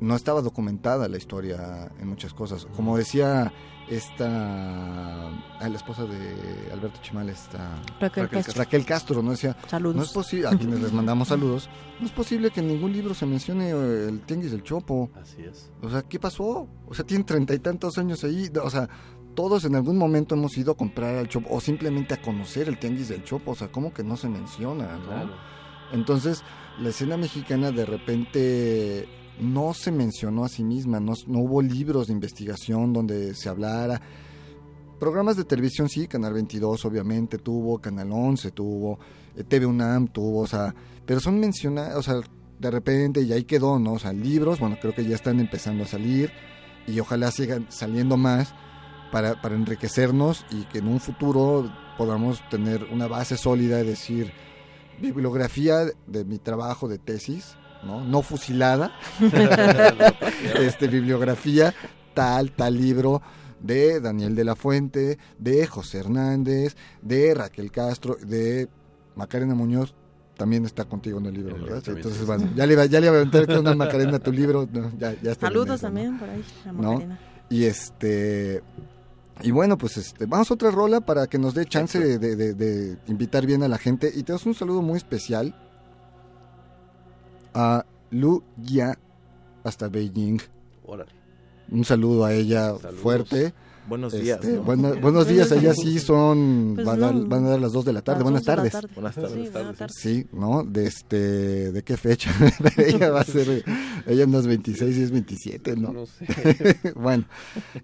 no 0.00 0.14
estaba 0.14 0.42
documentada 0.42 1.08
la 1.08 1.16
historia 1.16 1.90
en 1.98 2.08
muchas 2.08 2.34
cosas. 2.34 2.66
Como 2.76 2.96
decía 2.96 3.52
esta, 3.88 5.28
ah, 5.28 5.68
la 5.68 5.76
esposa 5.76 6.04
de 6.04 6.72
Alberto 6.72 7.00
Chimal, 7.02 7.28
esta 7.28 7.82
Raquel 8.00 8.24
Raquel 8.24 8.42
Castro. 8.44 8.54
Raquel 8.64 8.84
Castro, 8.84 9.22
¿no? 9.22 9.30
Decía, 9.30 9.50
no 9.50 9.64
es 9.64 9.70
Saludos. 9.70 10.12
posible, 10.12 10.48
a 10.48 10.50
quienes 10.50 10.80
les 10.80 10.92
mandamos 10.92 11.28
saludos, 11.28 11.70
no 12.00 12.06
es 12.06 12.12
posible 12.12 12.50
que 12.50 12.60
en 12.60 12.68
ningún 12.68 12.92
libro 12.92 13.14
se 13.14 13.26
mencione 13.26 13.70
eh, 13.70 14.08
el 14.08 14.20
tianguis 14.22 14.50
del 14.50 14.62
Chopo. 14.62 15.10
Así 15.20 15.42
es. 15.42 15.70
O 15.82 15.88
sea, 15.88 16.02
¿qué 16.02 16.18
pasó? 16.18 16.68
O 16.86 16.94
sea, 16.94 17.04
tienen 17.06 17.24
treinta 17.24 17.54
y 17.54 17.58
tantos 17.60 17.96
años 17.98 18.24
ahí. 18.24 18.50
O 18.62 18.70
sea, 18.70 18.88
todos 19.34 19.64
en 19.64 19.76
algún 19.76 19.98
momento 19.98 20.34
hemos 20.34 20.56
ido 20.58 20.72
a 20.72 20.76
comprar 20.76 21.14
al 21.14 21.28
Chopo 21.28 21.54
o 21.54 21.60
simplemente 21.60 22.14
a 22.14 22.20
conocer 22.20 22.68
el 22.68 22.78
tianguis 22.78 23.08
del 23.08 23.22
Chopo. 23.22 23.52
O 23.52 23.54
sea, 23.54 23.68
¿cómo 23.68 23.94
que 23.94 24.02
no 24.02 24.16
se 24.16 24.28
menciona? 24.28 24.96
¿no? 24.96 25.06
Claro. 25.06 25.30
Entonces, 25.92 26.42
la 26.80 26.88
escena 26.88 27.16
mexicana 27.16 27.70
de 27.70 27.86
repente 27.86 29.08
no 29.40 29.74
se 29.74 29.92
mencionó 29.92 30.44
a 30.44 30.48
sí 30.48 30.64
misma, 30.64 31.00
no, 31.00 31.14
no 31.26 31.40
hubo 31.40 31.62
libros 31.62 32.06
de 32.06 32.12
investigación 32.12 32.92
donde 32.92 33.34
se 33.34 33.48
hablara. 33.48 34.00
Programas 34.98 35.36
de 35.36 35.44
televisión 35.44 35.88
sí, 35.88 36.08
Canal 36.08 36.32
22 36.32 36.84
obviamente 36.84 37.38
tuvo, 37.38 37.78
Canal 37.78 38.10
11 38.12 38.50
tuvo, 38.52 38.98
eh, 39.36 39.44
TV 39.44 39.66
UNAM 39.66 40.08
tuvo, 40.08 40.40
o 40.40 40.46
sea, 40.46 40.74
pero 41.04 41.20
son 41.20 41.38
mencionados, 41.38 41.98
o 41.98 42.02
sea, 42.02 42.20
de 42.58 42.70
repente 42.70 43.20
y 43.20 43.32
ahí 43.32 43.44
quedó, 43.44 43.78
¿no? 43.78 43.94
O 43.94 43.98
sea, 43.98 44.12
libros, 44.12 44.58
bueno, 44.58 44.78
creo 44.80 44.94
que 44.94 45.04
ya 45.04 45.14
están 45.14 45.38
empezando 45.38 45.84
a 45.84 45.86
salir 45.86 46.32
y 46.86 46.98
ojalá 47.00 47.30
sigan 47.30 47.66
saliendo 47.68 48.16
más 48.16 48.54
para, 49.12 49.40
para 49.42 49.54
enriquecernos 49.54 50.46
y 50.50 50.64
que 50.64 50.78
en 50.78 50.88
un 50.88 51.00
futuro 51.00 51.70
podamos 51.98 52.40
tener 52.48 52.84
una 52.92 53.06
base 53.06 53.36
sólida 53.36 53.76
de 53.76 53.84
decir 53.84 54.32
bibliografía 55.00 55.84
de 56.06 56.24
mi 56.24 56.38
trabajo 56.38 56.88
de 56.88 56.98
tesis, 56.98 57.56
¿no? 57.86 58.04
No 58.04 58.22
fusilada, 58.22 58.92
este, 60.58 60.88
bibliografía, 60.88 61.74
tal, 62.14 62.50
tal 62.52 62.76
libro 62.76 63.22
de 63.60 64.00
Daniel 64.00 64.34
de 64.34 64.44
la 64.44 64.54
Fuente, 64.56 65.18
de 65.38 65.66
José 65.66 65.98
Hernández, 65.98 66.76
de 67.02 67.34
Raquel 67.34 67.70
Castro, 67.70 68.16
de 68.20 68.68
Macarena 69.14 69.54
Muñoz, 69.54 69.94
también 70.36 70.66
está 70.66 70.84
contigo 70.84 71.18
en 71.18 71.26
el 71.26 71.34
libro, 71.34 71.56
¿verdad? 71.58 71.82
Sí, 71.84 71.92
entonces, 71.92 72.20
sí. 72.20 72.26
bueno, 72.26 72.50
ya 72.54 72.66
le, 72.66 72.74
iba- 72.74 72.84
ya 72.86 73.00
le 73.00 73.06
iba 73.06 73.14
a 73.16 73.18
aventar 73.20 73.46
que 73.46 73.58
una 73.58 73.74
Macarena 73.74 74.16
a 74.16 74.20
tu 74.20 74.32
libro, 74.32 74.68
no, 74.70 74.90
ya, 74.98 75.14
ya 75.22 75.32
está. 75.32 75.48
bien 75.48 75.52
Saludos 75.52 75.66
eso, 75.66 75.74
¿no? 75.74 75.78
también 75.94 76.18
por 76.18 76.28
ahí 76.28 76.44
a 76.66 76.72
¿No? 76.72 76.92
Macarena. 76.92 77.20
Y 77.48 77.64
este 77.64 78.62
Y 79.42 79.50
bueno, 79.52 79.78
pues 79.78 79.96
este, 79.96 80.26
vamos 80.26 80.50
a 80.50 80.54
otra 80.54 80.70
rola 80.70 81.00
para 81.00 81.26
que 81.26 81.38
nos 81.38 81.54
dé 81.54 81.64
chance 81.64 81.98
de, 81.98 82.18
de- 82.18 82.36
de- 82.36 82.54
de 82.54 82.98
invitar 83.06 83.46
bien 83.46 83.62
a 83.62 83.68
la 83.68 83.78
gente. 83.78 84.10
Y 84.14 84.22
tenemos 84.24 84.44
un 84.46 84.54
saludo 84.54 84.82
muy 84.82 84.96
especial 84.98 85.54
a 87.56 87.84
Lu 88.10 88.42
Ya 88.62 88.98
hasta 89.64 89.88
Beijing. 89.88 90.38
Órale. 90.84 91.10
Un 91.70 91.84
saludo 91.84 92.24
a 92.24 92.32
ella 92.34 92.76
Saludos. 92.78 93.00
fuerte. 93.00 93.54
Buenos 93.88 94.12
días. 94.12 94.40
Este, 94.42 94.56
¿no? 94.56 94.62
buena- 94.64 94.92
buenos 94.94 95.28
días, 95.28 95.50
allá 95.52 95.72
sí 95.72 96.00
son, 96.00 96.72
Pues 96.74 96.84
van, 96.86 97.02
a, 97.04 97.12
van 97.12 97.44
a 97.46 97.50
dar 97.50 97.60
las 97.60 97.72
2 97.72 97.84
de 97.84 97.92
la 97.92 98.02
tarde. 98.02 98.22
Buenas 98.24 98.44
dos 98.44 98.46
de 98.46 98.50
la 98.50 98.56
tardes. 98.56 98.72
tarde. 98.72 98.88
Buenas 98.94 99.14
tardes. 99.14 99.32
Sí, 99.32 99.50
Buenas 99.52 99.76
tardes. 99.76 99.96
Sí, 99.96 100.26
¿no? 100.32 100.64
De 100.64 100.86
este, 100.86 101.72
¿de 101.72 101.82
qué 101.84 101.96
fecha? 101.96 102.32
ella 102.78 103.10
va 103.10 103.20
a 103.20 103.24
ser, 103.24 103.64
ella 104.06 104.26
no 104.26 104.40
es 104.40 104.46
26 104.48 104.96
y 104.96 105.02
es 105.02 105.10
27, 105.12 105.76
¿no? 105.76 105.92
No 105.92 106.06
sé. 106.06 106.26
bueno, 106.96 107.24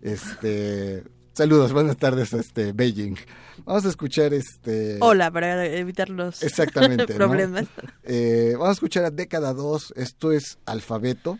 este, 0.02 1.04
saludos, 1.32 1.72
buenas 1.72 1.96
tardes, 1.96 2.32
este, 2.32 2.72
Beijing. 2.72 3.16
Vamos 3.64 3.84
a 3.84 3.88
escuchar 3.88 4.34
este... 4.34 4.98
Hola, 5.00 5.30
para 5.30 5.66
evitar 5.66 6.08
los 6.10 6.42
Exactamente, 6.42 7.12
¿no? 7.14 7.18
problemas. 7.18 7.66
Eh, 8.04 8.52
vamos 8.54 8.70
a 8.70 8.72
escuchar 8.72 9.04
a 9.04 9.10
Década 9.10 9.52
2, 9.52 9.94
esto 9.96 10.32
es 10.32 10.58
Alfabeto, 10.66 11.38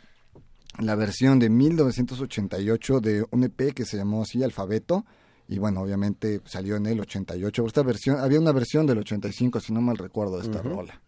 la 0.79 0.95
versión 0.95 1.39
de 1.39 1.51
1988 1.51 3.01
de 3.01 3.25
un 3.31 3.45
EP 3.45 3.75
que 3.75 3.85
se 3.85 3.97
llamó 3.97 4.23
así 4.23 4.43
Alfabeto, 4.43 5.05
y 5.49 5.59
bueno, 5.59 5.83
obviamente 5.83 6.41
salió 6.45 6.77
en 6.77 6.87
el 6.87 7.01
88. 7.01 7.67
Esta 7.67 7.83
versión, 7.83 8.19
había 8.19 8.41
una 8.41 8.53
versión 8.53 8.87
del 8.87 8.99
85, 8.99 9.61
si 9.61 9.73
no 9.73 9.83
mal 9.83 9.99
recuerdo, 9.99 10.39
de 10.39 10.45
esta 10.45 10.63
rola. 10.63 11.03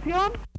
Canción? 0.00 0.51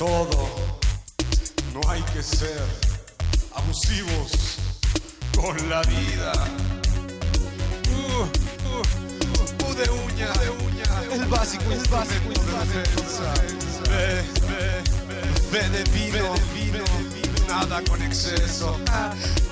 Todo. 0.00 0.48
No 1.74 1.80
hay 1.90 2.00
que 2.14 2.22
ser 2.22 2.64
abusivos 3.54 4.56
con 5.36 5.54
la 5.68 5.82
vida. 5.82 6.32
Uh, 7.92 8.22
uh, 8.22 8.82
uh, 9.68 9.74
de 9.74 9.90
uña, 9.90 10.32
de 10.40 10.48
uña, 10.64 10.84
el 11.12 11.26
básico, 11.26 11.64
el 11.70 11.86
básico 11.90 12.30
de 12.30 12.80
defensa. 12.80 13.34
Ve, 13.90 14.24
ve, 14.48 14.82
ve 15.52 15.68
de 15.68 15.84
vino, 15.92 16.32
vino, 16.54 16.84
nada 17.46 17.82
con 17.86 18.00
exceso, 18.00 18.78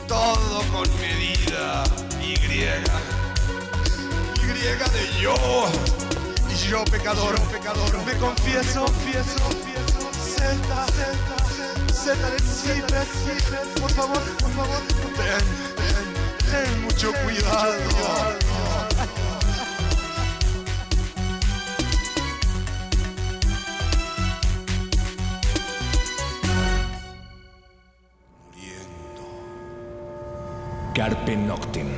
todo 0.07 0.63
con 0.73 0.89
medida. 0.99 1.85
Y, 2.23 2.33
y 2.33 2.49
de 4.95 5.21
yo, 5.21 5.37
y 6.51 6.71
yo 6.71 6.85
pecador, 6.87 7.39
pecador, 7.53 8.03
me 8.07 8.15
confieso, 8.17 8.87
confieso. 8.87 9.68
Z, 10.39 10.45
Z, 11.93 12.15
Z 12.15 13.81
por 13.81 13.91
favor, 13.91 14.23
por 14.39 14.51
favor, 14.53 14.81
ten, 15.17 15.45
ten, 16.51 16.83
mucho 16.83 17.13
cuidado. 17.25 18.29
Carpe 30.95 31.37
Noctem. 31.37 31.89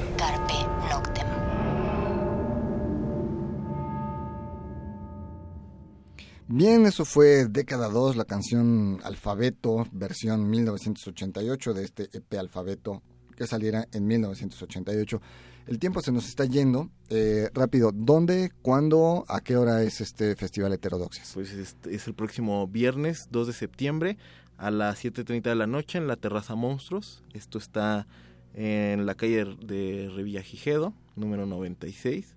Bien, 6.52 6.84
eso 6.84 7.04
fue 7.04 7.46
década 7.46 7.88
2, 7.88 8.16
la 8.16 8.24
canción 8.24 8.98
Alfabeto, 9.04 9.86
versión 9.92 10.50
1988 10.50 11.74
de 11.74 11.84
este 11.84 12.10
EP 12.12 12.34
Alfabeto 12.40 13.04
que 13.36 13.46
saliera 13.46 13.86
en 13.92 14.08
1988. 14.08 15.22
El 15.68 15.78
tiempo 15.78 16.02
se 16.02 16.10
nos 16.10 16.26
está 16.26 16.46
yendo. 16.46 16.90
Eh, 17.08 17.50
rápido, 17.54 17.92
¿dónde, 17.94 18.50
cuándo, 18.62 19.24
a 19.28 19.40
qué 19.42 19.56
hora 19.56 19.84
es 19.84 20.00
este 20.00 20.34
Festival 20.34 20.72
Heterodoxias? 20.72 21.30
Pues 21.34 21.52
es, 21.52 21.76
es 21.88 22.08
el 22.08 22.14
próximo 22.14 22.66
viernes 22.66 23.28
2 23.30 23.46
de 23.46 23.52
septiembre 23.52 24.18
a 24.58 24.72
las 24.72 25.04
7.30 25.04 25.42
de 25.42 25.54
la 25.54 25.68
noche 25.68 25.98
en 25.98 26.08
la 26.08 26.16
Terraza 26.16 26.56
Monstruos. 26.56 27.22
Esto 27.32 27.58
está 27.58 28.08
en 28.54 29.06
la 29.06 29.14
calle 29.14 29.56
de 29.64 30.10
Revilla 30.12 30.42
Gijedo, 30.42 30.94
número 31.14 31.46
96. 31.46 32.34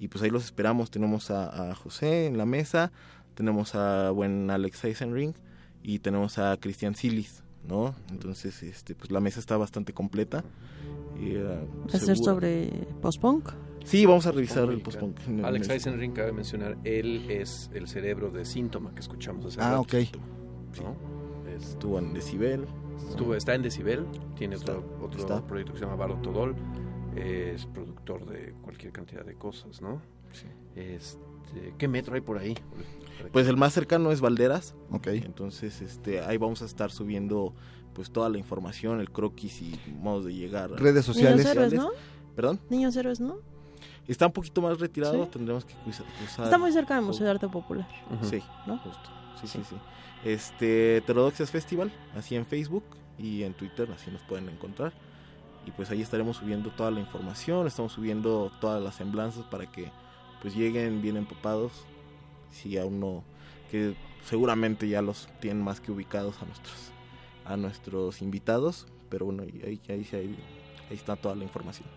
Y 0.00 0.08
pues 0.08 0.24
ahí 0.24 0.30
los 0.30 0.44
esperamos. 0.44 0.90
Tenemos 0.90 1.30
a 1.30 1.74
José 1.74 2.26
en 2.26 2.36
la 2.36 2.46
mesa, 2.46 2.90
tenemos 3.34 3.74
a 3.74 4.10
buen 4.10 4.50
Alex 4.50 4.84
Eisenring 4.84 5.34
y 5.82 5.98
tenemos 5.98 6.38
a 6.38 6.56
Cristian 6.58 6.94
Silis, 6.94 7.42
¿no? 7.68 7.94
Entonces, 8.10 8.62
este, 8.62 8.94
pues 8.94 9.10
la 9.10 9.20
mesa 9.20 9.40
está 9.40 9.56
bastante 9.56 9.92
completa. 9.92 10.44
Y, 11.20 11.36
uh, 11.36 11.66
¿Va 11.92 11.96
a 11.96 11.98
ser 11.98 12.16
sobre 12.16 12.68
post-punk? 13.00 13.50
Sí, 13.84 14.06
vamos 14.06 14.26
a 14.26 14.32
revisar 14.32 14.68
el 14.70 14.80
post-punk. 14.80 15.18
Alex 15.44 15.68
Eisenring, 15.68 16.12
cabe 16.12 16.32
mencionar, 16.32 16.78
él 16.84 17.30
es 17.30 17.70
el 17.74 17.86
cerebro 17.86 18.30
de 18.30 18.44
síntoma 18.44 18.94
que 18.94 19.00
escuchamos 19.00 19.44
hace 19.46 19.60
Ah, 19.60 19.70
rato, 19.72 19.82
ok. 19.82 19.94
¿no? 20.82 20.96
Es- 21.50 21.68
Estuvo 21.70 21.98
en 21.98 22.14
Decibel. 22.14 22.66
Estuvo, 23.10 23.34
está 23.34 23.54
en 23.54 23.62
Decibel, 23.62 24.06
tiene 24.36 24.54
Está, 24.56 24.72
otro, 24.78 24.98
otro 25.04 25.20
está. 25.20 25.46
proyecto 25.46 25.72
que 25.74 25.78
se 25.80 25.84
llama 25.84 25.96
Bardo 25.96 26.16
Todol, 26.22 26.54
es 27.16 27.66
productor 27.66 28.24
de 28.26 28.54
cualquier 28.62 28.92
cantidad 28.92 29.24
de 29.24 29.34
cosas, 29.34 29.80
¿no? 29.82 30.00
Sí. 30.32 30.46
Este, 30.74 31.20
¿Qué 31.78 31.88
metro 31.88 32.14
hay 32.14 32.20
por 32.20 32.38
ahí? 32.38 32.54
Pues 33.32 33.46
el 33.48 33.56
más 33.56 33.72
cercano 33.72 34.10
es 34.12 34.20
Valderas. 34.20 34.74
Ok. 34.90 35.06
Entonces, 35.08 35.80
este, 35.80 36.20
ahí 36.20 36.36
vamos 36.36 36.62
a 36.62 36.64
estar 36.66 36.90
subiendo 36.90 37.54
pues 37.94 38.10
toda 38.10 38.28
la 38.28 38.38
información, 38.38 39.00
el 39.00 39.10
croquis 39.10 39.62
y 39.62 39.78
modos 40.00 40.24
de 40.24 40.34
llegar. 40.34 40.70
Redes 40.72 40.82
Niños 40.94 41.06
sociales. 41.06 41.46
héroes, 41.46 41.72
¿no? 41.74 41.90
Perdón, 42.34 42.60
Niños 42.68 42.96
héroes, 42.96 43.20
¿no? 43.20 43.36
está 44.08 44.26
un 44.26 44.32
poquito 44.32 44.60
más 44.60 44.78
retirado, 44.80 45.24
Sí. 45.24 45.30
tendremos 45.32 45.64
que 45.64 45.74
cruzar. 45.76 46.04
Está 46.44 46.58
muy 46.58 46.72
cerca 46.72 46.94
del 46.96 47.04
Museo 47.04 47.24
de 47.24 47.30
Arte 47.30 47.48
Popular. 47.48 47.88
Sí, 48.22 48.42
¿no? 48.66 48.76
justo. 48.78 49.08
Sí, 49.40 49.46
sí, 49.46 49.60
sí. 49.68 49.76
Este, 50.24 50.98
Heterodoxias 50.98 51.50
Festival, 51.50 51.92
así 52.16 52.34
en 52.34 52.44
Facebook 52.44 52.84
y 53.18 53.44
en 53.44 53.54
Twitter, 53.54 53.88
así 53.94 54.10
nos 54.10 54.22
pueden 54.22 54.48
encontrar. 54.48 54.92
Y 55.66 55.70
pues 55.70 55.90
ahí 55.90 56.02
estaremos 56.02 56.36
subiendo 56.36 56.70
toda 56.70 56.90
la 56.90 57.00
información, 57.00 57.66
estamos 57.66 57.92
subiendo 57.92 58.50
todas 58.60 58.82
las 58.82 58.96
semblanzas 58.96 59.44
para 59.46 59.70
que 59.70 59.90
pues 60.44 60.54
lleguen 60.54 61.00
bien 61.00 61.16
empapados. 61.16 61.72
Si 62.52 62.76
aún 62.76 63.00
no, 63.00 63.24
que 63.70 63.96
seguramente 64.28 64.86
ya 64.86 65.00
los 65.00 65.26
tienen 65.40 65.64
más 65.64 65.80
que 65.80 65.90
ubicados 65.90 66.36
a 66.42 66.44
nuestros, 66.44 66.76
a 67.46 67.56
nuestros 67.56 68.20
invitados, 68.20 68.86
pero 69.08 69.24
bueno, 69.24 69.42
y 69.44 69.62
ahí, 69.64 69.80
ahí, 69.88 70.06
ahí, 70.12 70.36
ahí 70.90 70.96
está 70.96 71.16
toda 71.16 71.34
la 71.34 71.44
información. 71.44 71.88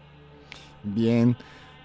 Bien, 0.81 1.35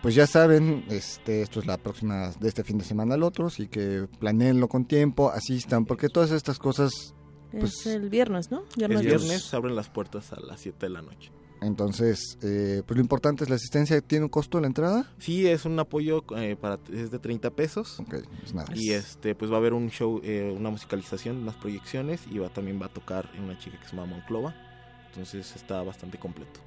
pues 0.02 0.14
ya 0.14 0.28
saben, 0.28 0.84
este, 0.88 1.42
esto 1.42 1.58
es 1.58 1.66
la 1.66 1.78
próxima 1.78 2.30
de 2.38 2.48
este 2.48 2.62
fin 2.62 2.78
de 2.78 2.84
semana 2.84 3.16
al 3.16 3.24
otro, 3.24 3.48
así 3.48 3.66
que 3.66 4.06
planeenlo 4.20 4.68
con 4.68 4.84
tiempo, 4.84 5.32
asistan, 5.32 5.84
porque 5.84 6.08
todas 6.08 6.30
estas 6.30 6.60
cosas, 6.60 6.92
Pues- 7.50 7.84
es 7.84 7.86
el 7.86 8.08
viernes, 8.08 8.52
¿no? 8.52 8.60
El 8.76 8.86
Viernes 8.88 9.00
viernes 9.02 9.42
se 9.42 9.56
abren 9.56 9.74
las 9.74 9.88
puertas 9.88 10.32
a 10.32 10.38
las 10.38 10.60
7 10.60 10.86
de 10.86 10.90
la 10.90 11.02
noche. 11.02 11.32
Entonces, 11.62 12.38
eh, 12.42 12.82
pues 12.86 12.96
lo 12.96 13.02
importante 13.02 13.44
es 13.44 13.50
la 13.50 13.56
asistencia. 13.56 14.00
¿Tiene 14.00 14.24
un 14.24 14.28
costo 14.28 14.60
la 14.60 14.66
entrada? 14.66 15.12
Sí, 15.18 15.46
es 15.46 15.64
un 15.64 15.78
apoyo 15.78 16.24
eh, 16.36 16.56
para 16.60 16.78
es 16.92 17.10
de 17.10 17.18
30 17.18 17.50
pesos. 17.50 18.00
Ok, 18.00 18.14
es 18.44 18.52
nada. 18.52 18.72
Y 18.74 18.90
este, 18.90 19.34
pues 19.34 19.50
va 19.50 19.56
a 19.56 19.58
haber 19.58 19.72
un 19.72 19.90
show, 19.90 20.20
eh, 20.24 20.54
una 20.56 20.70
musicalización, 20.70 21.38
unas 21.38 21.56
proyecciones 21.56 22.22
y 22.30 22.38
va, 22.38 22.48
también 22.48 22.80
va 22.80 22.86
a 22.86 22.92
tocar 22.92 23.28
una 23.42 23.58
chica 23.58 23.78
que 23.78 23.84
se 23.86 23.96
llama 23.96 24.06
Monclova. 24.06 24.54
Entonces 25.08 25.54
está 25.54 25.82
bastante 25.82 26.18
completo. 26.18 26.60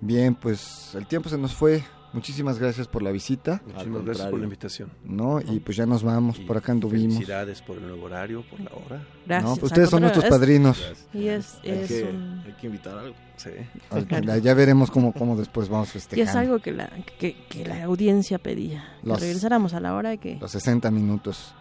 Bien, 0.00 0.34
pues 0.34 0.94
el 0.94 1.06
tiempo 1.06 1.28
se 1.28 1.38
nos 1.38 1.54
fue. 1.54 1.82
Muchísimas 2.14 2.58
gracias 2.58 2.86
por 2.88 3.02
la 3.02 3.10
visita, 3.10 3.60
Muchísimas 3.66 4.04
gracias 4.04 4.28
por 4.28 4.38
la 4.38 4.44
invitación. 4.44 4.90
¿no? 5.04 5.40
Y 5.40 5.60
pues 5.60 5.76
ya 5.76 5.84
nos 5.84 6.02
vamos, 6.02 6.38
Y 6.38 6.44
por 6.44 6.56
acá 6.56 6.72
anduvimos. 6.72 7.14
Felicidades 7.14 7.60
por 7.60 7.76
el 7.76 7.82
nuevo 7.88 8.04
horario, 8.06 8.42
por 8.48 8.60
la 8.60 8.70
hora. 8.70 9.06
Gracias. 9.26 9.50
No, 9.50 9.56
pues 9.56 9.72
ustedes 9.72 9.90
son 9.90 10.00
nuestros 10.02 10.24
contrario, 10.24 10.40
padrinos. 10.40 10.80
Es- 10.80 11.06
Y 11.12 11.28
es, 11.28 11.54
Hay, 11.64 11.70
es, 11.70 11.88
que, 11.88 12.04
un- 12.04 12.42
hay 12.46 12.52
que 12.52 12.66
invitar 12.68 12.96
algo. 12.98 13.14
Sí. 13.36 13.50
Ya- 14.22 14.38
Ya 14.38 14.54
veremos 14.54 14.90
cómo, 14.90 15.12
cómo 15.12 15.36
después 15.36 15.68
vamos 15.68 15.88
y 15.88 15.92
festejando. 15.92 16.30
es 16.30 16.36
algo 16.36 16.58
que 16.60 16.72
la, 16.72 16.88
que, 17.18 17.36
que 17.48 17.66
la 17.66 17.82
audiencia 17.84 18.38
pedía. 18.38 18.84
Los- 19.02 19.18
Que 19.18 19.24
regresáramos 19.26 19.74
a 19.74 19.80
la 19.80 19.94
hora 19.94 20.16
que... 20.16 20.38
Los 20.40 20.52
60 20.52 20.90
minutos. 20.92 21.52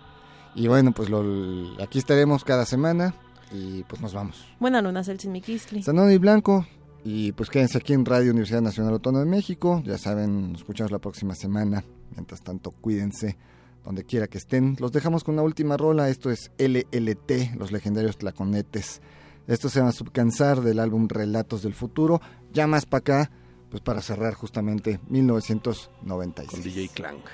Y 0.55 0.67
bueno, 0.67 0.91
pues 0.91 1.09
lo, 1.09 1.81
aquí 1.81 1.97
estaremos 1.97 2.43
cada 2.43 2.65
semana 2.65 3.15
y 3.51 3.83
pues 3.83 4.01
nos 4.01 4.13
vamos. 4.13 4.45
Buena 4.59 4.81
luna, 4.83 5.03
Celsin 5.03 5.31
Miquisli. 5.31 5.81
Sanón 5.81 6.11
y 6.11 6.17
Blanco. 6.19 6.67
Y 7.05 7.33
pues 7.33 7.49
quédense 7.49 7.77
aquí 7.77 7.93
en 7.93 8.05
Radio 8.05 8.31
Universidad 8.31 8.61
Nacional 8.61 8.93
Autónoma 8.93 9.25
de 9.25 9.29
México. 9.29 9.81
Ya 9.85 9.97
saben, 9.97 10.51
nos 10.53 10.61
escuchamos 10.61 10.91
la 10.91 10.99
próxima 10.99 11.35
semana. 11.35 11.83
Mientras 12.11 12.41
tanto, 12.41 12.71
cuídense 12.71 13.37
donde 13.83 14.05
quiera 14.05 14.27
que 14.27 14.37
estén. 14.37 14.77
Los 14.79 14.93
dejamos 14.93 15.23
con 15.23 15.33
una 15.33 15.43
última 15.43 15.75
rola. 15.75 16.09
Esto 16.09 16.31
es 16.31 16.51
LLT, 16.57 17.55
los 17.57 17.71
legendarios 17.71 18.17
tlaconetes. 18.17 19.01
Esto 19.47 19.67
se 19.69 19.79
llama 19.79 19.91
Subcansar 19.91 20.61
del 20.61 20.79
álbum 20.79 21.09
Relatos 21.09 21.63
del 21.63 21.73
Futuro. 21.73 22.21
Ya 22.53 22.67
más 22.67 22.85
para 22.85 22.99
acá, 22.99 23.31
pues 23.69 23.81
para 23.83 24.01
cerrar 24.01 24.33
justamente 24.35 25.01
1996. 25.09 26.49
Con 26.49 26.61
DJ 26.63 26.87
Clank. 26.89 27.25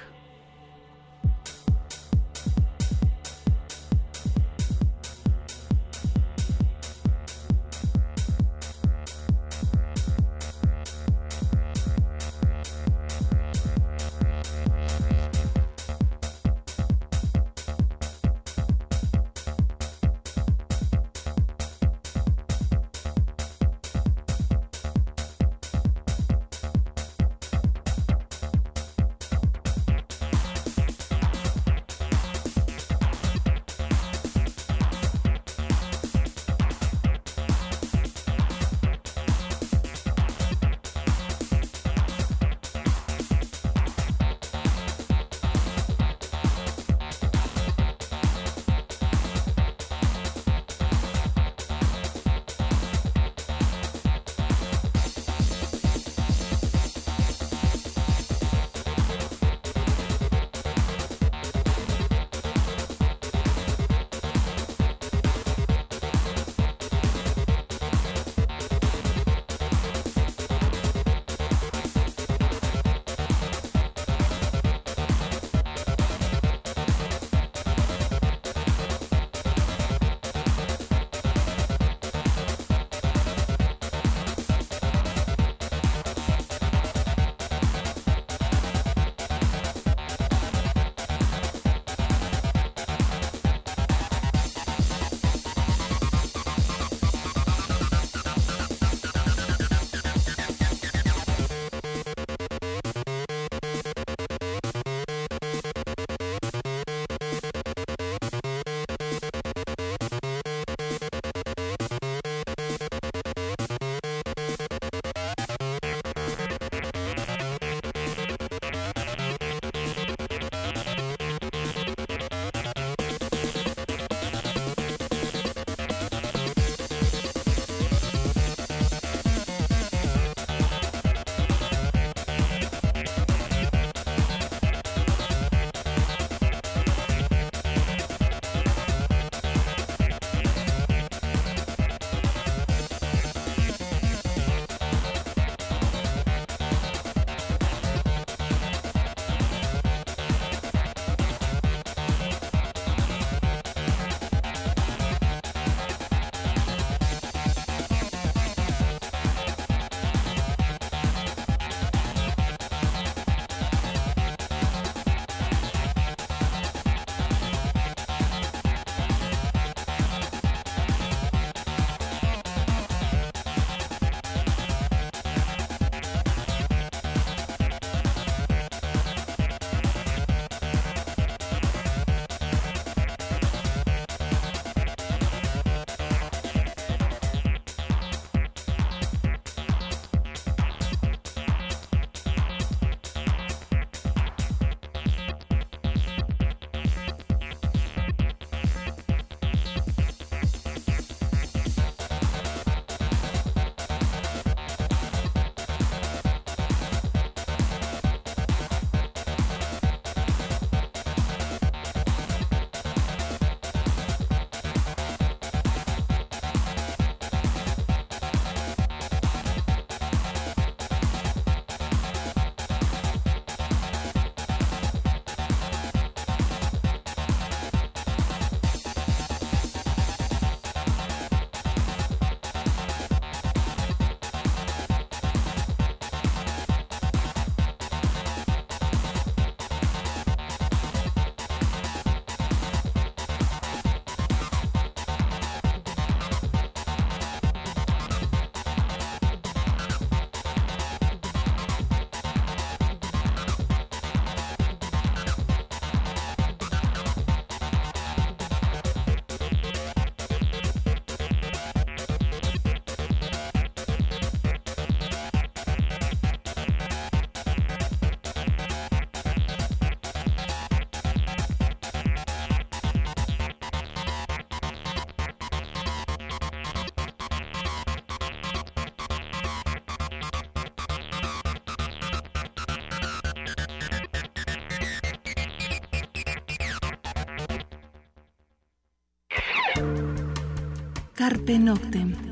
Carpe 291.20 291.60
Noctem. 291.60 292.29